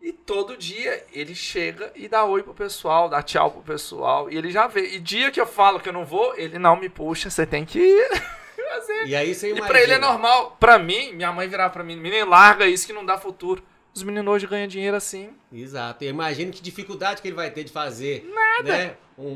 E 0.00 0.12
todo 0.12 0.56
dia 0.56 1.04
ele 1.12 1.34
chega 1.34 1.92
e 1.94 2.08
dá 2.08 2.24
oi 2.24 2.42
pro 2.42 2.54
pessoal, 2.54 3.08
dá 3.08 3.22
tchau 3.22 3.50
pro 3.50 3.60
pessoal. 3.62 4.30
E 4.30 4.36
ele 4.36 4.50
já 4.50 4.66
vê. 4.66 4.94
E 4.94 4.98
dia 4.98 5.30
que 5.30 5.40
eu 5.40 5.46
falo 5.46 5.78
que 5.78 5.88
eu 5.90 5.92
não 5.92 6.04
vou, 6.06 6.34
ele 6.36 6.58
não 6.58 6.74
me 6.74 6.88
puxa, 6.88 7.28
você 7.28 7.44
tem 7.46 7.64
que 7.64 7.78
ir. 7.78 8.10
E 9.06 9.14
aí 9.14 9.34
você 9.34 9.48
E 9.48 9.50
imagina. 9.50 9.66
pra 9.68 9.80
ele 9.82 9.92
é 9.92 9.98
normal. 9.98 10.56
Pra 10.58 10.78
mim, 10.78 11.12
minha 11.12 11.30
mãe 11.30 11.46
virava 11.46 11.70
pra 11.72 11.84
mim, 11.84 11.94
menino, 11.96 12.28
larga 12.30 12.66
isso 12.66 12.86
que 12.86 12.92
não 12.92 13.04
dá 13.04 13.18
futuro. 13.18 13.62
Os 13.94 14.02
meninos 14.02 14.32
hoje 14.32 14.46
ganham 14.46 14.66
dinheiro 14.66 14.96
assim. 14.96 15.30
Exato. 15.52 16.02
Eu 16.04 16.10
imagino 16.10 16.50
que 16.50 16.62
dificuldade 16.62 17.20
que 17.20 17.28
ele 17.28 17.34
vai 17.36 17.50
ter 17.50 17.64
de 17.64 17.70
fazer 17.72 18.24
né? 18.64 18.96
um, 19.18 19.26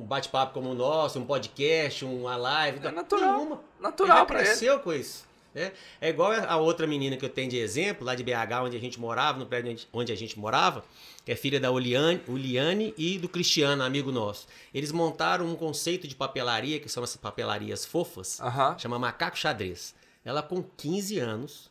um 0.00 0.04
bate-papo 0.06 0.54
como 0.54 0.70
o 0.70 0.74
nosso, 0.74 1.18
um 1.18 1.26
podcast, 1.26 2.04
uma 2.04 2.36
live. 2.36 2.86
É 2.86 2.90
natural. 2.92 3.36
Nenhuma. 3.38 3.60
Natural 3.80 4.18
ele 4.18 4.26
pra 4.26 4.38
ele. 4.38 4.46
cresceu 4.48 4.78
com 4.78 4.92
isso. 4.92 5.26
Né? 5.52 5.72
É 6.00 6.10
igual 6.10 6.30
a 6.32 6.56
outra 6.58 6.86
menina 6.86 7.16
que 7.16 7.24
eu 7.24 7.28
tenho 7.30 7.48
de 7.50 7.56
exemplo, 7.58 8.04
lá 8.06 8.14
de 8.14 8.22
BH, 8.22 8.62
onde 8.62 8.76
a 8.76 8.80
gente 8.80 9.00
morava, 9.00 9.38
no 9.38 9.46
prédio 9.46 9.76
onde- 9.92 10.12
a 10.12 10.16
gente 10.16 10.38
morava, 10.38 10.84
que 11.24 11.32
é 11.32 11.34
filha 11.34 11.58
da 11.58 11.70
Uliane, 11.72 12.20
Uliane 12.28 12.94
e 12.96 13.18
do 13.18 13.28
Cristiano, 13.28 13.82
amigo 13.82 14.12
nosso. 14.12 14.46
Eles 14.72 14.92
montaram 14.92 15.46
um 15.46 15.56
conceito 15.56 16.06
de 16.06 16.14
papelaria, 16.14 16.78
que 16.78 16.88
são 16.88 17.02
essas 17.02 17.16
papelarias 17.16 17.84
fofas, 17.86 18.38
Aham. 18.40 18.78
chama 18.78 18.98
Macaco 18.98 19.36
Xadrez. 19.36 19.94
Ela 20.24 20.42
com 20.42 20.62
15 20.62 21.18
anos 21.18 21.70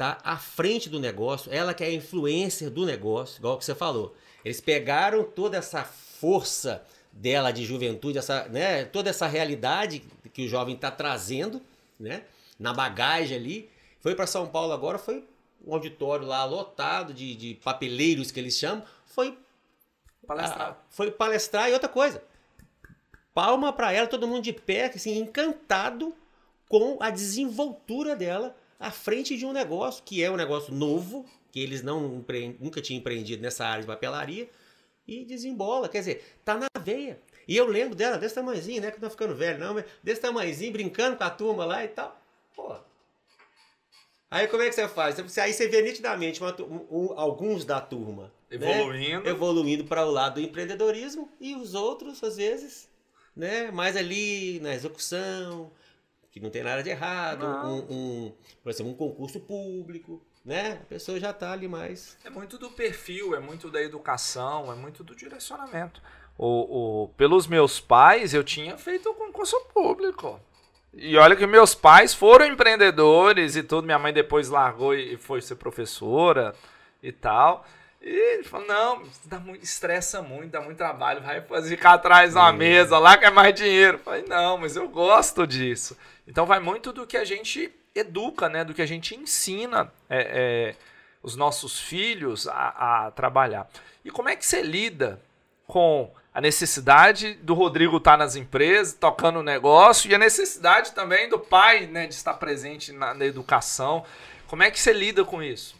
tá 0.00 0.18
à 0.24 0.38
frente 0.38 0.88
do 0.88 0.98
negócio, 0.98 1.52
ela 1.52 1.74
que 1.74 1.84
é 1.84 1.88
a 1.88 1.92
influencer 1.92 2.70
do 2.70 2.86
negócio, 2.86 3.38
igual 3.38 3.58
que 3.58 3.64
você 3.66 3.74
falou. 3.74 4.16
Eles 4.42 4.58
pegaram 4.58 5.22
toda 5.24 5.58
essa 5.58 5.84
força 5.84 6.82
dela 7.12 7.50
de 7.50 7.66
juventude, 7.66 8.16
essa, 8.16 8.48
né, 8.48 8.86
toda 8.86 9.10
essa 9.10 9.26
realidade 9.26 10.02
que 10.32 10.46
o 10.46 10.48
jovem 10.48 10.74
está 10.74 10.90
trazendo, 10.90 11.60
né, 11.98 12.22
na 12.58 12.72
bagagem 12.72 13.36
ali, 13.36 13.70
foi 13.98 14.14
para 14.14 14.26
São 14.26 14.46
Paulo 14.46 14.72
agora, 14.72 14.96
foi 14.96 15.22
um 15.66 15.74
auditório 15.74 16.26
lá 16.26 16.46
lotado 16.46 17.12
de, 17.12 17.34
de 17.34 17.54
papeleiros 17.56 18.30
que 18.30 18.40
eles 18.40 18.56
chamam, 18.56 18.82
foi 19.04 19.36
Palestrar. 20.26 20.70
ah, 20.70 20.76
foi 20.88 21.10
palestrar 21.10 21.68
e 21.68 21.74
outra 21.74 21.90
coisa. 21.90 22.22
Palma 23.34 23.70
pra 23.70 23.92
ela, 23.92 24.06
todo 24.06 24.26
mundo 24.26 24.44
de 24.44 24.54
pé, 24.54 24.86
assim, 24.86 25.18
encantado 25.18 26.14
com 26.70 26.96
a 27.00 27.10
desenvoltura 27.10 28.16
dela 28.16 28.56
à 28.80 28.90
frente 28.90 29.36
de 29.36 29.44
um 29.46 29.52
negócio 29.52 30.02
que 30.02 30.24
é 30.24 30.30
um 30.30 30.36
negócio 30.36 30.74
novo, 30.74 31.24
que 31.52 31.60
eles 31.60 31.82
não 31.82 32.24
nunca 32.58 32.80
tinham 32.80 32.98
empreendido 32.98 33.42
nessa 33.42 33.64
área 33.66 33.82
de 33.82 33.86
papelaria, 33.86 34.48
e 35.06 35.24
desembola. 35.24 35.88
Quer 35.88 35.98
dizer, 35.98 36.38
tá 36.44 36.56
na 36.56 36.66
veia. 36.82 37.20
E 37.46 37.56
eu 37.56 37.66
lembro 37.66 37.94
dela 37.94 38.16
desse 38.16 38.34
tamanhozinho, 38.34 38.80
né? 38.80 38.90
Que 38.90 39.00
não 39.00 39.08
tá 39.08 39.10
ficando 39.10 39.34
velho, 39.34 39.58
não, 39.58 39.74
mas 39.74 39.84
desse 40.02 40.20
tamanhozinho, 40.20 40.72
brincando 40.72 41.16
com 41.16 41.24
a 41.24 41.30
turma 41.30 41.64
lá 41.64 41.84
e 41.84 41.88
tal. 41.88 42.20
Pô. 42.54 42.74
Aí 44.30 44.46
como 44.46 44.62
é 44.62 44.68
que 44.68 44.74
você 44.74 44.86
faz? 44.88 45.18
Aí 45.38 45.52
você 45.52 45.66
vê 45.68 45.82
nitidamente 45.82 46.40
uma 46.40 46.54
um- 46.62 47.12
alguns 47.18 47.64
da 47.64 47.80
turma 47.80 48.32
né? 48.48 48.56
Evoluindo. 48.56 49.28
evoluindo 49.28 49.84
para 49.84 50.06
o 50.06 50.10
lado 50.10 50.34
do 50.34 50.40
empreendedorismo 50.40 51.28
e 51.40 51.56
os 51.56 51.74
outros, 51.74 52.22
às 52.22 52.36
vezes, 52.36 52.88
né, 53.34 53.70
mais 53.72 53.96
ali 53.96 54.60
na 54.60 54.72
execução, 54.72 55.72
que 56.30 56.40
não 56.40 56.50
tem 56.50 56.62
nada 56.62 56.82
de 56.82 56.90
errado, 56.90 57.44
um, 57.44 57.78
um, 57.90 58.32
por 58.62 58.70
exemplo, 58.70 58.92
um 58.92 58.96
concurso 58.96 59.40
público, 59.40 60.22
né? 60.44 60.78
A 60.82 60.86
pessoa 60.86 61.18
já 61.18 61.30
está 61.30 61.52
ali 61.52 61.66
mais. 61.68 62.16
É 62.24 62.30
muito 62.30 62.56
do 62.58 62.70
perfil, 62.70 63.34
é 63.34 63.40
muito 63.40 63.70
da 63.70 63.82
educação, 63.82 64.72
é 64.72 64.76
muito 64.76 65.02
do 65.02 65.14
direcionamento. 65.14 66.00
O, 66.38 67.04
o- 67.04 67.08
pelos 67.16 67.46
meus 67.46 67.80
pais, 67.80 68.32
eu 68.32 68.42
tinha 68.44 68.76
feito 68.78 69.10
o 69.10 69.14
concurso 69.14 69.58
público. 69.74 70.40
E 70.94 71.16
olha 71.16 71.36
que 71.36 71.46
meus 71.46 71.74
pais 71.74 72.14
foram 72.14 72.46
empreendedores 72.46 73.54
e 73.56 73.62
tudo. 73.62 73.84
Minha 73.84 73.98
mãe 73.98 74.12
depois 74.12 74.48
largou 74.48 74.94
e 74.94 75.16
foi 75.16 75.40
ser 75.42 75.56
professora 75.56 76.54
e 77.02 77.12
tal. 77.12 77.64
E 78.02 78.08
ele 78.08 78.44
falou, 78.44 78.66
não, 78.66 79.02
dá 79.26 79.38
muito, 79.38 79.62
estressa 79.62 80.22
muito, 80.22 80.50
dá 80.50 80.60
muito 80.60 80.78
trabalho, 80.78 81.20
vai 81.20 81.42
ficar 81.62 81.94
atrás 81.94 82.32
da 82.32 82.48
É. 82.48 82.52
mesa 82.52 82.98
lá 82.98 83.18
que 83.18 83.26
é 83.26 83.30
mais 83.30 83.54
dinheiro. 83.54 83.98
Eu 83.98 84.02
falei, 84.02 84.24
não, 84.26 84.56
mas 84.56 84.74
eu 84.74 84.88
gosto 84.88 85.46
disso. 85.46 85.96
Então 86.26 86.46
vai 86.46 86.60
muito 86.60 86.92
do 86.92 87.06
que 87.06 87.16
a 87.16 87.24
gente 87.24 87.70
educa, 87.94 88.48
né? 88.48 88.64
Do 88.64 88.72
que 88.72 88.80
a 88.80 88.86
gente 88.86 89.14
ensina 89.14 89.92
é, 90.08 90.72
é, 90.72 90.76
os 91.22 91.36
nossos 91.36 91.78
filhos 91.78 92.48
a, 92.48 93.06
a 93.06 93.10
trabalhar. 93.10 93.68
E 94.02 94.10
como 94.10 94.30
é 94.30 94.36
que 94.36 94.46
você 94.46 94.62
lida 94.62 95.20
com 95.66 96.10
a 96.32 96.40
necessidade 96.40 97.34
do 97.34 97.52
Rodrigo 97.54 97.98
estar 97.98 98.16
nas 98.16 98.34
empresas, 98.36 98.94
tocando 98.94 99.40
o 99.40 99.42
negócio, 99.42 100.10
e 100.10 100.14
a 100.14 100.18
necessidade 100.18 100.92
também 100.92 101.28
do 101.28 101.38
pai 101.38 101.86
né, 101.86 102.06
de 102.06 102.14
estar 102.14 102.34
presente 102.34 102.92
na, 102.92 103.12
na 103.12 103.26
educação? 103.26 104.04
Como 104.46 104.62
é 104.62 104.70
que 104.70 104.80
você 104.80 104.92
lida 104.92 105.24
com 105.24 105.42
isso? 105.42 105.74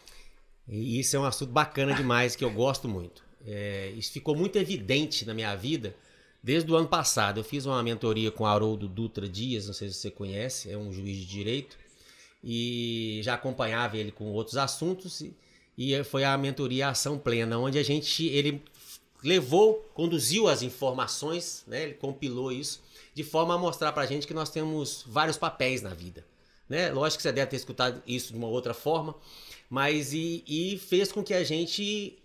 E 0.71 1.01
isso 1.01 1.17
é 1.17 1.19
um 1.19 1.25
assunto 1.25 1.51
bacana 1.51 1.93
demais, 1.93 2.37
que 2.37 2.45
eu 2.45 2.51
gosto 2.51 2.89
muito. 2.89 3.25
É, 3.45 3.93
isso 3.97 4.13
ficou 4.13 4.37
muito 4.37 4.57
evidente 4.57 5.27
na 5.27 5.35
minha 5.35 5.55
vida 5.57 5.97
desde 6.41 6.71
o 6.71 6.77
ano 6.77 6.87
passado. 6.87 7.41
Eu 7.41 7.45
fiz 7.45 7.67
uma 7.67 7.83
mentoria 7.83 8.31
com 8.31 8.47
Haroldo 8.47 8.87
Dutra 8.87 9.29
Dias, 9.29 9.67
não 9.67 9.75
sei 9.75 9.89
se 9.89 9.95
você 9.95 10.11
conhece, 10.11 10.71
é 10.71 10.79
um 10.79 10.93
juiz 10.93 11.19
de 11.19 11.27
direito, 11.27 11.77
e 12.43 13.21
já 13.25 13.35
acompanhava 13.35 13.97
ele 13.97 14.13
com 14.13 14.27
outros 14.33 14.57
assuntos, 14.57 15.21
e, 15.21 15.35
e 15.77 16.05
foi 16.05 16.23
a 16.23 16.39
mentoria 16.39 16.89
Ação 16.89 17.19
Plena, 17.19 17.59
onde 17.59 17.77
a 17.77 17.83
gente, 17.83 18.27
ele 18.29 18.63
levou, 19.25 19.91
conduziu 19.93 20.47
as 20.47 20.63
informações, 20.63 21.65
né, 21.67 21.83
ele 21.83 21.95
compilou 21.95 22.53
isso, 22.53 22.81
de 23.13 23.25
forma 23.25 23.55
a 23.55 23.59
mostrar 23.59 23.93
pra 23.93 24.07
gente 24.07 24.27
que 24.27 24.33
nós 24.33 24.51
temos 24.51 25.05
vários 25.07 25.37
papéis 25.37 25.83
na 25.83 25.93
vida. 25.93 26.25
Né? 26.69 26.91
Lógico 26.93 27.19
que 27.19 27.23
você 27.25 27.33
deve 27.33 27.51
ter 27.51 27.57
escutado 27.57 28.01
isso 28.07 28.33
de 28.33 28.39
uma 28.39 28.47
outra 28.47 28.73
forma, 28.73 29.15
mas 29.71 30.13
e, 30.13 30.43
e 30.49 30.77
fez 30.79 31.13
com 31.13 31.23
que 31.23 31.33
a 31.33 31.45
gente 31.45 32.19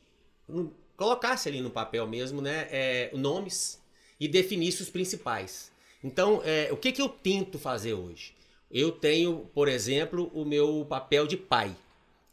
colocasse 0.97 1.47
ali 1.47 1.61
no 1.61 1.69
papel 1.69 2.07
mesmo, 2.07 2.41
né, 2.41 2.67
é, 2.71 3.11
nomes 3.13 3.79
e 4.19 4.27
definisse 4.27 4.81
os 4.81 4.89
principais. 4.89 5.71
Então, 6.03 6.41
é, 6.43 6.69
o 6.71 6.77
que, 6.77 6.91
que 6.91 7.01
eu 7.01 7.07
tento 7.07 7.59
fazer 7.59 7.93
hoje? 7.93 8.33
Eu 8.71 8.91
tenho, 8.91 9.49
por 9.53 9.67
exemplo, 9.67 10.31
o 10.33 10.43
meu 10.43 10.85
papel 10.89 11.27
de 11.27 11.37
pai, 11.37 11.75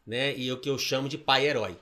né, 0.06 0.34
e 0.36 0.50
o 0.50 0.58
que 0.58 0.70
eu 0.70 0.78
chamo 0.78 1.08
de 1.08 1.18
pai 1.18 1.46
herói. 1.46 1.76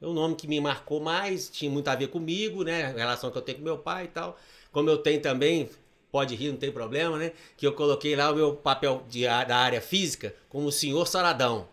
É 0.00 0.06
um 0.06 0.12
nome 0.12 0.36
que 0.36 0.46
me 0.46 0.60
marcou 0.60 1.00
mais, 1.00 1.48
tinha 1.48 1.70
muito 1.70 1.88
a 1.88 1.96
ver 1.96 2.08
comigo, 2.08 2.62
né, 2.62 2.84
a 2.84 2.92
relação 2.92 3.30
que 3.30 3.38
eu 3.38 3.42
tenho 3.42 3.58
com 3.58 3.64
meu 3.64 3.78
pai 3.78 4.04
e 4.04 4.08
tal. 4.08 4.38
Como 4.70 4.88
eu 4.88 4.98
tenho 4.98 5.20
também, 5.20 5.68
pode 6.12 6.34
rir, 6.34 6.50
não 6.50 6.56
tem 6.56 6.70
problema, 6.70 7.18
né, 7.18 7.32
que 7.56 7.66
eu 7.66 7.72
coloquei 7.72 8.14
lá 8.14 8.30
o 8.30 8.36
meu 8.36 8.54
papel 8.54 9.02
de, 9.08 9.24
da 9.24 9.56
área 9.56 9.80
física 9.80 10.34
como 10.48 10.68
o 10.68 10.72
senhor 10.72 11.06
Saradão. 11.06 11.66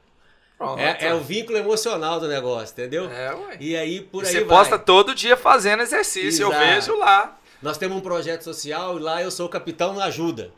Pronto. 0.63 0.79
É, 0.79 0.97
é 1.07 1.13
o 1.13 1.19
vínculo 1.19 1.57
emocional 1.57 2.19
do 2.19 2.27
negócio, 2.27 2.71
entendeu? 2.73 3.09
É, 3.11 3.33
ué. 3.35 3.57
E 3.59 3.75
aí 3.75 3.99
por 4.01 4.23
E 4.23 4.27
aí 4.27 4.33
você 4.33 4.39
vai. 4.43 4.57
posta 4.57 4.79
todo 4.79 5.13
dia 5.13 5.35
fazendo 5.35 5.83
exercício, 5.83 6.43
eu 6.43 6.49
Exato. 6.51 6.65
vejo 6.65 6.97
lá. 6.97 7.37
Nós 7.61 7.77
temos 7.77 7.97
um 7.97 8.01
projeto 8.01 8.43
social 8.43 8.97
e 8.97 9.01
lá 9.01 9.21
eu 9.21 9.29
sou 9.29 9.45
o 9.45 9.49
capitão 9.49 9.93
na 9.93 10.05
ajuda. 10.05 10.51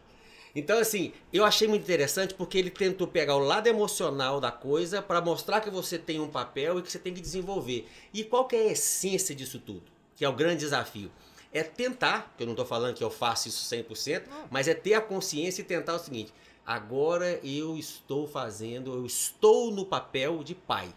Então, 0.56 0.80
assim, 0.80 1.12
eu 1.34 1.44
achei 1.44 1.68
muito 1.68 1.84
interessante 1.84 2.34
porque 2.34 2.58
ele 2.58 2.70
tentou 2.70 3.08
pegar 3.08 3.36
o 3.36 3.40
lado 3.40 3.68
emocional 3.68 4.40
da 4.40 4.52
coisa 4.52 5.02
para 5.02 5.20
mostrar 5.20 5.60
que 5.60 5.70
você 5.70 5.98
tem 5.98 6.20
um 6.20 6.30
papel 6.30 6.80
e 6.80 6.82
que 6.82 6.90
você 6.92 6.98
tem 7.00 7.14
que 7.14 7.20
desenvolver. 7.20 7.88
E 8.14 8.24
qual 8.24 8.46
que 8.46 8.56
é 8.56 8.60
a 8.60 8.72
essência 8.72 9.36
disso 9.36 9.60
tudo? 9.60 9.84
Que 10.16 10.24
é 10.24 10.30
o 10.30 10.34
grande 10.34 10.58
desafio. 10.62 11.12
É 11.52 11.62
tentar, 11.64 12.34
que 12.38 12.44
eu 12.44 12.48
não 12.48 12.54
estou 12.54 12.66
falando 12.66 12.94
que 12.96 13.04
eu 13.04 13.10
faço 13.10 13.48
isso 13.50 13.66
100%, 13.76 14.24
mas 14.50 14.68
é 14.68 14.74
ter 14.74 14.94
a 14.94 15.02
consciência 15.02 15.62
e 15.62 15.66
tentar 15.66 15.96
o 15.96 16.00
seguinte: 16.00 16.34
agora 16.66 17.40
eu 17.44 17.78
estou 17.78 18.28
fazendo, 18.28 18.94
eu 18.94 19.06
estou 19.06 19.72
no 19.72 19.86
papel 19.86 20.44
de 20.44 20.56
pai. 20.56 20.90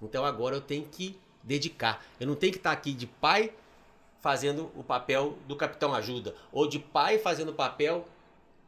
Então 0.00 0.24
agora 0.24 0.56
eu 0.56 0.60
tenho 0.60 0.84
que 0.84 1.18
dedicar. 1.42 2.04
Eu 2.18 2.26
não 2.26 2.34
tenho 2.34 2.52
que 2.52 2.58
estar 2.58 2.72
aqui 2.72 2.92
de 2.92 3.06
pai 3.06 3.52
fazendo 4.20 4.70
o 4.76 4.84
papel 4.84 5.36
do 5.48 5.56
Capitão 5.56 5.92
Ajuda, 5.94 6.34
ou 6.52 6.66
de 6.68 6.78
pai 6.78 7.18
fazendo 7.18 7.50
o 7.50 7.54
papel, 7.54 8.06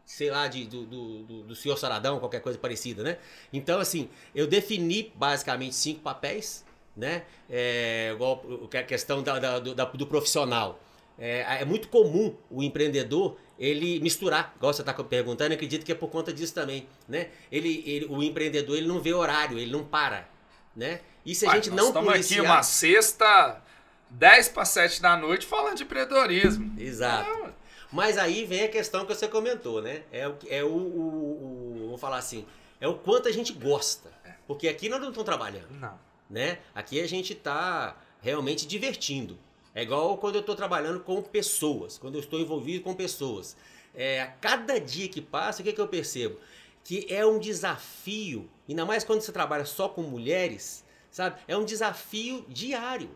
sei 0.05 0.29
lá, 0.31 0.49
de, 0.49 0.65
do, 0.67 0.85
do, 0.85 1.23
do, 1.23 1.43
do 1.45 1.55
senhor 1.55 1.77
Saradão, 1.77 2.19
qualquer 2.19 2.41
coisa 2.41 2.59
parecida, 2.59 3.03
né? 3.03 3.19
Então, 3.53 3.79
assim, 3.79 4.09
eu 4.35 4.47
defini 4.49 5.13
basicamente 5.15 5.75
cinco 5.77 6.01
papéis, 6.01 6.65
né? 6.97 7.25
É, 7.49 8.11
igual 8.15 8.45
é 8.73 8.79
a 8.79 8.83
questão 8.85 9.23
da, 9.23 9.39
da- 9.39 9.59
do, 9.61 9.75
da- 9.75 9.85
do 9.85 10.07
profissional. 10.07 10.81
É, 11.19 11.61
é 11.61 11.65
muito 11.65 11.89
comum 11.89 12.35
o 12.51 12.63
empreendedor 12.63 13.37
ele 13.59 14.01
misturar, 14.01 14.53
igual 14.57 14.73
você 14.73 14.83
está 14.83 14.93
perguntando, 14.93 15.55
acredito 15.55 15.85
que 15.85 15.93
é 15.93 15.95
por 15.95 16.09
conta 16.11 16.33
disso 16.33 16.53
também, 16.53 16.89
né? 17.09 17.29
Ele, 17.53 17.85
ele, 17.87 18.07
o 18.07 18.23
empreendedor 18.23 18.77
ele 18.77 18.89
não 18.89 19.01
vê 19.01 19.13
horário, 19.15 19.59
ele 19.59 19.71
não 19.71 19.85
para, 19.85 20.29
né? 20.75 21.01
E 21.25 21.35
se 21.35 21.47
a 21.47 21.51
Ué, 21.51 21.55
gente 21.57 21.71
nós 21.71 21.79
não 21.79 21.87
estamos 21.89 22.09
aqui 22.09 22.19
policiar... 22.19 22.45
uma 22.45 22.63
sexta, 22.65 23.63
10 24.11 24.49
para 24.49 24.65
7 24.65 25.01
da 25.01 25.17
noite, 25.17 25.47
falando 25.47 25.77
de 25.77 25.85
empreendedorismo. 25.85 26.75
Exato. 26.81 27.31
É. 27.31 27.53
Mas 27.93 28.19
aí 28.19 28.45
vem 28.45 28.65
a 28.65 28.69
questão 28.69 29.07
que 29.07 29.15
você 29.15 29.29
comentou, 29.29 29.81
né? 29.81 30.03
É 30.11 30.27
o, 30.29 30.37
é 30.49 30.65
o, 30.65 30.69
o, 30.69 30.73
o- 30.73 31.83
vamos 31.87 32.01
falar 32.01 32.19
assim, 32.19 32.45
é 32.81 32.89
o 32.89 32.95
quanto 32.95 33.29
a 33.29 33.33
gente 33.33 33.53
gosta. 33.53 34.13
Porque 34.49 34.67
aqui 34.69 34.89
nós 34.89 35.01
não 35.01 35.09
estamos 35.11 35.25
trabalhando, 35.25 35.71
Não. 35.81 35.99
né? 36.29 36.59
Aqui 36.75 37.01
a 37.01 37.07
gente 37.07 37.33
está 37.33 37.97
realmente 38.21 38.67
divertindo. 38.67 39.39
É 39.75 39.83
igual 39.83 40.17
quando 40.19 40.37
eu 40.37 40.41
estou 40.41 40.55
trabalhando 40.55 41.01
com 41.01 41.21
pessoas, 41.21 41.99
quando 41.99 42.15
eu 42.15 42.21
estou 42.21 42.39
envolvido 42.39 42.85
com 42.85 42.95
pessoas. 42.95 43.57
É, 43.93 44.23
a 44.23 44.27
cada 44.29 44.79
dia 44.79 45.09
que 45.09 45.21
passa, 45.21 45.61
o 45.61 45.65
que, 45.65 45.73
que 45.73 45.81
eu 45.81 45.89
percebo? 45.89 46.39
Que 46.85 47.07
é 47.09 47.27
um 47.27 47.39
desafio, 47.39 48.49
ainda 48.69 48.85
mais 48.85 49.03
quando 49.03 49.21
você 49.21 49.33
trabalha 49.33 49.65
só 49.65 49.89
com 49.89 50.03
mulheres, 50.03 50.85
sabe? 51.11 51.41
É 51.49 51.57
um 51.57 51.65
desafio 51.65 52.45
diário. 52.49 53.11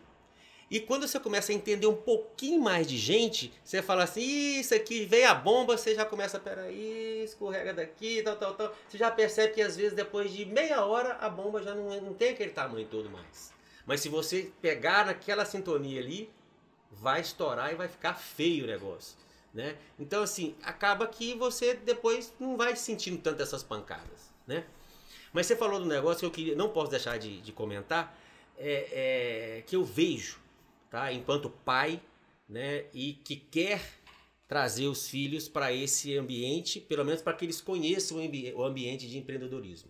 E 0.69 0.79
quando 0.79 1.07
você 1.07 1.19
começa 1.19 1.51
a 1.51 1.55
entender 1.55 1.87
um 1.87 1.95
pouquinho 1.95 2.61
mais 2.61 2.85
de 2.85 2.95
gente, 2.95 3.51
você 3.63 3.81
fala 3.81 4.03
assim, 4.03 4.59
isso 4.59 4.75
aqui 4.75 5.03
veio 5.03 5.27
a 5.27 5.33
bomba, 5.33 5.75
você 5.75 5.95
já 5.95 6.05
começa, 6.05 6.39
peraí, 6.39 7.23
escorrega 7.23 7.73
daqui, 7.73 8.21
tal, 8.21 8.35
tal, 8.35 8.53
tal. 8.53 8.75
Você 8.87 8.97
já 8.97 9.09
percebe 9.09 9.53
que 9.53 9.61
às 9.61 9.75
vezes 9.75 9.93
depois 9.93 10.31
de 10.31 10.45
meia 10.45 10.85
hora 10.85 11.13
a 11.15 11.29
bomba 11.29 11.63
já 11.63 11.73
não, 11.73 11.89
não 12.01 12.13
tem 12.13 12.31
aquele 12.31 12.51
tamanho 12.51 12.85
todo 12.85 13.09
mais. 13.09 13.51
Mas 13.83 14.01
se 14.01 14.09
você 14.09 14.51
pegar 14.61 15.07
naquela 15.07 15.43
sintonia 15.43 15.99
ali, 15.99 16.29
vai 16.91 17.21
estourar 17.21 17.71
e 17.71 17.75
vai 17.75 17.87
ficar 17.87 18.13
feio 18.13 18.63
o 18.63 18.67
negócio. 18.67 19.17
Né? 19.53 19.77
Então, 19.97 20.21
assim, 20.21 20.55
acaba 20.61 21.07
que 21.07 21.33
você 21.33 21.73
depois 21.73 22.33
não 22.39 22.55
vai 22.55 22.75
sentindo 22.75 23.21
tanto 23.21 23.41
essas 23.41 23.63
pancadas. 23.63 24.29
Né? 24.45 24.63
Mas 25.33 25.47
você 25.47 25.55
falou 25.55 25.79
do 25.79 25.85
negócio 25.85 26.19
que 26.19 26.25
eu 26.25 26.31
queria, 26.31 26.55
não 26.55 26.69
posso 26.69 26.91
deixar 26.91 27.17
de, 27.17 27.41
de 27.41 27.51
comentar, 27.51 28.17
é, 28.57 29.57
é, 29.57 29.61
que 29.65 29.75
eu 29.75 29.83
vejo 29.83 30.39
tá? 30.89 31.11
enquanto 31.13 31.49
pai, 31.49 32.01
né? 32.47 32.85
E 32.93 33.13
que 33.13 33.35
quer 33.35 33.81
trazer 34.47 34.87
os 34.87 35.07
filhos 35.07 35.47
para 35.47 35.71
esse 35.71 36.17
ambiente, 36.17 36.81
pelo 36.81 37.05
menos 37.05 37.21
para 37.21 37.33
que 37.33 37.45
eles 37.45 37.61
conheçam 37.61 38.17
o, 38.17 38.21
ambi 38.21 38.51
o, 38.53 38.63
ambiente 38.63 39.07
de 39.07 39.17
empreendedorismo. 39.17 39.89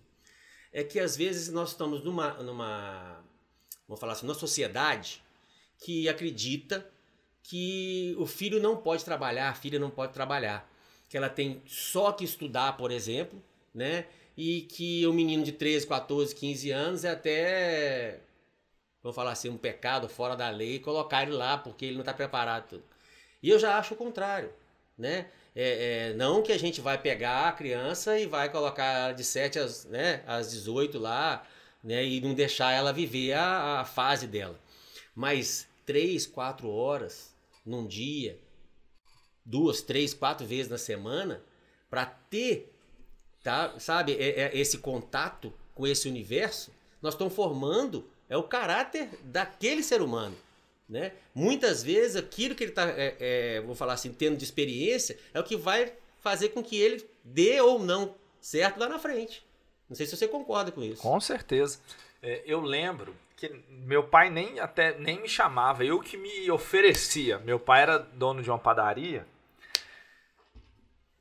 É 0.71 0.83
que 0.83 0.99
às 0.99 1.15
vezes 1.15 1.47
nós 1.49 1.69
estamos 1.69 2.03
numa, 2.03 2.33
numa 2.43 3.23
vamos 3.87 3.99
falar 3.99 4.13
assim, 4.13 4.25
numa 4.25 4.37
sociedade 4.37 5.23
que 5.79 6.07
acredita 6.07 6.87
que 7.43 8.15
o 8.19 8.25
filho 8.25 8.61
não 8.61 8.77
pode 8.77 9.03
trabalhar, 9.03 9.49
a 9.49 9.53
filha 9.55 9.79
não 9.79 9.89
pode 9.89 10.13
trabalhar, 10.13 10.69
que 11.09 11.17
ela 11.17 11.29
tem 11.29 11.61
só 11.65 12.11
que 12.11 12.23
estudar, 12.23 12.77
por 12.77 12.91
exemplo, 12.91 13.41
né? 13.73 14.05
E 14.37 14.61
que 14.61 15.05
o 15.07 15.13
menino 15.13 15.43
de 15.43 15.51
13, 15.51 15.87
14, 15.87 16.35
15 16.35 16.71
anos 16.71 17.03
é 17.03 17.11
até 17.11 18.19
vamos 19.01 19.15
falar 19.15 19.31
assim, 19.31 19.49
um 19.49 19.57
pecado 19.57 20.07
fora 20.09 20.35
da 20.35 20.49
lei, 20.49 20.79
colocar 20.79 21.23
ele 21.23 21.31
lá 21.31 21.57
porque 21.57 21.85
ele 21.85 21.95
não 21.95 22.01
está 22.01 22.13
preparado. 22.13 22.83
E 23.41 23.49
eu 23.49 23.57
já 23.59 23.77
acho 23.77 23.93
o 23.93 23.97
contrário, 23.97 24.51
né? 24.97 25.27
É, 25.55 26.09
é, 26.09 26.13
não 26.13 26.43
que 26.43 26.51
a 26.51 26.59
gente 26.59 26.79
vai 26.81 26.97
pegar 26.97 27.47
a 27.47 27.51
criança 27.51 28.19
e 28.19 28.25
vai 28.25 28.49
colocar 28.49 29.13
de 29.13 29.23
7 29.23 29.59
às, 29.59 29.85
né, 29.85 30.23
às 30.27 30.51
18 30.51 30.99
lá, 30.99 31.45
né, 31.83 32.05
e 32.05 32.21
não 32.21 32.33
deixar 32.33 32.71
ela 32.71 32.93
viver 32.93 33.33
a, 33.33 33.81
a 33.81 33.85
fase 33.85 34.27
dela. 34.27 34.59
Mas 35.15 35.67
3, 35.89 36.27
4 36.27 36.69
horas 36.69 37.33
num 37.65 37.87
dia, 37.87 38.37
duas, 39.43 39.81
três, 39.81 40.13
quatro 40.13 40.45
vezes 40.45 40.69
na 40.69 40.77
semana, 40.77 41.41
para 41.89 42.05
ter, 42.05 42.71
tá, 43.43 43.73
sabe, 43.79 44.13
é, 44.13 44.41
é, 44.41 44.51
esse 44.55 44.77
contato 44.77 45.51
com 45.73 45.87
esse 45.87 46.07
universo, 46.07 46.71
nós 47.01 47.15
estamos 47.15 47.33
formando 47.33 48.07
é 48.29 48.37
o 48.37 48.43
caráter 48.43 49.09
daquele 49.23 49.81
ser 49.81 50.03
humano. 50.03 50.37
Né? 50.87 51.11
Muitas 51.33 51.81
vezes 51.81 52.15
aquilo 52.15 52.53
que 52.53 52.65
ele 52.65 52.71
está, 52.71 52.87
é, 52.91 53.15
é, 53.19 53.61
vou 53.61 53.73
falar 53.73 53.93
assim, 53.93 54.13
tendo 54.13 54.37
de 54.37 54.43
experiência, 54.43 55.17
é 55.33 55.39
o 55.39 55.43
que 55.43 55.57
vai 55.57 55.91
fazer 56.21 56.49
com 56.49 56.61
que 56.63 56.79
ele 56.79 57.03
dê 57.23 57.59
ou 57.61 57.79
não 57.79 58.13
certo 58.39 58.79
lá 58.79 58.87
na 58.87 58.99
frente. 58.99 59.43
Não 59.89 59.95
sei 59.95 60.05
se 60.05 60.15
você 60.15 60.27
concorda 60.27 60.71
com 60.71 60.83
isso. 60.83 61.01
Com 61.01 61.19
certeza. 61.19 61.79
É, 62.21 62.43
eu 62.45 62.61
lembro 62.61 63.15
que 63.39 63.63
meu 63.69 64.03
pai 64.03 64.29
nem 64.29 64.59
até 64.59 64.97
nem 64.97 65.21
me 65.21 65.29
chamava, 65.29 65.83
eu 65.85 66.01
que 66.01 66.17
me 66.17 66.51
oferecia. 66.51 67.39
Meu 67.39 67.57
pai 67.57 67.83
era 67.83 67.97
dono 67.97 68.43
de 68.43 68.49
uma 68.49 68.59
padaria. 68.59 69.25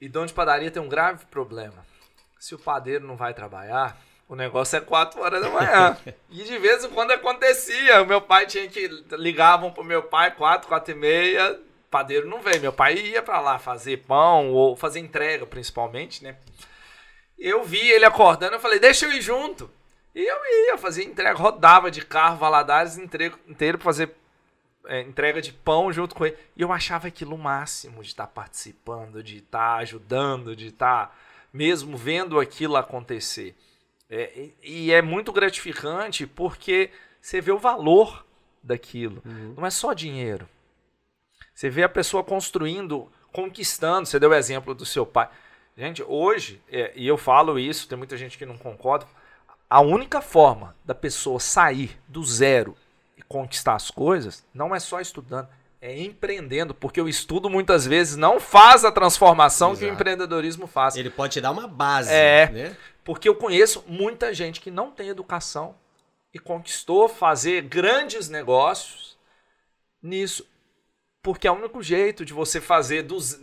E 0.01 0.09
dono 0.09 0.27
de 0.27 0.35
padaria 0.35 0.71
tem 0.71 0.83
um 0.83 0.89
grave 0.89 1.25
problema. 1.27 1.87
Se 2.39 2.55
o 2.55 2.59
padeiro 2.59 3.07
não 3.07 3.17
vai 3.17 3.33
trabalhar, 3.33 3.97
o 4.29 4.35
negócio 4.35 4.77
é 4.77 4.81
4 4.81 5.21
horas 5.21 5.41
da 5.41 5.49
manhã. 5.49 5.97
e 6.29 6.43
de 6.43 6.59
vez 6.59 6.85
em 6.85 6.91
quando 6.91 7.13
acontecia. 7.13 8.03
O 8.03 8.07
meu 8.07 8.21
pai 8.21 8.47
tinha 8.47 8.69
que. 8.69 8.89
Ligavam 9.13 9.73
pro 9.73 9.85
meu 9.85 10.03
pai, 10.03 10.33
4, 10.33 10.69
4 10.69 10.93
e 10.93 10.97
meia. 10.97 11.61
Padeiro 11.89 12.29
não 12.29 12.41
veio. 12.41 12.61
Meu 12.61 12.73
pai 12.73 12.95
ia 12.95 13.23
para 13.23 13.41
lá 13.41 13.59
fazer 13.59 13.99
pão 13.99 14.53
ou 14.53 14.77
fazer 14.77 14.99
entrega, 14.99 15.47
principalmente, 15.47 16.23
né? 16.25 16.37
Eu 17.39 17.63
vi 17.63 17.91
ele 17.91 18.05
acordando, 18.05 18.57
eu 18.57 18.61
falei, 18.61 18.81
deixa 18.81 19.07
eu 19.07 19.13
ir 19.13 19.23
junto. 19.23 19.71
E 20.15 20.25
eu 20.25 20.67
ia 20.67 20.79
fazer 20.79 21.05
entrega, 21.05 21.37
rodava 21.37 21.91
de 21.91 22.05
carro, 22.05 22.39
Valadares 22.39 22.97
inteiro, 22.97 23.39
inteiro 23.47 23.79
pra 23.79 23.85
fazer 23.85 24.15
é, 24.87 25.03
entrega 25.03 25.41
de 25.41 25.53
pão 25.53 25.93
junto 25.93 26.15
com 26.15 26.27
ele. 26.27 26.37
E 26.57 26.63
eu 26.63 26.73
achava 26.73 27.09
aquilo 27.09 27.35
o 27.35 27.39
máximo 27.39 28.03
de 28.03 28.09
estar 28.09 28.27
tá 28.27 28.33
participando, 28.33 29.23
de 29.23 29.39
estar 29.39 29.59
tá 29.59 29.77
ajudando, 29.77 30.57
de 30.57 30.69
estar 30.69 31.07
tá 31.07 31.15
mesmo 31.53 31.97
vendo 31.97 32.41
aquilo 32.41 32.77
acontecer. 32.77 33.55
É, 34.11 34.49
e 34.63 34.91
é 34.91 35.03
muito 35.03 35.33
gratificante 35.33 36.27
porque 36.27 36.91
você 37.21 37.41
vê 37.41 37.53
o 37.53 37.59
valor 37.59 38.25
daquilo. 38.63 39.23
Uhum. 39.25 39.55
Não 39.57 39.67
é 39.67 39.71
só 39.71 39.93
dinheiro. 39.93 40.49
Você 41.55 41.69
vê 41.69 41.83
a 41.83 41.89
pessoa 41.89 42.25
construindo, 42.25 43.11
conquistando. 43.33 44.07
Você 44.07 44.19
deu 44.19 44.31
o 44.31 44.35
exemplo 44.35 44.75
do 44.75 44.87
seu 44.87 45.05
pai. 45.05 45.29
Gente, 45.77 46.03
hoje, 46.03 46.63
é, 46.71 46.93
e 46.97 47.07
eu 47.07 47.17
falo 47.17 47.59
isso, 47.59 47.89
tem 47.89 47.99
muita 47.99 48.17
gente 48.17 48.39
que 48.39 48.47
não 48.47 48.57
concorda. 48.57 49.07
A 49.69 49.81
única 49.81 50.23
forma 50.23 50.75
da 50.85 50.95
pessoa 50.95 51.39
sair 51.39 51.99
do 52.09 52.25
zero 52.25 52.77
e 53.17 53.23
conquistar 53.23 53.75
as 53.75 53.91
coisas 53.91 54.45
não 54.55 54.75
é 54.75 54.81
só 54.81 55.01
estudando, 55.01 55.49
é 55.81 56.01
empreendendo, 56.01 56.75
porque 56.75 57.01
o 57.01 57.09
estudo 57.09 57.51
muitas 57.51 57.87
vezes 57.87 58.17
não 58.17 58.41
faz 58.41 58.85
a 58.85 58.91
transformação 58.91 59.73
Exato. 59.73 59.85
que 59.85 59.91
o 59.91 59.95
empreendedorismo 59.95 60.67
faz. 60.67 60.97
Ele 60.97 61.11
pode 61.11 61.35
te 61.35 61.41
dar 61.41 61.51
uma 61.51 61.69
base, 61.69 62.13
é, 62.13 62.51
né? 62.51 62.77
Porque 63.05 63.29
eu 63.29 63.35
conheço 63.35 63.85
muita 63.87 64.35
gente 64.35 64.61
que 64.61 64.71
não 64.71 64.91
tem 64.91 65.09
educação 65.09 65.75
e 66.33 66.39
conquistou 66.39 67.09
fazer 67.09 67.63
grandes 67.63 68.29
negócios 68.29 69.17
nisso. 70.03 70.47
Porque 71.23 71.47
é 71.47 71.51
o 71.51 71.55
único 71.55 71.83
jeito 71.83 72.25
de 72.25 72.33
você 72.33 72.61
fazer 72.61 73.03
dos. 73.03 73.41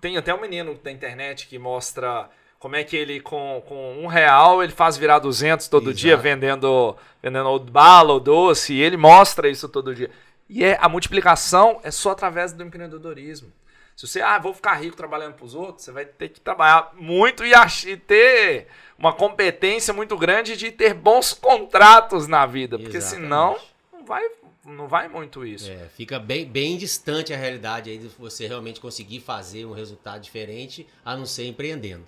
Tem 0.00 0.16
até 0.16 0.34
um 0.34 0.40
menino 0.40 0.74
da 0.74 0.90
internet 0.90 1.46
que 1.46 1.58
mostra 1.58 2.28
como 2.62 2.76
é 2.76 2.84
que 2.84 2.96
ele 2.96 3.20
com, 3.20 3.60
com 3.66 3.98
um 3.98 4.06
real 4.06 4.62
ele 4.62 4.70
faz 4.70 4.96
virar 4.96 5.18
200 5.18 5.66
todo 5.66 5.90
Exato. 5.90 5.96
dia 5.96 6.16
vendendo 6.16 6.96
vendendo 7.20 7.58
bala 7.58 8.12
ou 8.12 8.20
doce 8.20 8.74
e 8.74 8.80
ele 8.80 8.96
mostra 8.96 9.48
isso 9.48 9.68
todo 9.68 9.92
dia 9.92 10.08
e 10.48 10.62
é 10.62 10.78
a 10.80 10.88
multiplicação 10.88 11.80
é 11.82 11.90
só 11.90 12.12
através 12.12 12.52
do 12.52 12.62
empreendedorismo 12.62 13.52
se 13.96 14.06
você, 14.06 14.20
ah, 14.22 14.38
vou 14.38 14.54
ficar 14.54 14.74
rico 14.74 14.96
trabalhando 14.96 15.34
para 15.34 15.44
os 15.44 15.54
outros, 15.54 15.84
você 15.84 15.92
vai 15.92 16.06
ter 16.06 16.30
que 16.30 16.40
trabalhar 16.40 16.92
muito 16.94 17.44
e, 17.44 17.52
e 17.86 17.96
ter 17.96 18.68
uma 18.98 19.12
competência 19.12 19.92
muito 19.92 20.16
grande 20.16 20.56
de 20.56 20.70
ter 20.70 20.94
bons 20.94 21.34
contratos 21.34 22.26
na 22.26 22.46
vida, 22.46 22.78
porque 22.78 22.96
Exatamente. 22.96 23.24
senão 23.24 23.56
não 23.92 24.04
vai, 24.04 24.24
não 24.64 24.88
vai 24.88 25.08
muito 25.08 25.44
isso. 25.44 25.70
É, 25.70 25.88
fica 25.94 26.18
bem, 26.18 26.46
bem 26.46 26.78
distante 26.78 27.34
a 27.34 27.36
realidade 27.36 27.90
aí 27.90 27.98
de 27.98 28.08
você 28.08 28.46
realmente 28.46 28.80
conseguir 28.80 29.20
fazer 29.20 29.66
um 29.66 29.72
resultado 29.72 30.22
diferente, 30.22 30.86
a 31.04 31.14
não 31.14 31.26
ser 31.26 31.46
empreendendo. 31.46 32.04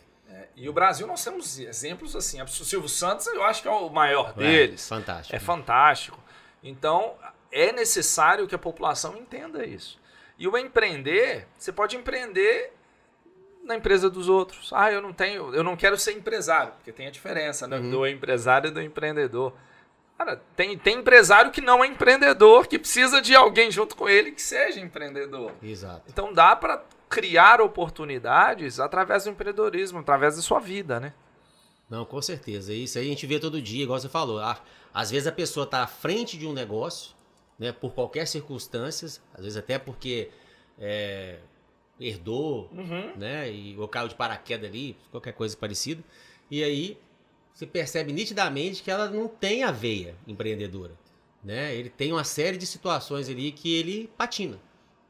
E 0.57 0.69
o 0.69 0.73
Brasil 0.73 1.07
nós 1.07 1.23
temos 1.23 1.59
exemplos 1.59 2.15
assim. 2.15 2.41
O 2.41 2.47
Silvio 2.47 2.89
Santos 2.89 3.27
eu 3.27 3.43
acho 3.43 3.63
que 3.63 3.69
é 3.69 3.71
o 3.71 3.89
maior 3.89 4.33
é, 4.37 4.41
deles. 4.41 4.85
É, 4.85 4.97
fantástico. 4.97 5.37
É 5.37 5.39
fantástico. 5.39 6.19
Então 6.63 7.15
é 7.51 7.73
necessário 7.73 8.47
que 8.47 8.55
a 8.55 8.59
população 8.59 9.17
entenda 9.17 9.65
isso. 9.65 9.99
E 10.39 10.49
o 10.49 10.57
empreender, 10.59 11.47
você 11.57 11.73
pode 11.73 11.97
empreender 11.97 12.73
na 13.65 13.77
empresa 13.77 14.11
dos 14.11 14.29
outros. 14.29 14.73
Ah, 14.73 14.93
eu 14.93 15.01
não 15.01 15.13
tenho, 15.13 15.55
eu 15.55 15.63
não 15.63 15.77
quero 15.77 15.99
ser 15.99 16.13
empresário, 16.13 16.73
porque 16.73 16.93
tem 16.93 17.07
a 17.07 17.11
diferença 17.11 17.67
né, 17.67 17.79
uhum. 17.79 17.91
do 17.91 18.07
empresário 18.07 18.69
e 18.69 18.71
do 18.71 18.83
empreendedor. 18.83 19.53
Cara, 20.19 20.41
tem, 20.55 20.79
tem 20.79 20.99
empresário 20.99 21.51
que 21.51 21.61
não 21.61 21.83
é 21.83 21.89
empreendedor, 21.89 22.67
que 22.67 22.79
precisa 22.79 23.21
de 23.21 23.35
alguém 23.35 23.71
junto 23.71 23.97
com 23.97 24.09
ele 24.09 24.31
que 24.31 24.43
seja 24.43 24.81
empreendedor. 24.81 25.53
Exato. 25.63 26.03
Então 26.09 26.33
dá 26.33 26.55
para 26.55 26.85
criar 27.15 27.61
oportunidades 27.61 28.81
através 28.81 29.23
do 29.23 29.31
empreendedorismo, 29.31 30.01
através 30.01 30.35
da 30.35 30.43
sua 30.43 30.59
vida, 30.59 30.99
né? 30.99 31.15
Não, 31.89 32.05
com 32.05 32.21
certeza. 32.21 32.75
Isso 32.75 32.99
aí 32.99 33.07
a 33.07 33.09
gente 33.09 33.25
vê 33.25 33.39
todo 33.39 33.63
dia, 33.63 33.85
igual 33.85 34.01
você 34.01 34.09
falou. 34.09 34.41
Ah, 34.41 34.59
às 34.93 35.13
vezes 35.13 35.29
a 35.29 35.33
pessoa 35.33 35.63
está 35.63 35.85
à 35.85 35.87
frente 35.87 36.37
de 36.37 36.45
um 36.45 36.53
negócio 36.53 37.15
né, 37.57 37.71
por 37.71 37.95
qualquer 37.95 38.27
circunstância, 38.27 39.07
às 39.33 39.45
vezes 39.45 39.57
até 39.57 39.79
porque 39.79 40.29
é, 40.77 41.39
herdou, 42.01 42.69
uhum. 42.73 43.13
né, 43.17 43.49
e, 43.49 43.79
ou 43.79 43.87
caiu 43.87 44.09
de 44.09 44.17
paraquedas 44.17 44.69
ali, 44.69 44.97
qualquer 45.13 45.35
coisa 45.35 45.57
parecida. 45.57 46.03
E 46.51 46.65
aí 46.65 46.99
você 47.53 47.65
percebe 47.65 48.13
nitidamente 48.13 48.83
que 48.83 48.91
ela 48.91 49.09
não 49.09 49.29
tem 49.29 49.63
a 49.63 49.71
veia 49.71 50.17
empreendedora. 50.27 50.99
Né? 51.45 51.77
Ele 51.77 51.91
tem 51.91 52.11
uma 52.11 52.25
série 52.25 52.57
de 52.57 52.67
situações 52.67 53.29
ali 53.29 53.53
que 53.53 53.73
ele 53.73 54.11
patina. 54.17 54.59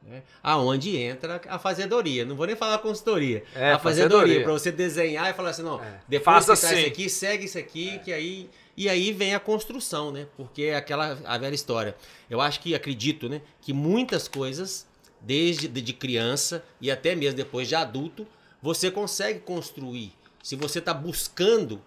Né? 0.06 0.22
Aonde 0.42 0.96
entra 0.96 1.40
a 1.48 1.58
fazedoria. 1.58 2.24
Não 2.24 2.36
vou 2.36 2.46
nem 2.46 2.54
falar 2.54 2.78
consultoria. 2.78 3.42
É, 3.54 3.72
a 3.72 3.78
fazedoria, 3.78 4.42
para 4.42 4.52
você 4.52 4.70
desenhar 4.70 5.30
e 5.30 5.32
falar 5.34 5.50
assim, 5.50 5.62
não, 5.62 5.82
é. 5.82 6.00
depois 6.06 6.44
Faça 6.46 6.52
assim. 6.52 6.78
isso 6.78 6.86
aqui, 6.86 7.08
segue 7.08 7.44
isso 7.46 7.58
aqui, 7.58 7.90
é. 7.90 7.98
que 7.98 8.12
aí 8.12 8.50
e 8.76 8.88
aí 8.88 9.12
vem 9.12 9.34
a 9.34 9.40
construção, 9.40 10.10
né? 10.10 10.26
Porque 10.36 10.64
é 10.64 10.76
aquela 10.76 11.18
a 11.24 11.38
velha 11.38 11.54
história. 11.54 11.96
Eu 12.28 12.40
acho 12.40 12.60
que 12.60 12.74
acredito, 12.74 13.28
né, 13.28 13.40
que 13.60 13.72
muitas 13.72 14.26
coisas 14.28 14.86
desde 15.20 15.68
de 15.68 15.92
criança 15.92 16.62
e 16.80 16.90
até 16.90 17.14
mesmo 17.14 17.36
depois 17.36 17.66
de 17.66 17.74
adulto, 17.74 18.26
você 18.60 18.90
consegue 18.90 19.40
construir. 19.40 20.12
Se 20.42 20.54
você 20.54 20.80
está 20.80 20.92
buscando 20.92 21.80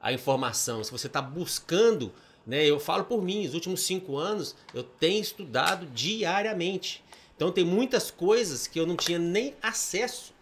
a 0.00 0.12
informação, 0.12 0.84
se 0.84 0.90
você 0.90 1.06
está 1.06 1.22
buscando 1.22 2.12
Né? 2.46 2.66
Eu 2.66 2.80
falo 2.80 3.04
por 3.04 3.22
mim, 3.22 3.46
os 3.46 3.54
últimos 3.54 3.82
cinco 3.82 4.18
anos 4.18 4.56
eu 4.74 4.82
tenho 4.82 5.22
estudado 5.22 5.86
diariamente. 5.86 7.02
Então 7.42 7.50
tem 7.50 7.64
muitas 7.64 8.08
coisas 8.08 8.68
que 8.68 8.78
eu 8.78 8.86
não 8.86 8.96
tinha 8.96 9.18
nem 9.18 9.52
acesso. 9.60 10.32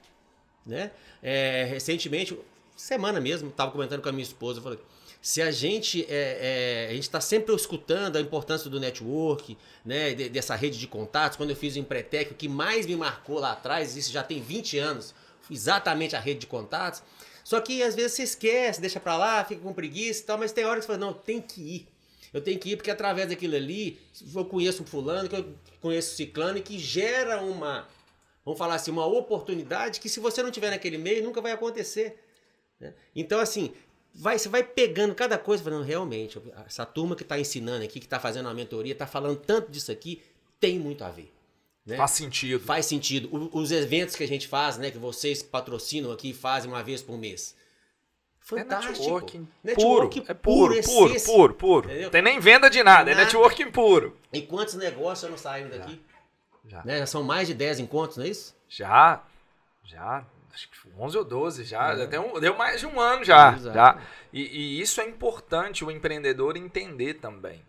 Né? 0.66 0.90
É, 1.22 1.64
recentemente, 1.64 2.38
semana 2.76 3.18
mesmo, 3.18 3.48
estava 3.48 3.70
comentando 3.70 4.02
com 4.02 4.10
a 4.10 4.12
minha 4.12 4.22
esposa, 4.22 4.60
falei, 4.60 4.78
se 5.22 5.40
a 5.40 5.50
gente 5.50 6.04
é, 6.10 6.84
é, 6.84 6.90
a 6.90 6.92
gente 6.92 7.04
está 7.04 7.18
sempre 7.18 7.54
escutando 7.54 8.16
a 8.16 8.20
importância 8.20 8.68
do 8.68 8.78
network, 8.78 9.56
né, 9.82 10.12
dessa 10.12 10.54
rede 10.54 10.78
de 10.78 10.86
contatos. 10.86 11.38
Quando 11.38 11.48
eu 11.48 11.56
fiz 11.56 11.74
o 11.74 11.78
Empretec, 11.78 12.32
o 12.32 12.34
que 12.34 12.50
mais 12.50 12.84
me 12.84 12.96
marcou 12.96 13.38
lá 13.38 13.52
atrás, 13.52 13.96
isso 13.96 14.12
já 14.12 14.22
tem 14.22 14.42
20 14.42 14.76
anos, 14.76 15.14
exatamente 15.50 16.14
a 16.14 16.20
rede 16.20 16.40
de 16.40 16.46
contatos. 16.46 17.02
Só 17.42 17.62
que 17.62 17.82
às 17.82 17.94
vezes 17.94 18.12
você 18.12 18.24
esquece, 18.24 18.78
deixa 18.78 19.00
para 19.00 19.16
lá, 19.16 19.42
fica 19.42 19.62
com 19.62 19.72
preguiça 19.72 20.20
e 20.20 20.24
tal, 20.26 20.36
mas 20.36 20.52
tem 20.52 20.66
hora 20.66 20.78
que 20.78 20.82
você 20.82 20.92
fala, 20.92 20.98
não, 20.98 21.14
tem 21.14 21.40
que 21.40 21.62
ir. 21.62 21.88
Eu 22.32 22.40
tenho 22.40 22.58
que 22.58 22.70
ir 22.70 22.76
porque 22.76 22.90
através 22.90 23.28
daquilo 23.28 23.56
ali, 23.56 23.98
eu 24.34 24.44
conheço 24.44 24.82
um 24.82 24.86
fulano, 24.86 25.28
que 25.28 25.36
eu 25.36 25.54
conheço 25.80 26.12
um 26.12 26.16
ciclano 26.16 26.58
e 26.58 26.62
que 26.62 26.78
gera 26.78 27.40
uma, 27.42 27.88
vamos 28.44 28.58
falar 28.58 28.76
assim, 28.76 28.90
uma 28.90 29.06
oportunidade 29.06 30.00
que 30.00 30.08
se 30.08 30.20
você 30.20 30.42
não 30.42 30.50
tiver 30.50 30.70
naquele 30.70 30.98
meio, 30.98 31.24
nunca 31.24 31.40
vai 31.40 31.52
acontecer. 31.52 32.22
Né? 32.78 32.94
Então, 33.14 33.40
assim, 33.40 33.72
vai, 34.14 34.38
você 34.38 34.48
vai 34.48 34.62
pegando 34.62 35.14
cada 35.14 35.36
coisa, 35.38 35.62
falando, 35.62 35.84
realmente, 35.84 36.40
essa 36.66 36.86
turma 36.86 37.16
que 37.16 37.22
está 37.22 37.38
ensinando 37.38 37.84
aqui, 37.84 37.98
que 37.98 38.06
está 38.06 38.20
fazendo 38.20 38.46
uma 38.46 38.54
mentoria, 38.54 38.92
está 38.92 39.06
falando 39.06 39.36
tanto 39.38 39.70
disso 39.70 39.90
aqui, 39.90 40.22
tem 40.58 40.78
muito 40.78 41.02
a 41.02 41.10
ver. 41.10 41.32
Né? 41.84 41.96
Faz 41.96 42.12
sentido. 42.12 42.60
Faz 42.60 42.86
sentido. 42.86 43.28
O, 43.34 43.58
os 43.58 43.72
eventos 43.72 44.14
que 44.14 44.22
a 44.22 44.28
gente 44.28 44.46
faz, 44.46 44.78
né, 44.78 44.90
que 44.90 44.98
vocês 44.98 45.42
patrocinam 45.42 46.12
aqui, 46.12 46.32
fazem 46.32 46.70
uma 46.70 46.82
vez 46.82 47.02
por 47.02 47.18
mês. 47.18 47.54
Fantástico. 48.40 48.94
É 48.94 48.98
networking, 48.98 49.48
networking 49.62 50.20
puro, 50.20 50.30
é 50.30 50.34
puro, 50.34 50.82
puro, 50.82 51.20
puro, 51.22 51.54
puro, 51.54 51.54
puro. 51.54 52.10
Tem 52.10 52.22
nem 52.22 52.40
venda 52.40 52.68
de 52.68 52.82
nada, 52.82 53.10
nada, 53.10 53.12
é 53.12 53.24
networking 53.24 53.70
puro. 53.70 54.16
E 54.32 54.42
quantos 54.42 54.74
negócios 54.74 55.30
não 55.30 55.38
saem 55.38 55.68
daqui? 55.68 56.02
Já. 56.64 56.78
Já. 56.78 56.84
Né? 56.84 56.98
Já 56.98 57.06
são 57.06 57.22
mais 57.22 57.48
de 57.48 57.54
10 57.54 57.80
encontros, 57.80 58.16
não 58.16 58.24
é 58.24 58.28
isso? 58.28 58.56
Já, 58.68 59.22
já 59.84 60.24
acho 60.52 60.68
que 60.68 60.76
11 60.98 61.18
ou 61.18 61.24
12 61.24 61.64
já, 61.64 61.92
é. 61.92 62.06
deu, 62.06 62.40
deu 62.40 62.56
mais 62.56 62.80
de 62.80 62.86
um 62.86 63.00
ano 63.00 63.24
já. 63.24 63.56
já. 63.56 63.98
E, 64.32 64.42
e, 64.42 64.80
isso 64.80 65.00
é 65.00 65.04
importante 65.04 65.84
o 65.84 65.90
empreendedor 65.90 66.56
entender 66.56 67.14
também. 67.14 67.62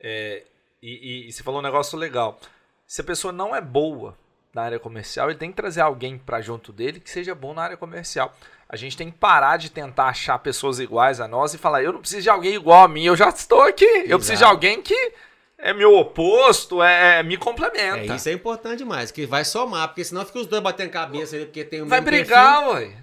É, 0.00 0.44
e, 0.82 0.90
e, 0.90 1.28
e 1.28 1.32
você 1.32 1.42
falou 1.42 1.60
um 1.60 1.62
negócio 1.62 1.98
legal. 1.98 2.40
Se 2.86 3.00
a 3.00 3.04
pessoa 3.04 3.32
não 3.32 3.54
é 3.54 3.60
boa 3.60 4.16
na 4.54 4.62
área 4.62 4.78
comercial, 4.78 5.30
ele 5.30 5.38
tem 5.38 5.50
que 5.50 5.56
trazer 5.56 5.80
alguém 5.80 6.18
para 6.18 6.40
junto 6.40 6.72
dele 6.72 7.00
que 7.00 7.10
seja 7.10 7.34
bom 7.34 7.54
na 7.54 7.62
área 7.62 7.76
comercial. 7.76 8.34
A 8.68 8.76
gente 8.76 8.96
tem 8.96 9.10
que 9.10 9.18
parar 9.18 9.56
de 9.56 9.70
tentar 9.70 10.06
achar 10.06 10.38
pessoas 10.38 10.78
iguais 10.78 11.20
a 11.20 11.28
nós 11.28 11.52
e 11.52 11.58
falar: 11.58 11.82
eu 11.82 11.92
não 11.92 12.00
preciso 12.00 12.22
de 12.22 12.30
alguém 12.30 12.54
igual 12.54 12.84
a 12.84 12.88
mim, 12.88 13.04
eu 13.04 13.16
já 13.16 13.28
estou 13.28 13.62
aqui. 13.62 13.84
Exato. 13.84 14.10
Eu 14.10 14.18
preciso 14.18 14.38
de 14.38 14.44
alguém 14.44 14.80
que 14.82 15.12
é 15.58 15.72
meu 15.72 15.94
oposto, 15.94 16.82
é, 16.82 17.20
é 17.20 17.22
me 17.22 17.36
complementa. 17.36 18.12
É, 18.12 18.16
isso 18.16 18.28
é 18.28 18.32
importante 18.32 18.78
demais, 18.78 19.10
que 19.10 19.26
vai 19.26 19.44
somar, 19.44 19.88
porque 19.88 20.04
senão 20.04 20.24
fica 20.24 20.40
os 20.40 20.46
dois 20.46 20.62
batendo 20.62 20.90
cabeça 20.90 21.36
ali, 21.36 21.44
porque 21.44 21.64
tem 21.64 21.82
o 21.82 21.86
Vai 21.86 22.00
brigar, 22.00 22.68
ué. 22.70 22.96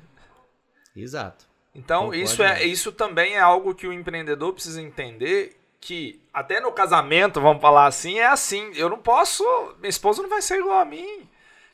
Exato. 0.95 1.45
Então, 1.73 2.13
isso, 2.13 2.43
é, 2.43 2.63
isso 2.65 2.91
também 2.91 3.35
é 3.35 3.39
algo 3.39 3.75
que 3.75 3.87
o 3.87 3.93
empreendedor 3.93 4.53
precisa 4.53 4.81
entender 4.81 5.55
que 5.79 6.19
até 6.33 6.59
no 6.59 6.71
casamento, 6.71 7.39
vamos 7.39 7.61
falar 7.61 7.85
assim, 7.85 8.19
é 8.19 8.25
assim. 8.25 8.71
Eu 8.75 8.89
não 8.89 8.97
posso. 8.97 9.43
Minha 9.79 9.89
esposa 9.89 10.21
não 10.21 10.29
vai 10.29 10.41
ser 10.41 10.59
igual 10.59 10.79
a 10.79 10.85
mim. 10.85 11.28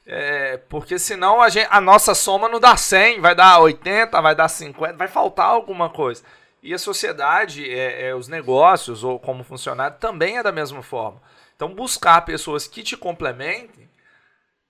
É, 0.07 0.57
porque 0.69 0.99
senão 0.99 1.41
a, 1.41 1.49
gente, 1.49 1.67
a 1.71 1.81
nossa 1.81 2.13
soma 2.13 2.47
não 2.47 2.59
dá 2.59 2.77
100, 2.77 3.19
vai 3.21 3.33
dar 3.33 3.59
80, 3.59 4.21
vai 4.21 4.35
dar 4.35 4.47
50, 4.47 4.93
vai 4.93 5.07
faltar 5.07 5.47
alguma 5.47 5.89
coisa. 5.89 6.23
E 6.61 6.73
a 6.73 6.79
sociedade, 6.79 7.67
é, 7.69 8.09
é, 8.09 8.15
os 8.15 8.27
negócios 8.27 9.03
ou 9.03 9.19
como 9.19 9.43
funcionário 9.43 9.97
também 9.99 10.37
é 10.37 10.43
da 10.43 10.51
mesma 10.51 10.83
forma. 10.83 11.21
Então, 11.55 11.73
buscar 11.73 12.25
pessoas 12.25 12.67
que 12.67 12.83
te 12.83 12.97
complementem 12.97 13.89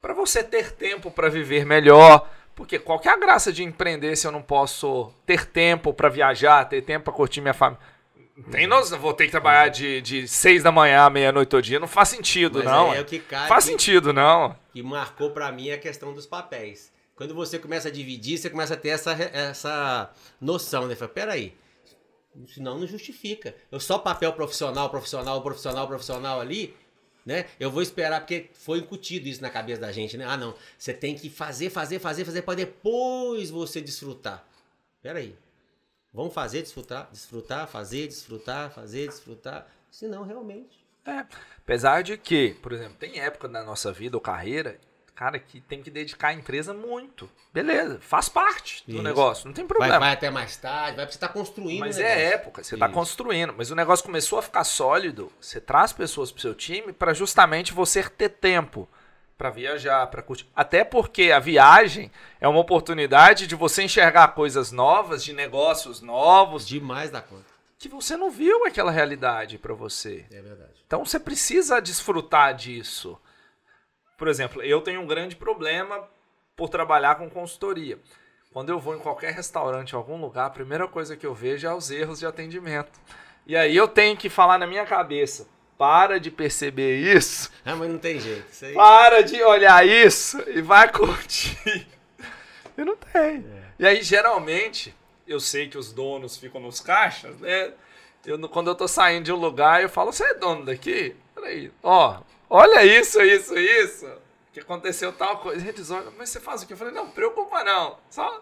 para 0.02 0.14
você 0.14 0.44
ter 0.44 0.72
tempo 0.74 1.10
para 1.10 1.30
viver 1.30 1.66
melhor. 1.66 2.30
Porque 2.54 2.80
qual 2.80 3.00
que 3.00 3.10
é 3.10 3.12
a 3.12 3.18
graça 3.18 3.52
de 3.52 3.64
empreender 3.64 4.16
se 4.16 4.26
eu 4.26 4.32
não 4.32 4.42
posso 4.42 5.12
ter 5.26 5.46
tempo 5.46 5.94
para 5.94 6.08
viajar, 6.08 6.64
ter 6.66 6.82
tempo 6.82 7.06
para 7.06 7.14
curtir 7.14 7.42
minha 7.42 7.54
família? 7.54 7.84
Tem 8.52 8.68
nós, 8.68 8.90
vou 8.90 9.14
ter 9.14 9.26
que 9.26 9.32
trabalhar 9.32 9.70
de, 9.70 10.02
de 10.02 10.28
seis 10.28 10.62
da 10.62 10.72
manhã 10.72 11.04
à 11.04 11.10
meia-noite 11.10 11.50
todo 11.50 11.64
dia. 11.64 11.80
Não 11.80 11.88
faz 11.88 12.10
sentido, 12.10 12.60
Mas 12.60 12.66
não. 12.66 12.94
É 12.94 13.02
o 13.02 13.06
que 13.06 13.20
cai, 13.20 13.48
faz 13.48 13.64
que, 13.64 13.72
sentido, 13.72 14.12
não. 14.12 14.56
Que 14.74 14.84
marcou 14.84 15.32
para 15.32 15.52
mim 15.52 15.72
a 15.72 15.78
questão 15.78 16.14
dos 16.14 16.26
papéis. 16.26 16.92
Quando 17.16 17.34
você 17.34 17.58
começa 17.58 17.88
a 17.88 17.92
dividir, 17.92 18.38
você 18.38 18.50
começa 18.50 18.74
a 18.74 18.78
ter 18.78 18.90
essa, 18.90 19.14
essa 19.14 20.12
noção, 20.42 20.86
né? 20.86 20.96
Fala, 20.96 21.10
peraí, 21.10 21.54
Senão 22.48 22.78
não 22.78 22.86
justifica. 22.86 23.56
Eu 23.72 23.80
só 23.80 23.98
papel 23.98 24.34
profissional, 24.34 24.90
profissional, 24.90 25.42
profissional, 25.42 25.88
profissional 25.88 26.42
ali, 26.42 26.76
né? 27.26 27.46
Eu 27.60 27.72
vou 27.72 27.82
esperar 27.82 28.20
porque 28.20 28.50
foi 28.54 28.80
incutido 28.80 29.28
isso 29.28 29.42
na 29.42 29.50
cabeça 29.50 29.82
da 29.82 29.92
gente, 29.92 30.18
né? 30.18 30.26
Ah, 30.28 30.36
não, 30.36 30.54
você 30.78 30.94
tem 30.94 31.16
que 31.16 31.30
fazer, 31.30 31.70
fazer, 31.70 32.00
fazer, 32.00 32.26
fazer 32.26 32.42
para 32.42 32.56
depois 32.56 33.50
você 33.50 33.80
desfrutar. 33.80 34.46
Pera 35.02 35.20
aí. 35.20 35.36
Vamos 36.16 36.34
fazer, 36.34 36.62
desfrutar, 36.62 37.10
desfrutar, 37.12 37.68
fazer, 37.68 38.08
desfrutar, 38.08 38.72
fazer, 38.72 39.08
desfrutar. 39.08 39.68
Senão, 39.92 40.24
realmente. 40.24 40.84
É. 41.06 41.26
Apesar 41.58 42.02
de 42.02 42.18
que, 42.18 42.56
por 42.62 42.72
exemplo, 42.72 42.96
tem 42.98 43.20
época 43.20 43.48
na 43.48 43.64
nossa 43.64 43.92
vida 43.92 44.16
ou 44.16 44.22
carreira 44.22 44.80
cara 45.16 45.40
que 45.40 45.62
tem 45.62 45.82
que 45.82 45.90
dedicar 45.90 46.28
a 46.28 46.34
empresa 46.34 46.74
muito. 46.74 47.30
Beleza, 47.54 48.00
faz 48.02 48.28
parte 48.28 48.84
do 48.86 48.96
Isso. 48.96 49.02
negócio, 49.04 49.48
não 49.48 49.54
tem 49.54 49.66
problema. 49.66 49.94
Vai, 49.94 50.00
vai, 50.10 50.14
até 50.14 50.30
mais 50.30 50.58
tarde, 50.58 50.98
vai 50.98 51.06
porque 51.06 51.14
você 51.14 51.20
tá 51.20 51.30
construindo. 51.30 51.80
Mas 51.80 51.98
é 51.98 52.34
época, 52.34 52.62
você 52.62 52.76
está 52.76 52.90
construindo. 52.90 53.54
Mas 53.58 53.72
o 53.72 53.76
negócio 53.76 54.06
começou 54.06 54.38
a 54.40 54.42
ficar 54.42 54.66
sólido, 54.66 55.32
você 55.40 55.62
traz 55.62 55.94
pessoas 55.94 56.32
pro 56.32 56.42
seu 56.42 56.54
time 56.54 56.92
para 56.92 57.14
justamente 57.14 57.74
você 57.74 58.04
ter 58.04 58.30
tempo 58.30 58.90
para 59.38 59.50
viajar, 59.50 60.08
para 60.08 60.22
curtir. 60.22 60.48
Até 60.56 60.84
porque 60.84 61.32
a 61.32 61.40
viagem 61.40 62.12
é 62.40 62.48
uma 62.48 62.60
oportunidade 62.60 63.48
de 63.48 63.56
você 63.56 63.84
enxergar 63.84 64.30
coisas 64.30 64.72
novas, 64.72 65.24
de 65.24 65.34
negócios 65.34 66.02
novos. 66.02 66.66
Demais 66.66 67.12
da 67.12 67.22
conta. 67.22 67.46
Que 67.78 67.90
você 67.90 68.16
não 68.16 68.32
viu 68.32 68.66
aquela 68.66 68.92
realidade 68.92 69.58
para 69.58 69.74
você. 69.74 70.26
É 70.32 70.42
verdade. 70.42 70.84
Então 70.88 71.04
você 71.04 71.20
precisa 71.20 71.82
desfrutar 71.82 72.56
disso. 72.56 73.20
Por 74.18 74.28
exemplo, 74.28 74.62
eu 74.62 74.82
tenho 74.82 75.02
um 75.02 75.08
grande 75.08 75.36
problema 75.36 76.08
por 76.56 76.70
trabalhar 76.70 77.16
com 77.16 77.30
consultoria. 77.30 78.00
Quando 78.54 78.70
eu 78.70 78.80
vou 78.80 78.96
em 78.96 79.00
qualquer 79.00 79.34
restaurante, 79.34 79.92
em 79.92 79.96
algum 79.98 80.20
lugar, 80.20 80.46
a 80.46 80.50
primeira 80.50 80.88
coisa 80.88 81.18
que 81.18 81.28
eu 81.28 81.34
vejo 81.34 81.68
é 81.68 81.76
os 81.76 81.92
erros 81.92 82.20
de 82.20 82.26
atendimento. 82.26 82.98
E 83.46 83.56
aí 83.56 83.76
eu 83.76 83.88
tenho 83.88 84.16
que 84.16 84.30
falar 84.30 84.58
na 84.58 84.66
minha 84.66 84.86
cabeça, 84.86 85.46
para 85.78 86.20
de 86.20 86.32
perceber 86.32 86.98
isso. 87.16 87.52
Ah, 87.66 87.76
mas 87.76 87.90
não 87.90 87.98
tem 87.98 88.20
jeito. 88.20 88.46
Aí... 88.64 88.74
Para 88.74 89.22
de 89.22 89.42
olhar 89.44 89.86
isso 89.86 90.42
e 90.48 90.62
vai 90.62 90.92
curtir. 90.92 91.88
E 92.78 92.84
não 92.84 92.96
tem. 92.96 93.38
É. 93.38 93.66
E 93.80 93.86
aí, 93.86 94.02
geralmente, 94.02 94.96
eu 95.28 95.40
sei 95.40 95.68
que 95.68 95.78
os 95.78 95.92
donos 95.92 96.38
ficam 96.38 96.62
nos 96.62 96.80
caixas, 96.80 97.40
né? 97.40 97.74
Eu, 98.26 98.40
quando 98.50 98.70
eu 98.70 98.76
tô 98.76 98.88
saindo 98.88 99.26
de 99.26 99.32
um 99.32 99.38
lugar, 99.38 99.82
eu 99.82 99.90
falo, 99.90 100.12
você 100.12 100.24
é 100.24 100.34
dono 100.34 100.66
daqui? 100.66 101.16
Peraí, 101.34 101.72
ó, 101.84 102.22
olha 102.50 102.84
isso, 102.84 103.22
isso, 103.22 103.58
isso. 103.58 104.10
Que 104.52 104.60
aconteceu 104.62 105.12
tal 105.14 105.40
coisa. 105.40 105.68
Eles 105.68 105.92
olham, 105.92 106.14
mas 106.18 106.30
você 106.30 106.40
faz 106.40 106.64
o 106.64 106.68
quê? 106.68 106.74
Eu 106.74 106.78
falei, 106.78 106.94
não, 106.94 107.10
preocupa 107.10 107.64
não. 107.64 107.98
Só, 108.10 108.42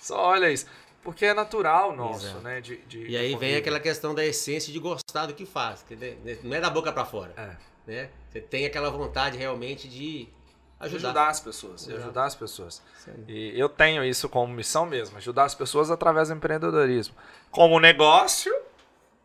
só 0.00 0.18
olha 0.18 0.50
isso. 0.50 0.66
Porque 1.04 1.26
é 1.26 1.34
natural 1.34 1.94
nosso, 1.94 2.26
Exato. 2.26 2.40
né? 2.40 2.60
De, 2.62 2.78
de, 2.78 3.06
e 3.06 3.16
aí 3.16 3.36
vem 3.36 3.56
aquela 3.56 3.78
questão 3.78 4.14
da 4.14 4.24
essência 4.24 4.72
de 4.72 4.78
gostar 4.78 5.26
do 5.26 5.34
que 5.34 5.44
faz. 5.44 5.82
Que 5.82 5.94
não 6.42 6.56
é 6.56 6.60
da 6.60 6.70
boca 6.70 6.90
para 6.90 7.04
fora. 7.04 7.34
É. 7.36 7.56
Né? 7.86 8.10
Você 8.30 8.40
tem 8.40 8.64
aquela 8.64 8.90
vontade 8.90 9.36
realmente 9.36 9.86
de 9.86 10.26
ajudar, 10.80 11.08
ajudar 11.08 11.28
as 11.28 11.40
pessoas. 11.40 11.86
De 11.86 11.94
ajudar 11.94 12.24
as 12.24 12.34
pessoas. 12.34 12.82
Sim. 13.04 13.24
E 13.28 13.58
eu 13.60 13.68
tenho 13.68 14.02
isso 14.02 14.30
como 14.30 14.52
missão 14.52 14.86
mesmo, 14.86 15.18
ajudar 15.18 15.44
as 15.44 15.54
pessoas 15.54 15.90
através 15.90 16.28
do 16.28 16.34
empreendedorismo. 16.34 17.14
Como 17.50 17.78
negócio 17.78 18.54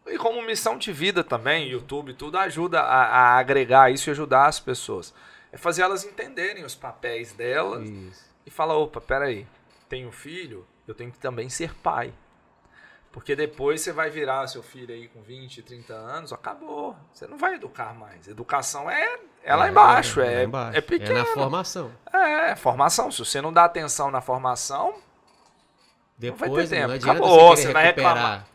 e 0.05 0.17
como 0.17 0.41
missão 0.41 0.77
de 0.77 0.91
vida 0.91 1.23
também, 1.23 1.69
YouTube, 1.69 2.13
tudo 2.13 2.37
ajuda 2.37 2.81
a, 2.81 3.05
a 3.05 3.37
agregar 3.37 3.89
isso 3.89 4.09
e 4.09 4.11
ajudar 4.11 4.47
as 4.47 4.59
pessoas. 4.59 5.13
É 5.51 5.57
fazer 5.57 5.83
elas 5.83 6.03
entenderem 6.03 6.65
os 6.65 6.75
papéis 6.75 7.31
delas 7.31 7.89
isso. 7.89 8.21
e 8.45 8.51
falar, 8.51 8.77
opa, 8.77 8.99
peraí, 8.99 9.47
tenho 9.87 10.11
filho, 10.11 10.67
eu 10.89 10.95
tenho 10.95 11.11
que 11.11 11.19
também 11.19 11.49
ser 11.49 11.73
pai. 11.75 12.11
Porque 13.11 13.35
depois 13.35 13.81
você 13.81 13.91
vai 13.91 14.09
virar 14.09 14.47
seu 14.47 14.61
filho 14.63 14.93
aí 14.93 15.07
com 15.07 15.21
20, 15.21 15.61
30 15.61 15.93
anos, 15.93 16.33
acabou. 16.33 16.95
Você 17.11 17.27
não 17.27 17.37
vai 17.37 17.55
educar 17.55 17.93
mais. 17.93 18.27
Educação 18.27 18.89
é, 18.89 19.19
é 19.43 19.55
lá 19.55 19.67
é, 19.67 19.69
embaixo, 19.69 20.21
é, 20.21 20.41
é, 20.41 20.43
embaixo. 20.43 20.77
é 20.77 20.81
pequeno. 20.81 21.11
É 21.11 21.19
na 21.19 21.25
formação. 21.25 21.91
É, 22.11 22.55
formação. 22.55 23.11
Se 23.11 23.19
você 23.19 23.41
não 23.41 23.53
dá 23.53 23.65
atenção 23.65 24.11
na 24.11 24.21
formação, 24.21 24.95
depois, 26.17 26.49
não 26.49 26.55
vai 26.55 26.67
ter 26.67 26.75
tempo. 26.75 26.87
Não 26.87 26.95
acabou, 26.95 27.55
você, 27.55 27.63
você 27.63 27.73
vai 27.73 27.85
reclamar. 27.85 28.47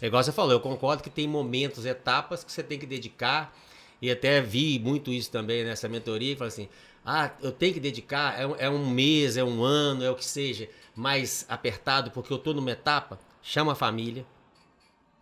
É 0.00 0.06
igual 0.06 0.22
você 0.22 0.32
falou, 0.32 0.52
eu 0.52 0.60
concordo 0.60 1.02
que 1.02 1.10
tem 1.10 1.26
momentos, 1.26 1.84
etapas 1.84 2.44
que 2.44 2.52
você 2.52 2.62
tem 2.62 2.78
que 2.78 2.86
dedicar. 2.86 3.54
E 4.00 4.10
até 4.10 4.40
vi 4.40 4.78
muito 4.78 5.10
isso 5.10 5.30
também 5.30 5.64
nessa 5.64 5.88
mentoria. 5.88 6.36
Fala 6.36 6.48
assim: 6.48 6.68
ah, 7.10 7.30
eu 7.40 7.50
tenho 7.50 7.72
que 7.72 7.80
dedicar, 7.80 8.38
é, 8.38 8.66
é, 8.66 8.70
um 8.70 8.90
mês, 8.90 9.38
é 9.38 9.42
um 9.42 9.62
ano, 9.62 10.04
é 10.04 10.10
o 10.10 10.14
que 10.14 10.24
seja, 10.24 10.68
mais 10.98 11.46
apertado, 11.48 12.10
porque 12.10 12.32
eu 12.32 12.36
estou 12.38 12.52
numa 12.52 12.72
etapa. 12.72 13.18
Chama 13.40 13.72
a 13.72 13.74
família. 13.76 14.26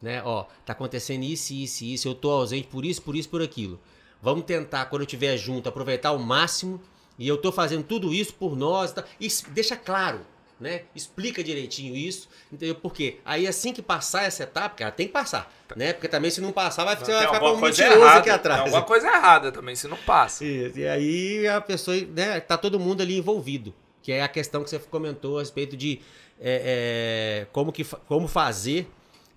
né? 0.00 0.22
Ó, 0.24 0.44
tá 0.64 0.72
acontecendo 0.72 1.22
isso, 1.22 1.52
isso, 1.52 1.84
isso, 1.84 2.08
eu 2.08 2.14
tô 2.14 2.30
ausente 2.30 2.66
por 2.68 2.84
isso, 2.84 3.02
por 3.02 3.14
isso, 3.14 3.28
por 3.28 3.42
aquilo. 3.42 3.78
Vamos 4.22 4.44
tentar, 4.44 4.86
quando 4.86 5.02
eu 5.02 5.06
estiver 5.06 5.36
junto, 5.36 5.68
aproveitar 5.68 6.12
o 6.12 6.18
máximo. 6.18 6.80
E 7.18 7.26
eu 7.28 7.36
tô 7.38 7.50
fazendo 7.52 7.82
tudo 7.84 8.12
isso 8.12 8.34
por 8.34 8.56
nós. 8.56 8.92
Tá? 8.92 9.04
E 9.20 9.28
deixa 9.48 9.76
claro, 9.76 10.20
né? 10.60 10.82
Explica 10.94 11.42
direitinho 11.44 11.94
isso, 11.94 12.28
entendeu? 12.52 12.74
Porque 12.74 13.20
aí 13.24 13.46
assim 13.46 13.72
que 13.72 13.82
passar 13.82 14.24
essa 14.24 14.42
etapa, 14.44 14.76
cara, 14.76 14.90
tem 14.90 15.06
que 15.06 15.12
passar, 15.12 15.50
né? 15.76 15.92
Porque 15.92 16.08
também 16.08 16.30
se 16.30 16.40
não 16.40 16.52
passar, 16.52 16.84
vai, 16.84 16.96
você 16.96 17.12
vai 17.12 17.26
ficar 17.26 17.38
como 17.40 17.60
mentiroso 17.60 17.98
errada, 18.00 18.18
aqui 18.20 18.30
atrás. 18.30 18.62
Tem 18.62 18.64
alguma 18.72 18.82
coisa 18.86 19.06
errada 19.08 19.52
também, 19.52 19.76
se 19.76 19.86
não 19.88 19.96
passa. 19.98 20.44
Isso, 20.44 20.78
e 20.78 20.86
aí 20.86 21.46
a 21.48 21.60
pessoa, 21.60 21.96
né, 21.96 22.40
tá 22.40 22.56
todo 22.58 22.80
mundo 22.80 23.00
ali 23.02 23.16
envolvido, 23.18 23.74
que 24.06 24.12
é 24.12 24.22
a 24.22 24.28
questão 24.28 24.62
que 24.62 24.70
você 24.70 24.78
comentou 24.78 25.38
a 25.38 25.40
respeito 25.40 25.76
de 25.76 26.00
é, 26.38 27.40
é, 27.42 27.46
como, 27.46 27.72
que, 27.72 27.84
como 28.06 28.28
fazer 28.28 28.88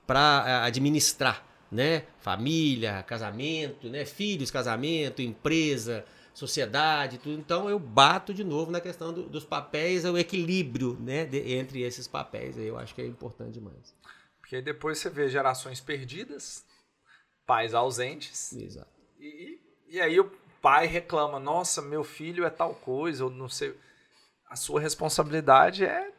para 0.05 0.43
é, 0.45 0.51
administrar, 0.67 1.43
né? 1.71 2.03
Família, 2.19 3.01
casamento, 3.01 3.89
né? 3.89 4.05
Filhos, 4.05 4.51
casamento, 4.51 5.23
empresa, 5.23 6.05
sociedade, 6.35 7.17
tudo. 7.17 7.39
Então 7.39 7.67
eu 7.67 7.79
bato 7.79 8.31
de 8.31 8.43
novo 8.43 8.69
na 8.69 8.79
questão 8.79 9.11
do, 9.11 9.23
dos 9.23 9.43
papéis, 9.43 10.05
o 10.05 10.15
equilíbrio, 10.15 10.95
né? 10.99 11.25
De, 11.25 11.51
entre 11.55 11.81
esses 11.81 12.07
papéis. 12.07 12.55
Eu 12.55 12.77
acho 12.77 12.93
que 12.93 13.01
é 13.01 13.07
importante 13.07 13.53
demais. 13.53 13.95
Porque 14.39 14.57
aí 14.57 14.61
depois 14.61 14.99
você 14.99 15.09
vê 15.09 15.29
gerações 15.29 15.81
perdidas, 15.81 16.63
pais 17.43 17.73
ausentes. 17.73 18.53
Exato. 18.53 18.91
E, 19.19 19.59
e 19.87 19.99
aí 19.99 20.19
o 20.19 20.31
pai 20.61 20.85
reclama: 20.85 21.39
Nossa, 21.39 21.81
meu 21.81 22.03
filho 22.03 22.45
é 22.45 22.51
tal 22.51 22.75
coisa, 22.75 23.25
ou 23.25 23.31
não 23.31 23.49
sei. 23.49 23.75
A 24.49 24.55
sua 24.55 24.81
responsabilidade 24.81 25.85
é 25.85 26.11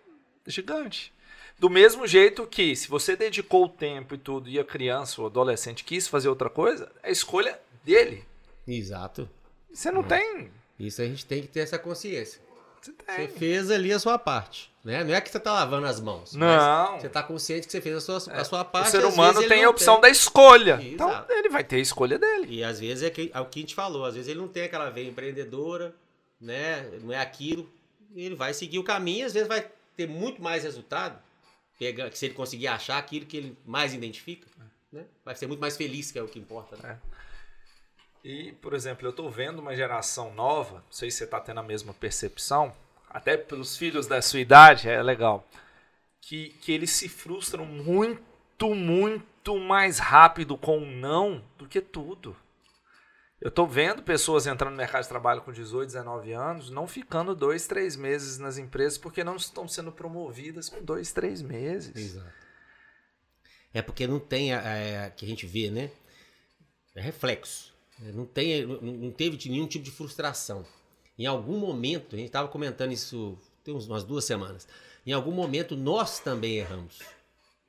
gigante. 0.46 1.12
Do 1.58 1.68
mesmo 1.68 2.06
jeito 2.06 2.46
que, 2.46 2.74
se 2.74 2.88
você 2.88 3.16
dedicou 3.16 3.64
o 3.64 3.68
tempo 3.68 4.14
e 4.14 4.18
tudo, 4.18 4.48
e 4.48 4.58
a 4.58 4.64
criança 4.64 5.20
ou 5.20 5.26
adolescente 5.26 5.84
quis 5.84 6.08
fazer 6.08 6.28
outra 6.28 6.48
coisa, 6.48 6.90
é 7.02 7.10
escolha 7.10 7.60
dele. 7.84 8.24
Exato. 8.66 9.28
Você 9.72 9.90
não 9.90 10.00
é. 10.02 10.04
tem. 10.04 10.50
Isso 10.78 11.02
a 11.02 11.04
gente 11.04 11.26
tem 11.26 11.42
que 11.42 11.48
ter 11.48 11.60
essa 11.60 11.78
consciência. 11.78 12.40
Você, 12.80 12.92
tem. 12.92 13.26
você 13.26 13.28
fez 13.28 13.70
ali 13.70 13.92
a 13.92 13.98
sua 13.98 14.18
parte. 14.18 14.70
Né? 14.82 15.04
Não 15.04 15.14
é 15.14 15.20
que 15.20 15.28
você 15.28 15.36
está 15.36 15.52
lavando 15.52 15.86
as 15.86 16.00
mãos. 16.00 16.32
Não. 16.32 16.98
Você 16.98 17.08
está 17.08 17.22
consciente 17.22 17.66
que 17.66 17.72
você 17.72 17.80
fez 17.82 17.96
a 17.96 18.00
sua, 18.00 18.16
a 18.32 18.44
sua 18.44 18.64
parte. 18.64 18.88
O 18.88 18.90
ser 18.90 19.04
humano 19.04 19.46
tem 19.46 19.64
a 19.64 19.68
opção 19.68 19.94
tem. 19.94 20.02
da 20.02 20.08
escolha. 20.08 20.80
Então 20.82 21.10
Exato. 21.10 21.32
ele 21.32 21.50
vai 21.50 21.62
ter 21.62 21.76
a 21.76 21.80
escolha 21.80 22.18
dele. 22.18 22.46
E 22.48 22.64
às 22.64 22.80
vezes 22.80 23.04
é, 23.04 23.10
que, 23.10 23.30
é 23.34 23.40
o 23.40 23.44
que 23.44 23.58
a 23.58 23.62
gente 23.62 23.74
falou. 23.74 24.06
Às 24.06 24.14
vezes 24.14 24.30
ele 24.30 24.40
não 24.40 24.48
tem 24.48 24.62
aquela 24.62 24.88
veia 24.88 25.08
empreendedora, 25.08 25.94
né? 26.40 26.88
não 27.02 27.12
é 27.12 27.20
aquilo. 27.20 27.68
Ele 28.14 28.34
vai 28.34 28.52
seguir 28.54 28.78
o 28.78 28.84
caminho, 28.84 29.26
às 29.26 29.32
vezes 29.32 29.48
vai 29.48 29.70
ter 29.96 30.08
muito 30.08 30.42
mais 30.42 30.64
resultado 30.64 31.18
pega, 31.80 32.12
se 32.12 32.26
ele 32.26 32.34
conseguir 32.34 32.66
achar 32.66 32.98
aquilo 32.98 33.24
que 33.24 33.38
ele 33.38 33.58
mais 33.64 33.94
identifica, 33.94 34.46
né? 34.92 35.06
vai 35.24 35.34
ser 35.34 35.46
muito 35.46 35.60
mais 35.60 35.78
feliz, 35.78 36.12
que 36.12 36.18
é 36.18 36.22
o 36.22 36.28
que 36.28 36.38
importa. 36.38 36.76
Né? 36.76 36.98
É. 37.02 38.28
E, 38.28 38.52
por 38.52 38.74
exemplo, 38.74 39.06
eu 39.06 39.10
estou 39.10 39.30
vendo 39.30 39.60
uma 39.60 39.74
geração 39.74 40.34
nova, 40.34 40.74
não 40.74 40.92
sei 40.92 41.10
se 41.10 41.16
você 41.16 41.24
está 41.24 41.40
tendo 41.40 41.58
a 41.58 41.62
mesma 41.62 41.94
percepção, 41.94 42.76
até 43.08 43.38
pelos 43.38 43.78
filhos 43.78 44.06
da 44.06 44.20
sua 44.20 44.40
idade, 44.40 44.90
é 44.90 45.02
legal, 45.02 45.48
que, 46.20 46.50
que 46.60 46.70
eles 46.70 46.90
se 46.90 47.08
frustram 47.08 47.64
muito, 47.64 48.74
muito 48.74 49.58
mais 49.58 49.98
rápido 49.98 50.58
com 50.58 50.78
o 50.78 50.86
não 50.86 51.42
do 51.56 51.66
que 51.66 51.80
tudo. 51.80 52.36
Eu 53.40 53.48
estou 53.48 53.66
vendo 53.66 54.02
pessoas 54.02 54.46
entrando 54.46 54.72
no 54.72 54.76
mercado 54.76 55.02
de 55.02 55.08
trabalho 55.08 55.40
com 55.40 55.50
18, 55.50 55.86
19 55.86 56.32
anos, 56.32 56.68
não 56.68 56.86
ficando 56.86 57.34
dois, 57.34 57.66
três 57.66 57.96
meses 57.96 58.38
nas 58.38 58.58
empresas 58.58 58.98
porque 58.98 59.24
não 59.24 59.36
estão 59.36 59.66
sendo 59.66 59.90
promovidas 59.90 60.68
com 60.68 60.84
dois, 60.84 61.10
três 61.12 61.40
meses. 61.40 61.96
Exato. 61.96 62.32
É 63.72 63.80
porque 63.80 64.06
não 64.06 64.18
tem 64.18 64.52
a, 64.52 65.06
a 65.06 65.10
que 65.10 65.24
a 65.24 65.28
gente 65.28 65.46
vê, 65.46 65.70
né? 65.70 65.90
É 66.94 67.00
reflexo. 67.00 67.72
Não, 67.98 68.26
tem, 68.26 68.66
não 68.66 69.10
teve 69.10 69.48
nenhum 69.48 69.66
tipo 69.66 69.84
de 69.84 69.90
frustração. 69.90 70.66
Em 71.18 71.26
algum 71.26 71.58
momento, 71.58 72.16
a 72.16 72.18
gente 72.18 72.28
estava 72.28 72.48
comentando 72.48 72.92
isso 72.92 73.38
tem 73.62 73.74
umas 73.74 74.04
duas 74.04 74.24
semanas. 74.24 74.66
Em 75.06 75.12
algum 75.12 75.32
momento 75.32 75.76
nós 75.76 76.18
também 76.18 76.58
erramos, 76.58 77.00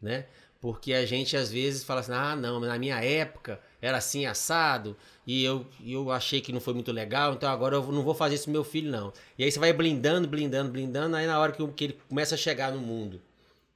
né? 0.02 0.28
Porque 0.62 0.94
a 0.94 1.04
gente 1.08 1.36
às 1.36 1.52
vezes 1.52 1.84
fala 1.84 2.02
assim: 2.02 2.14
ah, 2.14 2.36
não, 2.36 2.60
na 2.60 2.78
minha 2.78 3.04
época 3.04 3.60
era 3.82 3.98
assim 3.98 4.28
assado 4.28 4.96
e 5.26 5.44
eu, 5.44 5.66
eu 5.84 6.12
achei 6.12 6.40
que 6.40 6.54
não 6.54 6.62
foi 6.62 6.76
muito 6.76 6.92
legal, 6.92 7.34
então 7.34 7.50
agora 7.50 7.76
eu 7.76 7.92
não 7.92 8.04
vou 8.04 8.14
fazer 8.14 8.36
isso 8.36 8.46
com 8.46 8.52
meu 8.52 8.64
filho, 8.64 8.92
não. 8.92 9.12
E 9.38 9.44
aí 9.44 9.52
você 9.52 9.58
vai 9.58 9.74
blindando, 9.74 10.28
blindando, 10.28 10.72
blindando, 10.72 11.16
aí 11.16 11.26
na 11.26 11.40
hora 11.40 11.52
que, 11.52 11.68
que 11.70 11.84
ele 11.86 12.00
começa 12.08 12.36
a 12.36 12.38
chegar 12.38 12.72
no 12.72 12.80
mundo, 12.80 13.20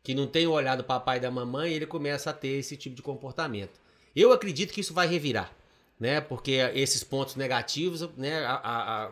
que 0.03 0.13
não 0.13 0.27
tem 0.27 0.45
o 0.45 0.51
olhar 0.51 0.75
do 0.75 0.83
papai 0.83 1.17
e 1.17 1.19
da 1.19 1.31
mamãe, 1.31 1.73
ele 1.73 1.88
começa 1.88 2.29
a 2.29 2.33
ter 2.33 2.59
esse 2.59 2.77
tipo 2.77 2.95
de 2.95 3.01
comportamento. 3.01 3.79
Eu 4.15 4.31
acredito 4.31 4.71
que 4.71 4.81
isso 4.81 4.93
vai 4.93 5.07
revirar, 5.07 5.51
né? 5.99 6.21
Porque 6.21 6.53
esses 6.75 7.03
pontos 7.03 7.36
negativos, 7.36 8.07
né? 8.15 8.45
A, 8.45 8.61
a, 8.63 9.11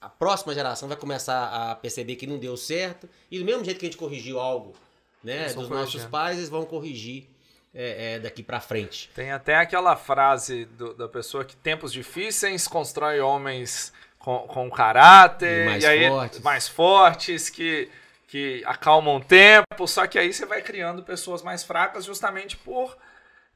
a 0.00 0.08
próxima 0.08 0.54
geração 0.54 0.88
vai 0.88 0.96
começar 0.96 1.48
a 1.70 1.74
perceber 1.74 2.16
que 2.16 2.26
não 2.26 2.38
deu 2.38 2.56
certo, 2.56 3.06
e 3.30 3.38
do 3.38 3.44
mesmo 3.44 3.62
jeito 3.62 3.78
que 3.78 3.84
a 3.84 3.90
gente 3.90 3.98
corrigiu 3.98 4.40
algo 4.40 4.74
né, 5.22 5.52
dos 5.52 5.68
nossos 5.68 6.04
pais, 6.04 6.38
eles 6.38 6.48
vão 6.48 6.64
corrigir 6.64 7.28
é, 7.74 8.14
é, 8.14 8.18
daqui 8.18 8.42
para 8.42 8.60
frente. 8.60 9.10
Tem 9.14 9.30
até 9.30 9.56
aquela 9.56 9.96
frase 9.96 10.64
do, 10.64 10.94
da 10.94 11.08
pessoa 11.08 11.44
que 11.44 11.56
tempos 11.56 11.92
difíceis 11.92 12.66
constrói 12.66 13.20
homens 13.20 13.92
com, 14.18 14.38
com 14.40 14.70
caráter 14.70 15.62
e, 15.62 15.66
mais, 15.66 15.84
e 15.84 15.86
aí, 15.86 16.08
fortes. 16.08 16.40
mais 16.40 16.68
fortes 16.68 17.50
que, 17.50 17.88
que 18.26 18.62
acalmam 18.66 19.16
o 19.16 19.24
tempo, 19.24 19.86
só 19.86 20.06
que 20.06 20.18
aí 20.18 20.32
você 20.32 20.44
vai 20.44 20.62
criando 20.62 21.02
pessoas 21.02 21.42
mais 21.42 21.62
fracas 21.62 22.04
justamente 22.04 22.56
por 22.56 22.96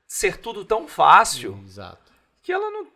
ser 0.06 0.36
tudo 0.38 0.64
tão 0.64 0.86
fácil 0.86 1.58
Exato. 1.66 2.12
que 2.42 2.52
ela 2.52 2.70
não, 2.70 2.86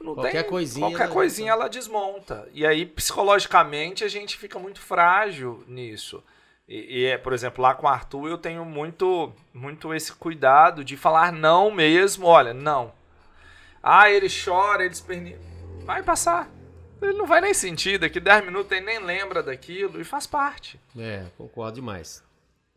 não 0.00 0.14
qualquer 0.14 0.42
tem, 0.42 0.50
coisinha 0.50 0.86
qualquer 0.86 1.08
coisinha 1.08 1.52
ela 1.52 1.66
desmonta 1.66 2.46
e 2.52 2.66
aí 2.66 2.84
psicologicamente 2.84 4.04
a 4.04 4.08
gente 4.08 4.36
fica 4.36 4.58
muito 4.58 4.78
frágil 4.78 5.64
nisso 5.66 6.22
e, 6.68 7.00
e, 7.00 7.04
é, 7.06 7.18
por 7.18 7.32
exemplo, 7.32 7.62
lá 7.62 7.74
com 7.74 7.86
o 7.86 7.90
Arthur 7.90 8.28
eu 8.28 8.38
tenho 8.38 8.64
muito, 8.64 9.32
muito 9.52 9.92
esse 9.92 10.12
cuidado 10.12 10.84
de 10.84 10.96
falar 10.96 11.32
não 11.32 11.70
mesmo. 11.70 12.26
Olha, 12.26 12.54
não. 12.54 12.92
Ah, 13.82 14.10
ele 14.10 14.28
chora, 14.28 14.84
ele 14.84 14.94
esperneia. 14.94 15.38
Vai 15.84 16.02
passar. 16.02 16.48
Ele 17.00 17.18
não 17.18 17.26
vai 17.26 17.40
nem 17.40 17.52
sentir, 17.52 17.98
daqui 17.98 18.20
10 18.20 18.44
minutos 18.44 18.70
ele 18.70 18.86
nem 18.86 19.00
lembra 19.00 19.42
daquilo 19.42 20.00
e 20.00 20.04
faz 20.04 20.24
parte. 20.24 20.78
É, 20.96 21.26
concordo 21.36 21.74
demais. 21.74 22.22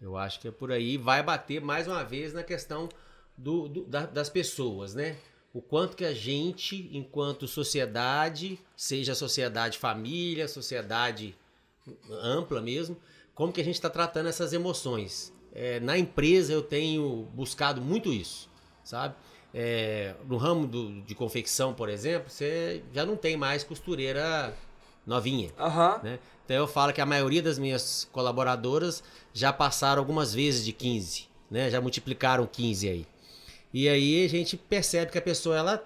Eu 0.02 0.18
acho 0.18 0.40
que 0.40 0.48
é 0.48 0.52
por 0.52 0.72
aí. 0.72 0.98
Vai 0.98 1.22
bater 1.22 1.62
mais 1.62 1.88
uma 1.88 2.04
vez 2.04 2.34
na 2.34 2.44
questão 2.44 2.90
do, 3.38 3.68
do 3.68 3.86
da, 3.86 4.08
das 4.08 4.30
pessoas, 4.30 4.96
né? 4.96 5.16
O 5.54 5.62
quanto 5.62 5.96
que 5.96 6.04
a 6.04 6.14
gente, 6.14 6.90
enquanto 6.92 7.48
sociedade, 7.48 8.60
seja 8.76 9.16
sociedade 9.16 9.78
família, 9.78 10.48
sociedade 10.48 11.36
ampla 12.10 12.62
mesmo, 12.62 12.98
como 13.36 13.52
que 13.52 13.62
a 13.62 13.64
gente 13.64 13.76
está 13.76 13.90
tratando 13.90 14.30
essas 14.30 14.54
emoções. 14.54 15.32
É, 15.54 15.80
na 15.82 15.98
empresa 15.98 16.52
eu 16.52 16.64
tenho 16.64 17.28
buscado 17.34 17.82
muito 17.82 18.12
isso, 18.12 18.50
sabe? 18.84 19.14
É, 19.54 20.16
no 20.28 20.38
ramo 20.38 20.66
do, 20.68 21.02
de 21.02 21.14
confecção, 21.14 21.74
por 21.74 21.88
exemplo, 21.88 22.30
você 22.30 22.84
já 22.94 23.06
não 23.06 23.16
tem 23.16 23.38
mais 23.38 23.64
costureira 23.64 24.54
novinha. 25.06 25.52
Uhum. 25.60 26.04
Né? 26.04 26.20
Então 26.44 26.58
eu 26.58 26.68
falo 26.68 26.92
que 26.92 27.00
a 27.00 27.06
maioria 27.06 27.42
das 27.42 27.60
minhas 27.60 28.08
colaboradoras 28.12 29.04
já 29.34 29.54
passaram 29.54 30.02
algumas 30.02 30.34
vezes 30.34 30.66
de 30.66 30.74
15, 30.74 31.28
né? 31.50 31.70
já 31.70 31.80
multiplicaram 31.80 32.48
15 32.48 32.90
aí. 32.90 33.08
E 33.74 33.88
aí 33.88 34.26
a 34.26 34.30
gente 34.30 34.58
percebe 34.58 35.12
que 35.12 35.18
a 35.18 35.22
pessoa 35.22 35.58
ela 35.58 35.84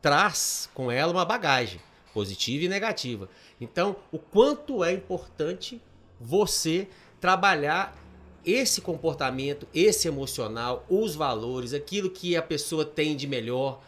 traz 0.00 0.68
com 0.74 0.90
ela 0.90 1.12
uma 1.12 1.24
bagagem 1.24 1.80
positiva 2.12 2.64
e 2.64 2.68
negativa. 2.68 3.28
Então, 3.60 3.96
o 4.12 4.18
quanto 4.18 4.84
é 4.84 4.92
importante 4.92 5.80
você 6.24 6.88
trabalhar 7.20 7.96
esse 8.44 8.80
comportamento, 8.80 9.66
esse 9.74 10.08
emocional, 10.08 10.84
os 10.88 11.14
valores, 11.14 11.72
aquilo 11.72 12.10
que 12.10 12.36
a 12.36 12.42
pessoa 12.42 12.84
tem 12.84 13.16
de 13.16 13.26
melhor, 13.26 13.80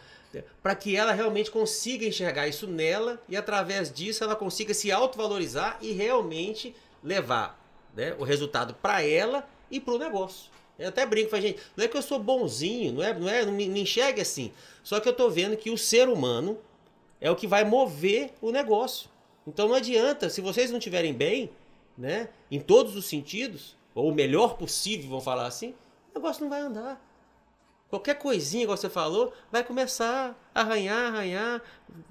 para 0.61 0.75
que 0.75 0.95
ela 0.95 1.13
realmente 1.13 1.49
consiga 1.49 2.05
enxergar 2.05 2.47
isso 2.47 2.67
nela 2.67 3.21
e 3.27 3.35
através 3.35 3.91
disso 3.91 4.23
ela 4.23 4.35
consiga 4.35 4.73
se 4.73 4.91
autovalorizar 4.91 5.77
e 5.81 5.91
realmente 5.91 6.75
levar 7.03 7.59
né, 7.95 8.15
o 8.19 8.23
resultado 8.23 8.73
para 8.75 9.01
ela 9.01 9.47
e 9.71 9.79
para 9.79 9.93
o 9.93 9.97
negócio. 9.97 10.51
Eu 10.77 10.89
até 10.89 11.05
brinco, 11.05 11.31
falo, 11.31 11.41
gente, 11.41 11.59
não 11.75 11.85
é 11.85 11.87
que 11.87 11.97
eu 11.97 12.01
sou 12.01 12.19
bonzinho, 12.19 12.93
não 12.93 13.03
é, 13.03 13.13
não 13.17 13.27
é, 13.27 13.45
não 13.45 13.51
me, 13.51 13.67
me 13.67 13.81
enxergue 13.81 14.21
assim. 14.21 14.51
Só 14.83 14.99
que 14.99 15.07
eu 15.07 15.11
estou 15.11 15.29
vendo 15.31 15.57
que 15.57 15.71
o 15.71 15.77
ser 15.77 16.07
humano 16.07 16.57
é 17.19 17.31
o 17.31 17.35
que 17.35 17.47
vai 17.47 17.63
mover 17.63 18.31
o 18.41 18.51
negócio. 18.51 19.09
Então 19.47 19.67
não 19.67 19.75
adianta, 19.75 20.29
se 20.29 20.39
vocês 20.41 20.69
não 20.69 20.77
estiverem 20.77 21.13
bem, 21.13 21.49
né? 21.97 22.29
Em 22.51 22.59
todos 22.59 22.95
os 22.95 23.05
sentidos, 23.05 23.75
ou 23.95 24.09
o 24.09 24.13
melhor 24.13 24.57
possível, 24.57 25.09
vamos 25.09 25.23
falar 25.23 25.47
assim, 25.47 25.73
o 26.11 26.19
negócio 26.19 26.43
não 26.43 26.49
vai 26.49 26.61
andar. 26.61 27.01
Qualquer 27.89 28.15
coisinha, 28.15 28.63
igual 28.63 28.77
você 28.77 28.89
falou, 28.89 29.33
vai 29.51 29.63
começar 29.63 30.35
a 30.53 30.61
arranhar, 30.61 31.13
arranhar, 31.13 31.61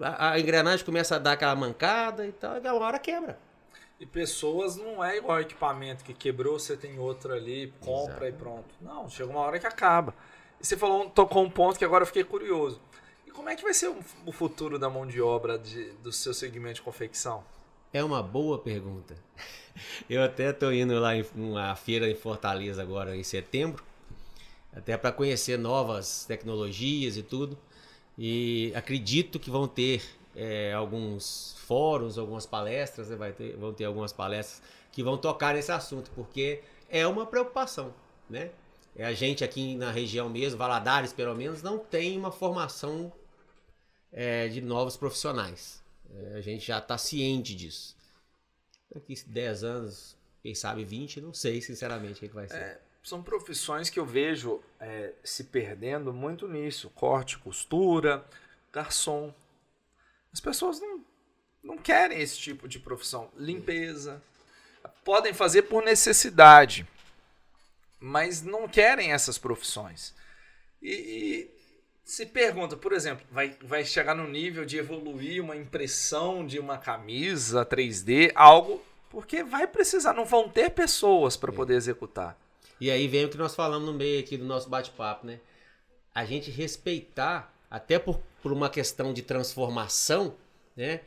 a, 0.01 0.32
a 0.32 0.41
engrenagem 0.41 0.84
começa 0.84 1.16
a 1.16 1.18
dar 1.18 1.32
aquela 1.32 1.55
mancada 1.55 2.26
e 2.26 2.32
tal, 2.32 2.57
e 2.57 2.61
uma 2.61 2.87
hora 2.87 2.99
quebra. 2.99 3.39
E 4.01 4.05
pessoas 4.05 4.76
não 4.76 5.03
é 5.05 5.16
igual 5.16 5.41
equipamento 5.41 6.05
que 6.05 6.12
quebrou, 6.12 6.59
você 6.59 6.76
tem 6.76 6.99
outro 6.99 7.32
ali, 7.32 7.72
compra 7.80 8.26
Exato. 8.26 8.26
e 8.26 8.32
pronto. 8.32 8.74
Não, 8.80 9.09
chega 9.09 9.30
uma 9.30 9.41
hora 9.41 9.59
que 9.59 9.66
acaba. 9.66 10.14
E 10.61 10.66
você 10.66 10.76
falou, 10.76 11.09
tocou 11.11 11.43
um 11.43 11.51
ponto 11.51 11.78
que 11.78 11.84
agora 11.84 12.03
eu 12.03 12.07
fiquei 12.07 12.24
curioso. 12.24 12.80
E 13.26 13.30
como 13.30 13.49
é 13.49 13.57
que 13.57 13.62
vai 13.62 13.72
ser 13.72 13.95
o 14.24 14.32
futuro 14.32 14.78
da 14.78 14.91
mão 14.91 15.07
de 15.07 15.20
obra 15.20 15.59
de, 15.59 15.93
do 15.95 16.12
seu 16.12 16.34
segmento 16.34 16.76
de 16.76 16.82
confecção? 16.82 17.45
É 17.97 18.05
uma 18.05 18.22
boa 18.22 18.59
pergunta. 18.59 19.16
Eu 20.07 20.22
até 20.22 20.51
estou 20.51 20.70
indo 20.70 21.01
lá 21.01 21.16
em 21.16 21.24
uma 21.34 21.74
feira 21.74 22.07
em 22.11 22.14
Fortaleza 22.14 22.82
agora 22.82 23.16
em 23.16 23.22
setembro, 23.22 23.82
até 24.70 24.99
para 24.99 25.11
conhecer 25.11 25.59
novas 25.59 26.26
tecnologias 26.26 27.16
e 27.16 27.22
tudo. 27.22 27.57
E 28.18 28.70
acredito 28.74 29.40
que 29.40 29.51
vão 29.51 29.66
ter 29.66 30.03
é, 30.34 30.74
alguns 30.74 31.57
fóruns, 31.66 32.18
algumas 32.18 32.44
palestras, 32.44 33.09
né? 33.09 33.32
Ter, 33.32 33.57
vão 33.57 33.72
ter 33.72 33.86
algumas 33.86 34.12
palestras 34.12 34.62
que 34.92 35.03
vão 35.03 35.16
tocar 35.16 35.55
nesse 35.55 35.72
assunto, 35.72 36.11
porque 36.14 36.61
é 36.90 37.07
uma 37.07 37.24
preocupação, 37.24 37.94
né? 38.28 38.51
É 38.94 39.07
a 39.07 39.14
gente 39.14 39.42
aqui 39.42 39.74
na 39.74 39.90
região 39.90 40.28
mesmo, 40.28 40.59
Valadares 40.59 41.14
pelo 41.14 41.34
menos, 41.34 41.62
não 41.62 41.78
tem 41.78 42.18
uma 42.18 42.30
formação 42.30 43.11
é, 44.12 44.49
de 44.49 44.61
novos 44.61 44.99
profissionais. 44.99 45.86
É, 46.14 46.36
a 46.36 46.40
gente 46.40 46.66
já 46.66 46.78
está 46.78 46.96
ciente 46.96 47.54
disso. 47.54 47.96
Daqui 48.92 49.14
10 49.26 49.64
anos, 49.64 50.16
quem 50.42 50.54
sabe 50.54 50.84
20, 50.84 51.20
não 51.20 51.34
sei 51.34 51.61
sinceramente 51.61 52.24
o 52.24 52.28
que, 52.28 52.34
vai 52.34 52.48
ser. 52.48 52.57
É, 52.57 52.80
são 53.02 53.22
profissões 53.22 53.90
que 53.90 53.98
eu 53.98 54.07
vejo 54.07 54.62
é, 54.80 55.12
se 55.22 55.44
perdendo 55.44 56.12
muito 56.12 56.48
nisso. 56.48 56.90
Corte, 56.90 57.38
costura, 57.38 58.24
garçom. 58.72 59.34
As 60.32 60.40
pessoas 60.40 60.80
não, 60.80 61.04
não 61.62 61.78
querem 61.78 62.20
esse 62.20 62.38
tipo 62.38 62.68
de 62.68 62.78
profissão. 62.78 63.30
Limpeza. 63.36 64.22
Podem 65.04 65.32
fazer 65.32 65.62
por 65.62 65.84
necessidade, 65.84 66.86
mas 67.98 68.42
não 68.42 68.68
querem 68.68 69.12
essas 69.12 69.38
profissões. 69.38 70.14
E, 70.80 70.92
e 70.92 71.55
se 72.07 72.24
pergunta, 72.24 72.76
por 72.76 72.92
exemplo, 72.92 73.26
vai, 73.32 73.57
vai 73.61 73.84
chegar 73.84 74.14
no 74.14 74.28
nível 74.28 74.64
de 74.64 74.78
evoluir 74.78 75.42
uma 75.42 75.57
impressão 75.57 76.46
de 76.46 76.57
uma 76.57 76.78
camisa 76.78 77.66
3D, 77.66 78.30
algo, 78.36 78.80
porque 79.11 79.42
vai 79.42 79.66
precisar, 79.66 80.12
não 80.12 80.24
vão 80.24 80.48
ter 80.48 80.70
pessoas 80.70 81.36
para 81.36 81.52
é. 81.52 81.57
poder 81.57 81.74
executar. 81.74 82.38
E 82.80 82.92
aí 82.92 83.09
vem 83.09 83.24
o 83.24 83.28
que 83.28 83.36
nós 83.36 83.57
falamos 83.57 83.88
no 83.88 83.92
meio 83.92 84.20
aqui 84.20 84.36
do 84.36 84.44
nosso 84.44 84.68
bate-papo, 84.68 85.26
né? 85.26 85.40
A 86.14 86.24
gente 86.24 86.48
respeitar, 86.48 87.52
até 87.68 87.98
por, 87.98 88.20
por 88.40 88.52
uma 88.52 88.70
questão 88.70 89.12
de 89.12 89.22
transformação, 89.22 90.36
né? 90.76 91.00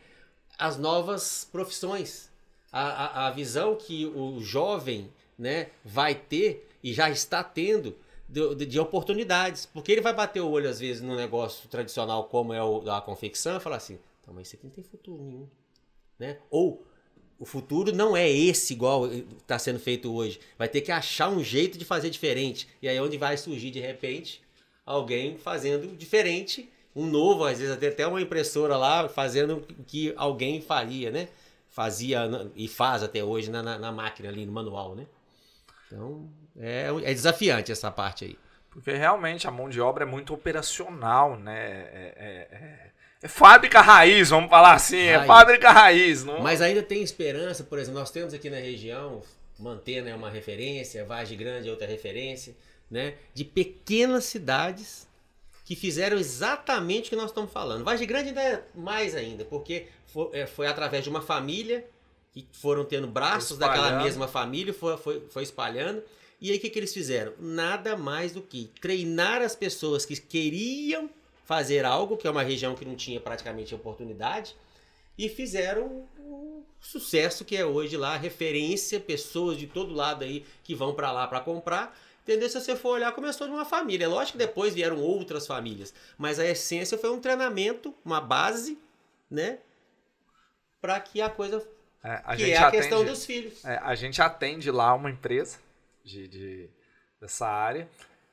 As 0.57 0.77
novas 0.77 1.47
profissões. 1.49 2.29
A, 2.73 2.81
a, 2.81 3.27
a 3.27 3.31
visão 3.31 3.73
que 3.73 4.05
o 4.05 4.41
jovem 4.41 5.09
né, 5.37 5.69
vai 5.83 6.13
ter 6.13 6.69
e 6.83 6.91
já 6.91 7.09
está 7.09 7.41
tendo 7.41 7.95
de, 8.29 8.65
de, 8.65 8.79
oportunidades. 8.79 9.65
Porque 9.65 9.91
ele 9.91 10.01
vai 10.01 10.13
bater 10.13 10.39
o 10.41 10.49
olho, 10.49 10.69
às 10.69 10.79
vezes, 10.79 11.01
no 11.01 11.15
negócio 11.15 11.67
tradicional 11.67 12.25
como 12.25 12.53
é 12.53 12.63
o, 12.63 12.89
a 12.89 13.01
confecção 13.01 13.57
e 13.57 13.59
falar 13.59 13.77
assim, 13.77 13.97
então, 14.21 14.33
mas 14.33 14.47
isso 14.47 14.55
aqui 14.55 14.65
não 14.65 14.71
tem 14.71 14.83
futuro 14.83 15.23
nenhum. 15.23 15.47
Né? 16.17 16.37
Ou 16.49 16.83
o 17.39 17.45
futuro 17.45 17.95
não 17.95 18.15
é 18.15 18.29
esse 18.29 18.73
igual 18.73 19.07
está 19.07 19.57
sendo 19.57 19.79
feito 19.79 20.13
hoje. 20.13 20.39
Vai 20.57 20.67
ter 20.67 20.81
que 20.81 20.91
achar 20.91 21.29
um 21.29 21.43
jeito 21.43 21.77
de 21.77 21.85
fazer 21.85 22.09
diferente. 22.09 22.67
E 22.81 22.87
aí 22.87 22.97
é 22.97 23.01
onde 23.01 23.17
vai 23.17 23.37
surgir, 23.37 23.71
de 23.71 23.79
repente, 23.79 24.41
alguém 24.85 25.37
fazendo 25.37 25.95
diferente, 25.95 26.69
um 26.95 27.05
novo, 27.05 27.45
às 27.45 27.59
vezes 27.59 27.81
até 27.81 28.05
uma 28.05 28.21
impressora 28.21 28.75
lá 28.75 29.07
fazendo 29.07 29.65
o 29.79 29.83
que 29.83 30.13
alguém 30.17 30.61
faria, 30.61 31.09
né? 31.11 31.29
Fazia 31.69 32.27
e 32.55 32.67
faz 32.67 33.03
até 33.03 33.23
hoje 33.23 33.49
na, 33.49 33.63
na, 33.63 33.79
na 33.79 33.91
máquina 33.91 34.27
ali, 34.27 34.45
no 34.45 34.51
manual, 34.51 34.95
né? 34.95 35.05
Então, 35.91 36.29
é, 36.55 36.87
é 37.03 37.13
desafiante 37.13 37.71
essa 37.71 37.89
parte 37.89 38.25
aí. 38.25 38.37
Porque 38.69 38.91
realmente 38.91 39.47
a 39.47 39.51
mão 39.51 39.67
de 39.67 39.81
obra 39.81 40.03
é 40.03 40.07
muito 40.07 40.33
operacional, 40.33 41.37
né? 41.37 41.59
É, 41.59 42.13
é, 42.15 42.55
é, 42.55 42.91
é 43.23 43.27
fábrica 43.27 43.81
raiz, 43.81 44.29
vamos 44.29 44.49
falar 44.49 44.73
assim, 44.73 44.97
é 44.97 45.15
raiz. 45.15 45.23
é 45.23 45.27
fábrica 45.27 45.71
raiz. 45.71 46.23
Não... 46.23 46.39
Mas 46.41 46.61
ainda 46.61 46.83
tem 46.83 47.01
esperança, 47.01 47.63
por 47.63 47.79
exemplo, 47.79 47.99
nós 47.99 48.11
temos 48.11 48.33
aqui 48.33 48.49
na 48.49 48.57
região, 48.57 49.21
Mantena 49.57 50.09
é 50.09 50.15
uma 50.15 50.29
referência, 50.29 51.03
Vargem 51.03 51.37
Grande 51.37 51.67
é 51.67 51.71
outra 51.71 51.87
referência, 51.87 52.55
né? 52.89 53.15
De 53.33 53.43
pequenas 53.43 54.25
cidades 54.25 55.07
que 55.65 55.75
fizeram 55.75 56.17
exatamente 56.17 57.07
o 57.07 57.09
que 57.09 57.15
nós 57.15 57.31
estamos 57.31 57.51
falando. 57.51 57.83
Vargem 57.83 58.07
Grande 58.07 58.29
ainda 58.29 58.41
é 58.41 58.63
mais 58.75 59.15
ainda, 59.15 59.45
porque 59.45 59.87
foi, 60.05 60.29
é, 60.33 60.45
foi 60.45 60.67
através 60.67 61.03
de 61.03 61.09
uma 61.09 61.21
família 61.21 61.85
que 62.31 62.47
foram 62.53 62.85
tendo 62.85 63.07
braços 63.07 63.57
daquela 63.57 64.03
mesma 64.03 64.27
família, 64.27 64.73
foi, 64.73 64.97
foi, 64.97 65.21
foi 65.29 65.43
espalhando. 65.43 66.03
E 66.41 66.51
aí 66.51 66.57
o 66.57 66.59
que, 66.59 66.69
que 66.69 66.79
eles 66.79 66.93
fizeram? 66.93 67.33
Nada 67.39 67.97
mais 67.97 68.31
do 68.31 68.41
que 68.41 68.71
treinar 68.79 69.41
as 69.41 69.55
pessoas 69.55 70.05
que 70.05 70.15
queriam 70.15 71.09
fazer 71.43 71.83
algo, 71.83 72.15
que 72.15 72.27
é 72.27 72.31
uma 72.31 72.43
região 72.43 72.75
que 72.75 72.85
não 72.85 72.95
tinha 72.95 73.19
praticamente 73.19 73.73
oportunidade, 73.73 74.55
e 75.17 75.27
fizeram 75.27 76.07
o 76.19 76.63
sucesso 76.79 77.43
que 77.43 77.57
é 77.57 77.65
hoje 77.65 77.97
lá, 77.97 78.15
referência, 78.15 78.99
pessoas 78.99 79.57
de 79.57 79.67
todo 79.67 79.93
lado 79.93 80.23
aí 80.23 80.45
que 80.63 80.73
vão 80.73 80.93
para 80.93 81.11
lá 81.11 81.27
para 81.27 81.41
comprar. 81.41 81.97
Entendeu? 82.23 82.47
Se 82.47 82.61
você 82.61 82.75
for 82.75 82.89
olhar, 82.89 83.11
começou 83.11 83.47
de 83.47 83.53
uma 83.53 83.65
família. 83.65 84.05
É 84.05 84.07
lógico 84.07 84.37
que 84.37 84.45
depois 84.45 84.75
vieram 84.75 85.01
outras 85.01 85.47
famílias, 85.47 85.93
mas 86.17 86.39
a 86.39 86.45
essência 86.45 86.97
foi 86.97 87.09
um 87.09 87.19
treinamento, 87.19 87.93
uma 88.05 88.21
base, 88.21 88.77
né? 89.29 89.57
Para 90.79 90.99
que 90.99 91.19
a 91.19 91.29
coisa. 91.29 91.67
É, 92.03 92.21
a 92.23 92.35
que 92.35 92.51
é 92.51 92.57
a 92.57 92.67
atende, 92.67 92.81
questão 92.81 93.03
dos 93.03 93.25
filhos. 93.25 93.63
É, 93.65 93.77
a 93.83 93.93
gente 93.95 94.21
atende 94.21 94.71
lá 94.71 94.93
uma 94.93 95.09
empresa 95.09 95.57
de, 96.03 96.27
de 96.27 96.69
dessa 97.19 97.47
área 97.47 97.89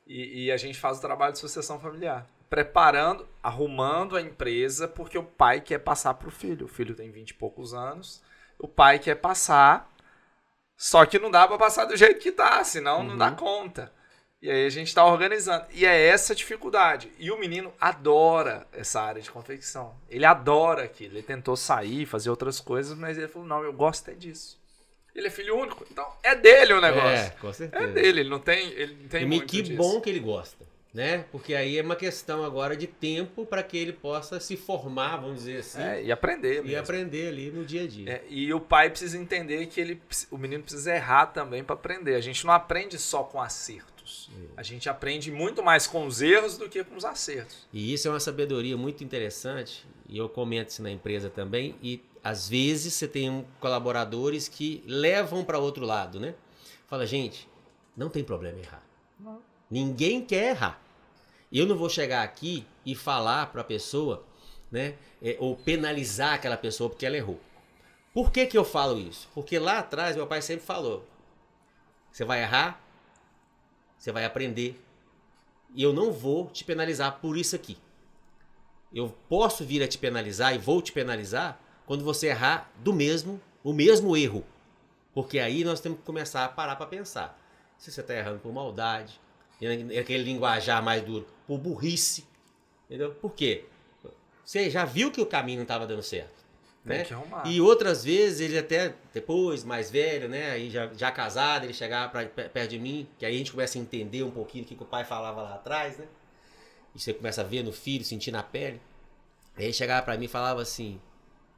e, 0.06 0.44
e, 0.44 0.52
a 0.52 0.56
gente 0.56 0.78
faz 0.78 0.98
o 0.98 1.00
trabalho 1.00 1.32
de 1.32 1.40
sucessão 1.40 1.80
familiar. 1.80 2.26
Preparando, 2.48 3.28
arrumando 3.42 4.16
a 4.16 4.22
empresa 4.22 4.86
porque 4.86 5.18
o 5.18 5.24
pai 5.24 5.60
quer 5.60 5.78
passar 5.78 6.14
para 6.14 6.28
o 6.28 6.30
filho. 6.30 6.66
O 6.66 6.68
filho 6.68 6.94
tem 6.94 7.10
20 7.10 7.30
e 7.30 7.34
poucos 7.34 7.74
anos, 7.74 8.22
o 8.56 8.68
pai 8.68 9.00
quer 9.00 9.16
passar, 9.16 9.92
só 10.76 11.04
que 11.04 11.18
não 11.18 11.30
dá 11.30 11.48
para 11.48 11.58
passar 11.58 11.86
do 11.86 11.96
jeito 11.96 12.20
que 12.20 12.30
tá, 12.30 12.62
senão 12.62 12.98
uhum. 12.98 13.08
não 13.08 13.16
dá 13.18 13.30
uhum. 13.30 13.36
conta. 13.36 13.92
E 14.40 14.50
aí 14.50 14.66
a 14.66 14.70
gente 14.70 14.88
está 14.88 15.04
organizando. 15.04 15.64
E 15.72 15.86
é 15.86 16.06
essa 16.08 16.34
dificuldade. 16.34 17.10
E 17.18 17.30
o 17.30 17.38
menino 17.38 17.72
adora 17.80 18.66
essa 18.72 19.00
área 19.00 19.22
de 19.22 19.30
confecção. 19.30 19.94
Ele 20.08 20.24
adora 20.24 20.84
aquilo. 20.84 21.14
Ele 21.14 21.22
tentou 21.22 21.56
sair, 21.56 22.06
fazer 22.06 22.28
outras 22.30 22.60
coisas, 22.60 22.96
mas 22.96 23.16
ele 23.16 23.28
falou: 23.28 23.48
não, 23.48 23.64
eu 23.64 23.72
gosto 23.72 24.10
é 24.10 24.14
disso. 24.14 24.58
Ele 25.14 25.28
é 25.28 25.30
filho 25.30 25.56
único, 25.56 25.86
então 25.90 26.06
é 26.22 26.34
dele 26.34 26.74
o 26.74 26.80
negócio. 26.80 27.08
É, 27.08 27.30
com 27.40 27.50
certeza. 27.50 27.84
É 27.84 27.86
dele, 27.86 28.20
ele 28.20 28.28
não 28.28 28.38
tem, 28.38 28.68
ele 28.72 28.98
não 29.00 29.08
tem 29.08 29.22
e 29.22 29.26
muito 29.26 29.46
que 29.46 29.62
disso. 29.62 29.76
bom 29.78 29.98
que 29.98 30.10
ele 30.10 30.20
gosta, 30.20 30.62
né? 30.92 31.24
Porque 31.32 31.54
aí 31.54 31.78
é 31.78 31.82
uma 31.82 31.96
questão 31.96 32.44
agora 32.44 32.76
de 32.76 32.86
tempo 32.86 33.46
para 33.46 33.62
que 33.62 33.78
ele 33.78 33.94
possa 33.94 34.38
se 34.38 34.58
formar, 34.58 35.16
vamos 35.16 35.38
dizer 35.38 35.60
assim. 35.60 35.80
É, 35.80 36.02
e 36.02 36.12
aprender 36.12 36.56
mesmo. 36.56 36.68
E 36.68 36.76
aprender 36.76 37.28
ali 37.28 37.50
no 37.50 37.64
dia 37.64 37.84
a 37.84 37.86
dia. 37.86 38.12
É, 38.12 38.24
e 38.28 38.52
o 38.52 38.60
pai 38.60 38.90
precisa 38.90 39.16
entender 39.16 39.64
que 39.68 39.80
ele, 39.80 40.02
o 40.30 40.36
menino 40.36 40.62
precisa 40.62 40.94
errar 40.94 41.26
também 41.28 41.64
para 41.64 41.74
aprender. 41.74 42.14
A 42.14 42.20
gente 42.20 42.44
não 42.44 42.52
aprende 42.52 42.98
só 42.98 43.24
com 43.24 43.40
acertos. 44.06 44.30
É. 44.32 44.46
A 44.56 44.62
gente 44.62 44.88
aprende 44.88 45.30
muito 45.30 45.62
mais 45.62 45.86
com 45.86 46.06
os 46.06 46.22
erros 46.22 46.56
do 46.56 46.68
que 46.68 46.82
com 46.84 46.96
os 46.96 47.04
acertos. 47.04 47.66
E 47.72 47.92
isso 47.92 48.08
é 48.08 48.10
uma 48.10 48.20
sabedoria 48.20 48.76
muito 48.76 49.02
interessante, 49.02 49.84
e 50.08 50.16
eu 50.16 50.28
comento 50.28 50.70
isso 50.70 50.82
na 50.82 50.90
empresa 50.90 51.28
também, 51.28 51.74
e 51.82 52.02
às 52.22 52.48
vezes 52.48 52.94
você 52.94 53.08
tem 53.08 53.46
colaboradores 53.60 54.48
que 54.48 54.82
levam 54.86 55.44
para 55.44 55.58
outro 55.58 55.84
lado, 55.84 56.18
né? 56.18 56.34
Fala, 56.86 57.06
gente, 57.06 57.48
não 57.96 58.08
tem 58.08 58.22
problema 58.22 58.58
errar. 58.58 58.82
Não. 59.18 59.40
Ninguém 59.70 60.24
quer 60.24 60.50
errar. 60.50 60.80
Eu 61.52 61.66
não 61.66 61.76
vou 61.76 61.88
chegar 61.88 62.22
aqui 62.22 62.64
e 62.84 62.94
falar 62.94 63.46
para 63.46 63.60
a 63.60 63.64
pessoa, 63.64 64.24
né? 64.70 64.94
É, 65.22 65.36
ou 65.40 65.56
penalizar 65.56 66.34
aquela 66.34 66.56
pessoa 66.56 66.90
porque 66.90 67.06
ela 67.06 67.16
errou. 67.16 67.40
Por 68.12 68.30
que, 68.30 68.46
que 68.46 68.56
eu 68.56 68.64
falo 68.64 68.98
isso? 68.98 69.28
Porque 69.34 69.58
lá 69.58 69.78
atrás 69.78 70.16
meu 70.16 70.26
pai 70.26 70.42
sempre 70.42 70.64
falou: 70.64 71.04
você 72.10 72.24
vai 72.24 72.42
errar, 72.42 72.80
você 73.98 74.12
vai 74.12 74.24
aprender. 74.24 74.80
E 75.74 75.82
eu 75.82 75.92
não 75.92 76.12
vou 76.12 76.48
te 76.50 76.64
penalizar 76.64 77.20
por 77.20 77.36
isso 77.36 77.54
aqui. 77.54 77.76
Eu 78.92 79.14
posso 79.28 79.64
vir 79.64 79.82
a 79.82 79.88
te 79.88 79.98
penalizar 79.98 80.54
e 80.54 80.58
vou 80.58 80.80
te 80.80 80.92
penalizar 80.92 81.60
quando 81.84 82.04
você 82.04 82.28
errar 82.28 82.70
do 82.78 82.92
mesmo, 82.92 83.40
o 83.62 83.72
mesmo 83.72 84.16
erro. 84.16 84.44
Porque 85.12 85.38
aí 85.38 85.64
nós 85.64 85.80
temos 85.80 85.98
que 85.98 86.04
começar 86.04 86.44
a 86.44 86.48
parar 86.48 86.76
para 86.76 86.86
pensar. 86.86 87.38
Se 87.78 87.90
você 87.90 88.00
está 88.00 88.14
errando 88.14 88.38
por 88.38 88.52
maldade, 88.52 89.20
aquele 90.00 90.22
linguajar 90.22 90.82
mais 90.82 91.02
duro, 91.02 91.26
por 91.46 91.58
burrice, 91.58 92.26
entendeu? 92.86 93.14
Por 93.14 93.32
quê? 93.32 93.66
Você 94.44 94.70
já 94.70 94.84
viu 94.84 95.10
que 95.10 95.20
o 95.20 95.26
caminho 95.26 95.58
não 95.58 95.64
estava 95.64 95.86
dando 95.86 96.02
certo. 96.02 96.45
Né? 96.86 97.04
E 97.44 97.60
outras 97.60 98.04
vezes 98.04 98.40
ele 98.40 98.56
até 98.56 98.94
depois, 99.12 99.64
mais 99.64 99.90
velho, 99.90 100.28
né? 100.28 100.52
Aí 100.52 100.70
já, 100.70 100.88
já 100.94 101.10
casado, 101.10 101.64
ele 101.64 101.74
chegava 101.74 102.10
pra, 102.10 102.48
perto 102.48 102.70
de 102.70 102.78
mim, 102.78 103.08
que 103.18 103.26
aí 103.26 103.34
a 103.34 103.38
gente 103.38 103.50
começa 103.50 103.76
a 103.76 103.80
entender 103.80 104.22
um 104.22 104.30
pouquinho 104.30 104.64
o 104.64 104.66
que, 104.66 104.76
que 104.76 104.82
o 104.82 104.86
pai 104.86 105.04
falava 105.04 105.42
lá 105.42 105.54
atrás, 105.54 105.98
né? 105.98 106.06
E 106.94 107.00
você 107.00 107.12
começa 107.12 107.40
a 107.40 107.44
ver 107.44 107.64
no 107.64 107.72
filho, 107.72 108.04
sentir 108.04 108.30
na 108.30 108.42
pele. 108.42 108.80
Aí 109.56 109.64
ele 109.64 109.72
chegava 109.72 110.04
para 110.04 110.16
mim 110.16 110.26
e 110.26 110.28
falava 110.28 110.62
assim: 110.62 111.00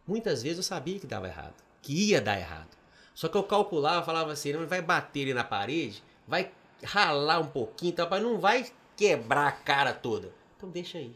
Muitas 0.06 0.42
vezes 0.42 0.56
eu 0.56 0.64
sabia 0.64 0.98
que 0.98 1.06
dava 1.06 1.28
errado, 1.28 1.54
que 1.82 2.08
ia 2.08 2.18
dar 2.18 2.38
errado. 2.38 2.78
Só 3.14 3.28
que 3.28 3.36
eu 3.36 3.42
calculava, 3.42 4.06
falava 4.06 4.32
assim, 4.32 4.52
não 4.54 4.66
vai 4.66 4.80
bater 4.80 5.20
ele 5.20 5.34
na 5.34 5.44
parede, 5.44 6.02
vai 6.26 6.50
ralar 6.82 7.40
um 7.40 7.48
pouquinho, 7.48 7.92
tá, 7.92 8.08
mas 8.08 8.22
não 8.22 8.38
vai 8.38 8.64
quebrar 8.96 9.48
a 9.48 9.52
cara 9.52 9.92
toda. 9.92 10.32
Então 10.56 10.70
deixa 10.70 10.96
aí. 10.96 11.12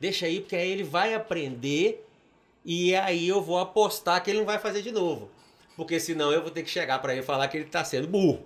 Deixa 0.00 0.26
aí, 0.26 0.40
porque 0.40 0.56
aí 0.56 0.70
ele 0.70 0.82
vai 0.82 1.14
aprender 1.14 2.07
e 2.70 2.94
aí 2.94 3.26
eu 3.26 3.40
vou 3.40 3.58
apostar 3.58 4.22
que 4.22 4.30
ele 4.30 4.40
não 4.40 4.44
vai 4.44 4.58
fazer 4.58 4.82
de 4.82 4.92
novo. 4.92 5.30
Porque 5.74 5.98
senão 5.98 6.30
eu 6.30 6.42
vou 6.42 6.50
ter 6.50 6.62
que 6.62 6.68
chegar 6.68 6.98
para 6.98 7.12
ele 7.12 7.22
e 7.22 7.24
falar 7.24 7.48
que 7.48 7.56
ele 7.56 7.64
está 7.64 7.82
sendo 7.82 8.06
burro. 8.06 8.44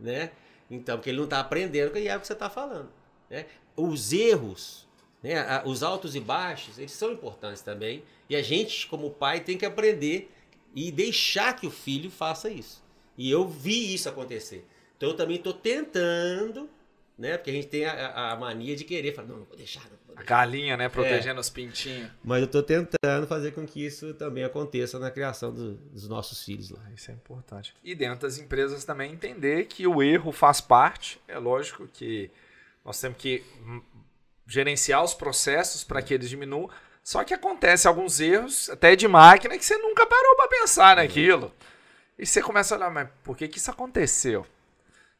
Né? 0.00 0.30
Então, 0.70 0.96
porque 0.96 1.10
ele 1.10 1.18
não 1.18 1.24
está 1.24 1.40
aprendendo 1.40 1.98
e 1.98 2.08
é 2.08 2.16
o 2.16 2.20
que 2.20 2.26
você 2.26 2.32
está 2.32 2.48
falando. 2.48 2.88
Né? 3.28 3.44
Os 3.76 4.10
erros, 4.10 4.88
né? 5.22 5.62
os 5.66 5.82
altos 5.82 6.16
e 6.16 6.20
baixos, 6.20 6.78
eles 6.78 6.92
são 6.92 7.12
importantes 7.12 7.60
também. 7.60 8.02
E 8.26 8.34
a 8.34 8.40
gente, 8.40 8.86
como 8.86 9.10
pai, 9.10 9.40
tem 9.40 9.58
que 9.58 9.66
aprender 9.66 10.32
e 10.74 10.90
deixar 10.90 11.54
que 11.54 11.66
o 11.66 11.70
filho 11.70 12.10
faça 12.10 12.48
isso. 12.48 12.82
E 13.18 13.30
eu 13.30 13.46
vi 13.46 13.92
isso 13.92 14.08
acontecer. 14.08 14.64
Então 14.96 15.10
eu 15.10 15.14
também 15.14 15.36
estou 15.36 15.52
tentando, 15.52 16.70
né? 17.18 17.36
Porque 17.36 17.50
a 17.50 17.52
gente 17.52 17.68
tem 17.68 17.86
a, 17.86 18.32
a, 18.32 18.36
mania 18.36 18.76
de 18.76 18.84
querer 18.84 19.14
falar, 19.14 19.28
não, 19.28 19.38
não 19.38 19.44
vou 19.44 19.56
deixar, 19.56 19.80
não 19.84 19.98
vou 20.06 20.14
deixar. 20.14 20.22
A 20.22 20.24
galinha, 20.24 20.76
né? 20.76 20.88
Protegendo 20.88 21.38
é. 21.38 21.40
os 21.40 21.48
pintinhos. 21.48 22.10
Mas 22.22 22.40
eu 22.40 22.46
estou 22.46 22.62
tentando 22.62 23.26
fazer 23.26 23.52
com 23.52 23.66
que 23.66 23.84
isso 23.84 24.12
também 24.14 24.44
aconteça 24.44 24.98
na 24.98 25.10
criação 25.10 25.52
do, 25.52 25.74
dos 25.74 26.08
nossos 26.08 26.44
filhos 26.44 26.70
lá. 26.70 26.82
Isso 26.94 27.10
é 27.10 27.14
importante. 27.14 27.74
E 27.82 27.94
dentro 27.94 28.20
das 28.20 28.38
empresas 28.38 28.84
também 28.84 29.12
entender 29.12 29.66
que 29.66 29.86
o 29.86 30.02
erro 30.02 30.30
faz 30.30 30.60
parte. 30.60 31.20
É 31.26 31.38
lógico 31.38 31.86
que 31.86 32.30
nós 32.84 33.00
temos 33.00 33.16
que 33.18 33.42
gerenciar 34.46 35.02
os 35.02 35.14
processos 35.14 35.82
para 35.82 36.02
que 36.02 36.12
eles 36.14 36.28
diminuam. 36.28 36.70
Só 37.02 37.22
que 37.24 37.32
acontece 37.32 37.86
alguns 37.86 38.20
erros, 38.20 38.68
até 38.68 38.96
de 38.96 39.06
máquina, 39.06 39.56
que 39.56 39.64
você 39.64 39.78
nunca 39.78 40.04
parou 40.04 40.36
para 40.36 40.48
pensar 40.48 40.96
naquilo. 40.96 41.52
E 42.18 42.26
você 42.26 42.42
começa 42.42 42.74
a 42.74 42.78
olhar, 42.78 42.90
mas 42.90 43.08
por 43.22 43.36
que, 43.36 43.46
que 43.46 43.58
isso 43.58 43.70
aconteceu? 43.70 44.46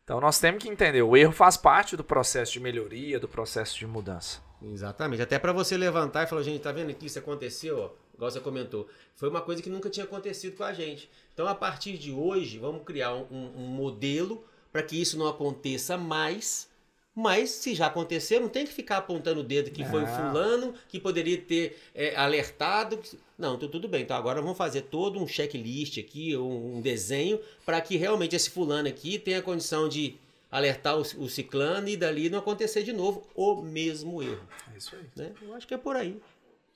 Então 0.07 0.21
nós 0.21 0.39
temos 0.39 0.63
que 0.63 0.71
entender, 0.71 1.03
o 1.03 1.17
erro 1.17 1.33
faz 1.33 1.57
parte 1.57 1.97
do 1.97 2.05
processo 2.05 2.53
de 2.53 2.61
melhoria, 2.61 3.19
do 3.19 3.27
processo 3.27 3.77
de 3.77 3.89
mudança. 3.89 4.41
Exatamente. 4.63 5.21
Até 5.21 5.37
para 5.37 5.53
você 5.53 5.77
levantar 5.77 6.23
e 6.23 6.27
falar, 6.29 6.45
gente, 6.45 6.63
tá 6.63 6.71
vendo 6.71 6.95
que 6.95 7.07
isso 7.07 7.19
aconteceu, 7.19 7.77
ó, 7.77 7.91
igual 8.15 8.31
você 8.31 8.39
comentou. 8.39 8.89
Foi 9.17 9.29
uma 9.29 9.41
coisa 9.41 9.61
que 9.61 9.69
nunca 9.69 9.91
tinha 9.91 10.05
acontecido 10.05 10.57
com 10.57 10.63
a 10.63 10.73
gente. 10.73 11.11
Então, 11.35 11.49
a 11.49 11.57
partir 11.57 11.99
de 11.99 12.13
hoje, 12.13 12.57
vamos 12.57 12.85
criar 12.85 13.15
um, 13.15 13.27
um 13.33 13.67
modelo 13.67 14.45
para 14.71 14.81
que 14.81 14.95
isso 14.95 15.19
não 15.19 15.27
aconteça 15.27 15.99
mais 15.99 16.69
mas 17.17 17.49
se 17.49 17.75
já 17.75 17.87
aconteceu, 17.87 18.43
não 18.43 18.49
tem 18.51 18.67
que 18.67 18.73
ficar 18.75 18.99
apontando 18.99 19.41
o 19.41 19.43
dedo 19.43 19.71
que 19.71 19.83
não. 19.83 19.91
foi 19.91 20.03
o 20.03 20.07
fulano 20.07 20.75
que 20.87 21.01
poderia 21.01 21.41
ter 21.41 21.81
é, 21.95 22.15
alertado. 22.15 23.01
Não, 23.39 23.55
então 23.55 23.69
tudo 23.69 23.87
bem. 23.87 24.03
Então 24.03 24.17
agora 24.17 24.41
vamos 24.41 24.57
fazer 24.57 24.83
todo 24.83 25.23
um 25.23 25.27
checklist 25.27 25.99
aqui, 25.99 26.37
um, 26.37 26.77
um 26.77 26.81
desenho, 26.81 27.39
para 27.65 27.81
que 27.81 27.97
realmente 27.97 28.35
esse 28.35 28.51
fulano 28.51 28.89
aqui 28.89 29.19
tenha 29.19 29.43
condição 29.43 29.89
de 29.89 30.17
alertar 30.51 30.97
o, 30.97 31.01
o, 31.01 31.29
ciclano 31.29 31.89
e 31.89 31.97
dali 31.97 32.31
não 32.31 32.39
acontecer 32.39 32.83
de 32.83 32.93
novo 32.93 33.27
o 33.35 33.61
mesmo 33.63 34.23
erro. 34.23 34.47
É 34.75 34.79
isso 34.79 34.97
aí. 34.97 35.07
Né? 35.15 35.33
Eu 35.43 35.55
acho 35.55 35.67
que 35.67 35.75
é 35.75 35.79
por 35.79 35.97
aí. 35.97 36.21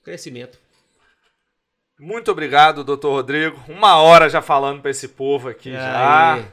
Crescimento. 0.02 0.58
Muito 1.98 2.30
obrigado, 2.30 2.84
doutor 2.84 3.12
Rodrigo. 3.12 3.62
Uma 3.68 3.96
hora 3.96 4.28
já 4.28 4.42
falando 4.42 4.80
para 4.80 4.90
esse 4.90 5.08
povo 5.08 5.48
aqui 5.48 5.72
já 5.72 6.46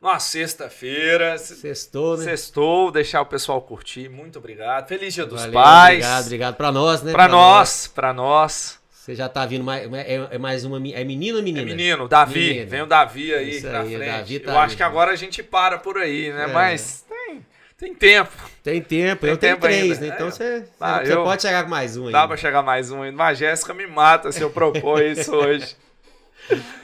numa 0.00 0.18
sexta-feira. 0.18 1.36
Sextou, 1.36 2.16
né? 2.16 2.24
Sextou, 2.24 2.90
deixar 2.90 3.20
o 3.20 3.26
pessoal 3.26 3.60
curtir. 3.60 4.08
Muito 4.08 4.38
obrigado. 4.38 4.88
Feliz 4.88 5.12
Dia 5.12 5.26
dos 5.26 5.44
Pais. 5.46 5.98
Obrigado, 5.98 6.24
obrigado. 6.24 6.56
Pra 6.56 6.72
nós, 6.72 7.02
né? 7.02 7.12
Pra, 7.12 7.24
pra 7.24 7.32
nós, 7.32 7.58
nós, 7.58 7.86
pra 7.88 8.12
nós. 8.12 8.79
Você 9.10 9.16
já 9.16 9.28
tá 9.28 9.44
vindo 9.44 9.64
mais. 9.64 9.92
É, 9.92 10.28
é 10.30 10.38
mais 10.38 10.64
uma. 10.64 10.76
É 10.76 11.02
menino 11.02 11.38
ou 11.38 11.42
menina? 11.42 11.62
É 11.62 11.74
menino, 11.74 12.06
Davi. 12.06 12.40
Menino. 12.40 12.70
Vem 12.70 12.82
o 12.82 12.86
Davi 12.86 13.34
aí 13.34 13.50
Isso 13.56 13.66
na 13.66 13.80
aí, 13.80 13.96
frente. 13.96 14.08
Davi 14.08 14.38
tá 14.38 14.52
Eu 14.52 14.58
acho 14.58 14.76
que 14.76 14.82
agora 14.84 15.10
a 15.10 15.16
gente 15.16 15.42
para 15.42 15.78
por 15.78 15.98
aí, 15.98 16.32
né? 16.32 16.44
É. 16.44 16.46
Mas 16.46 17.04
tem, 17.08 17.44
tem 17.76 17.94
tempo. 17.94 18.30
Tem 18.62 18.80
tempo, 18.80 19.22
tem 19.22 19.30
eu 19.30 19.36
tempo 19.36 19.62
tenho 19.62 19.74
três, 19.80 19.92
ainda. 19.94 20.06
né? 20.06 20.14
Então 20.14 20.28
é. 20.28 20.30
você, 20.30 20.64
ah, 20.78 21.04
você 21.04 21.12
eu... 21.12 21.24
pode 21.24 21.42
chegar 21.42 21.64
com 21.64 21.70
mais 21.70 21.96
um 21.96 22.06
aí. 22.06 22.12
Dá 22.12 22.28
pra 22.28 22.36
chegar 22.36 22.62
mais 22.62 22.92
um 22.92 23.02
ainda. 23.02 23.16
Mas 23.16 23.30
a 23.30 23.34
Jéssica 23.34 23.74
me 23.74 23.84
mata 23.84 24.30
se 24.30 24.40
eu 24.42 24.50
propor 24.50 25.02
isso 25.02 25.34
hoje. 25.34 25.76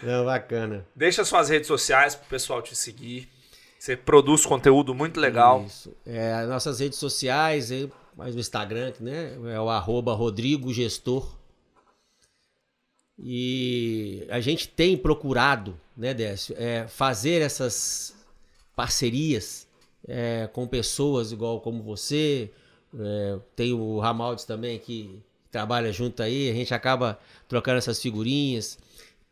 Não, 0.02 0.24
bacana. 0.24 0.84
Deixa 0.96 1.24
suas 1.24 1.48
redes 1.48 1.68
sociais 1.68 2.16
pro 2.16 2.26
pessoal 2.28 2.60
te 2.60 2.74
seguir. 2.74 3.28
Você 3.78 3.96
produz 3.96 4.44
conteúdo 4.44 4.92
muito 4.92 5.20
legal. 5.20 5.64
Isso. 5.64 5.96
É, 6.04 6.44
nossas 6.46 6.80
redes 6.80 6.98
sociais, 6.98 7.70
mais 8.16 8.34
o 8.34 8.38
Instagram, 8.40 8.92
né? 8.98 9.36
É 9.54 9.60
o 9.60 9.68
arroba 9.68 10.12
Rodrigo 10.12 10.72
Gestor. 10.72 11.36
E 13.18 14.26
a 14.28 14.40
gente 14.40 14.68
tem 14.68 14.96
procurado, 14.96 15.78
né, 15.96 16.12
Décio, 16.12 16.54
é, 16.58 16.86
fazer 16.86 17.40
essas 17.40 18.14
parcerias 18.74 19.66
é, 20.06 20.48
com 20.52 20.66
pessoas 20.66 21.32
igual 21.32 21.60
como 21.60 21.82
você. 21.82 22.50
É, 22.98 23.38
tem 23.54 23.72
o 23.72 23.98
Ramaldes 23.98 24.44
também 24.44 24.78
que 24.78 25.22
trabalha 25.50 25.92
junto 25.92 26.22
aí. 26.22 26.50
A 26.50 26.54
gente 26.54 26.74
acaba 26.74 27.18
trocando 27.48 27.78
essas 27.78 28.00
figurinhas 28.00 28.78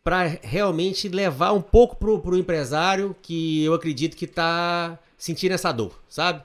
para 0.03 0.39
realmente 0.43 1.09
levar 1.09 1.53
um 1.53 1.63
pouco 1.63 1.97
pro, 1.97 2.21
pro 2.21 2.39
empresário 2.39 3.17
que 3.23 3.65
eu 3.65 3.73
acredito 3.73 4.17
que 4.17 4.27
está 4.27 4.99
sentindo 5.17 5.53
essa 5.53 5.73
dor, 5.73 5.99
sabe? 6.09 6.43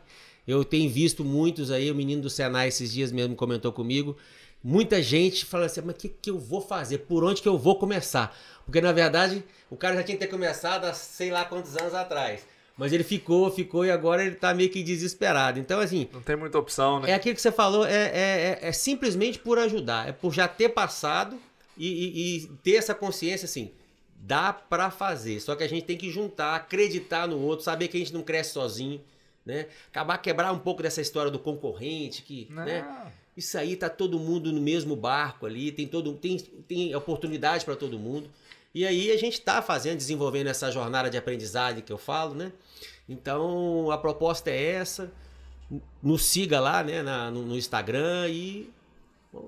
Eu 0.47 0.63
tenho 0.63 0.89
visto 0.89 1.25
muitos 1.25 1.69
aí, 1.69 1.91
o 1.91 1.95
menino 1.95 2.21
do 2.21 2.29
Senai 2.29 2.69
esses 2.69 2.91
dias 2.91 3.11
mesmo 3.11 3.35
comentou 3.35 3.71
comigo, 3.73 4.15
muita 4.63 5.01
gente 5.01 5.45
fala 5.45 5.65
assim, 5.65 5.81
mas 5.81 5.95
o 5.95 5.97
que, 5.97 6.09
que 6.09 6.29
eu 6.29 6.37
vou 6.37 6.61
fazer? 6.61 6.99
Por 6.99 7.23
onde 7.23 7.41
que 7.41 7.47
eu 7.47 7.57
vou 7.57 7.77
começar? 7.77 8.37
Porque 8.65 8.81
na 8.81 8.91
verdade 8.91 9.43
o 9.69 9.75
cara 9.75 9.95
já 9.95 10.03
tinha 10.03 10.17
que 10.17 10.25
ter 10.25 10.31
começado 10.31 10.85
há 10.85 10.93
sei 10.93 11.31
lá 11.31 11.45
quantos 11.45 11.75
anos 11.77 11.93
atrás. 11.93 12.45
Mas 12.79 12.93
ele 12.93 13.03
ficou, 13.03 13.51
ficou 13.51 13.85
e 13.85 13.91
agora 13.91 14.23
ele 14.23 14.35
tá 14.35 14.53
meio 14.53 14.69
que 14.69 14.81
desesperado. 14.81 15.59
Então, 15.59 15.81
assim. 15.81 16.07
Não 16.13 16.21
tem 16.21 16.37
muita 16.37 16.57
opção, 16.57 17.01
né? 17.01 17.11
É 17.11 17.13
aquilo 17.13 17.35
que 17.35 17.41
você 17.41 17.51
falou, 17.51 17.85
é, 17.85 17.91
é, 17.91 18.59
é, 18.61 18.69
é 18.69 18.71
simplesmente 18.71 19.37
por 19.37 19.59
ajudar. 19.59 20.07
É 20.07 20.13
por 20.13 20.33
já 20.33 20.47
ter 20.47 20.69
passado 20.69 21.37
e, 21.77 21.87
e, 21.87 22.37
e 22.37 22.47
ter 22.63 22.75
essa 22.75 22.95
consciência 22.95 23.45
assim, 23.45 23.73
dá 24.15 24.53
para 24.53 24.89
fazer. 24.89 25.41
Só 25.41 25.57
que 25.57 25.63
a 25.63 25.67
gente 25.67 25.83
tem 25.83 25.97
que 25.97 26.09
juntar, 26.09 26.55
acreditar 26.55 27.27
no 27.27 27.37
outro, 27.41 27.65
saber 27.65 27.89
que 27.89 27.97
a 27.97 27.99
gente 27.99 28.13
não 28.13 28.21
cresce 28.21 28.51
sozinho, 28.51 29.01
né? 29.45 29.65
Acabar 29.89 30.17
quebrar 30.19 30.53
um 30.53 30.59
pouco 30.59 30.81
dessa 30.81 31.01
história 31.01 31.29
do 31.29 31.39
concorrente, 31.39 32.21
que, 32.21 32.47
né? 32.49 32.85
Isso 33.39 33.57
aí 33.57 33.77
tá 33.77 33.87
todo 33.87 34.19
mundo 34.19 34.51
no 34.51 34.59
mesmo 34.59 34.97
barco 34.97 35.45
ali, 35.45 35.71
tem 35.71 35.87
todo 35.87 36.11
tem, 36.15 36.37
tem 36.67 36.93
oportunidade 36.93 37.63
para 37.63 37.73
todo 37.73 37.97
mundo. 37.97 38.29
E 38.75 38.85
aí 38.85 39.09
a 39.13 39.17
gente 39.17 39.35
está 39.35 39.61
fazendo, 39.61 39.95
desenvolvendo 39.95 40.47
essa 40.47 40.69
jornada 40.69 41.09
de 41.09 41.17
aprendizagem 41.17 41.81
que 41.81 41.93
eu 41.93 41.97
falo, 41.97 42.35
né? 42.35 42.51
Então 43.07 43.89
a 43.91 43.97
proposta 43.97 44.49
é 44.49 44.73
essa. 44.73 45.09
Nos 46.03 46.25
siga 46.25 46.59
lá, 46.59 46.83
né, 46.83 47.01
na, 47.01 47.31
no, 47.31 47.43
no 47.43 47.55
Instagram 47.55 48.27
e 48.27 48.69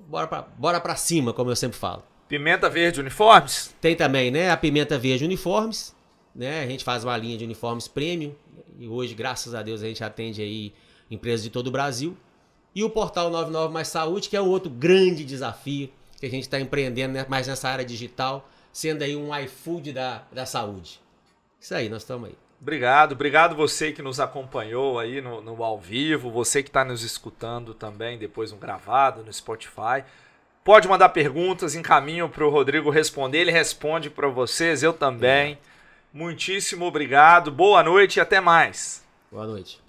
bora 0.08 0.26
para 0.26 0.40
bora 0.40 0.80
pra 0.80 0.96
cima, 0.96 1.34
como 1.34 1.50
eu 1.50 1.56
sempre 1.56 1.76
falo. 1.76 2.02
Pimenta 2.26 2.70
Verde 2.70 2.98
Uniformes? 2.98 3.74
Tem 3.78 3.94
também, 3.94 4.30
né? 4.30 4.50
A 4.50 4.56
Pimenta 4.56 4.98
Verde 4.98 5.26
Uniformes. 5.26 5.94
Né? 6.34 6.62
A 6.62 6.66
gente 6.66 6.82
faz 6.82 7.04
uma 7.04 7.14
linha 7.18 7.36
de 7.36 7.44
uniformes 7.44 7.86
premium. 7.86 8.34
E 8.78 8.88
hoje, 8.88 9.12
graças 9.12 9.54
a 9.54 9.62
Deus, 9.62 9.82
a 9.82 9.86
gente 9.86 10.02
atende 10.02 10.40
aí 10.40 10.72
empresas 11.10 11.42
de 11.42 11.50
todo 11.50 11.66
o 11.66 11.70
Brasil. 11.70 12.16
E 12.74 12.82
o 12.82 12.90
portal 12.90 13.30
99 13.30 13.72
Mais 13.72 13.88
Saúde, 13.88 14.28
que 14.28 14.36
é 14.36 14.40
o 14.40 14.46
outro 14.46 14.70
grande 14.70 15.24
desafio 15.24 15.90
que 16.22 16.26
a 16.26 16.30
gente 16.30 16.44
está 16.44 16.60
empreendendo 16.60 17.14
né? 17.14 17.26
mais 17.28 17.48
nessa 17.48 17.68
área 17.68 17.84
digital, 17.84 18.48
sendo 18.72 19.02
aí 19.02 19.16
um 19.16 19.36
iFood 19.36 19.92
da, 19.92 20.22
da 20.30 20.46
saúde. 20.46 21.00
Isso 21.60 21.74
aí, 21.74 21.88
nós 21.88 22.02
estamos 22.02 22.28
aí. 22.28 22.36
Obrigado, 22.60 23.12
obrigado 23.12 23.56
você 23.56 23.90
que 23.90 24.00
nos 24.02 24.20
acompanhou 24.20 25.00
aí 25.00 25.20
no, 25.20 25.40
no 25.40 25.64
ao 25.64 25.80
vivo, 25.80 26.30
você 26.30 26.62
que 26.62 26.68
está 26.68 26.84
nos 26.84 27.02
escutando 27.02 27.74
também 27.74 28.16
depois 28.16 28.52
no 28.52 28.56
gravado, 28.56 29.24
no 29.24 29.32
Spotify. 29.32 30.04
Pode 30.62 30.86
mandar 30.86 31.08
perguntas, 31.08 31.74
encaminho 31.74 32.28
para 32.28 32.46
o 32.46 32.50
Rodrigo 32.50 32.88
responder. 32.88 33.38
Ele 33.38 33.50
responde 33.50 34.08
para 34.08 34.28
vocês, 34.28 34.84
eu 34.84 34.92
também. 34.92 35.54
É. 35.54 35.58
Muitíssimo 36.12 36.84
obrigado, 36.84 37.50
boa 37.50 37.82
noite 37.82 38.18
e 38.18 38.20
até 38.20 38.40
mais. 38.40 39.04
Boa 39.28 39.44
noite. 39.44 39.81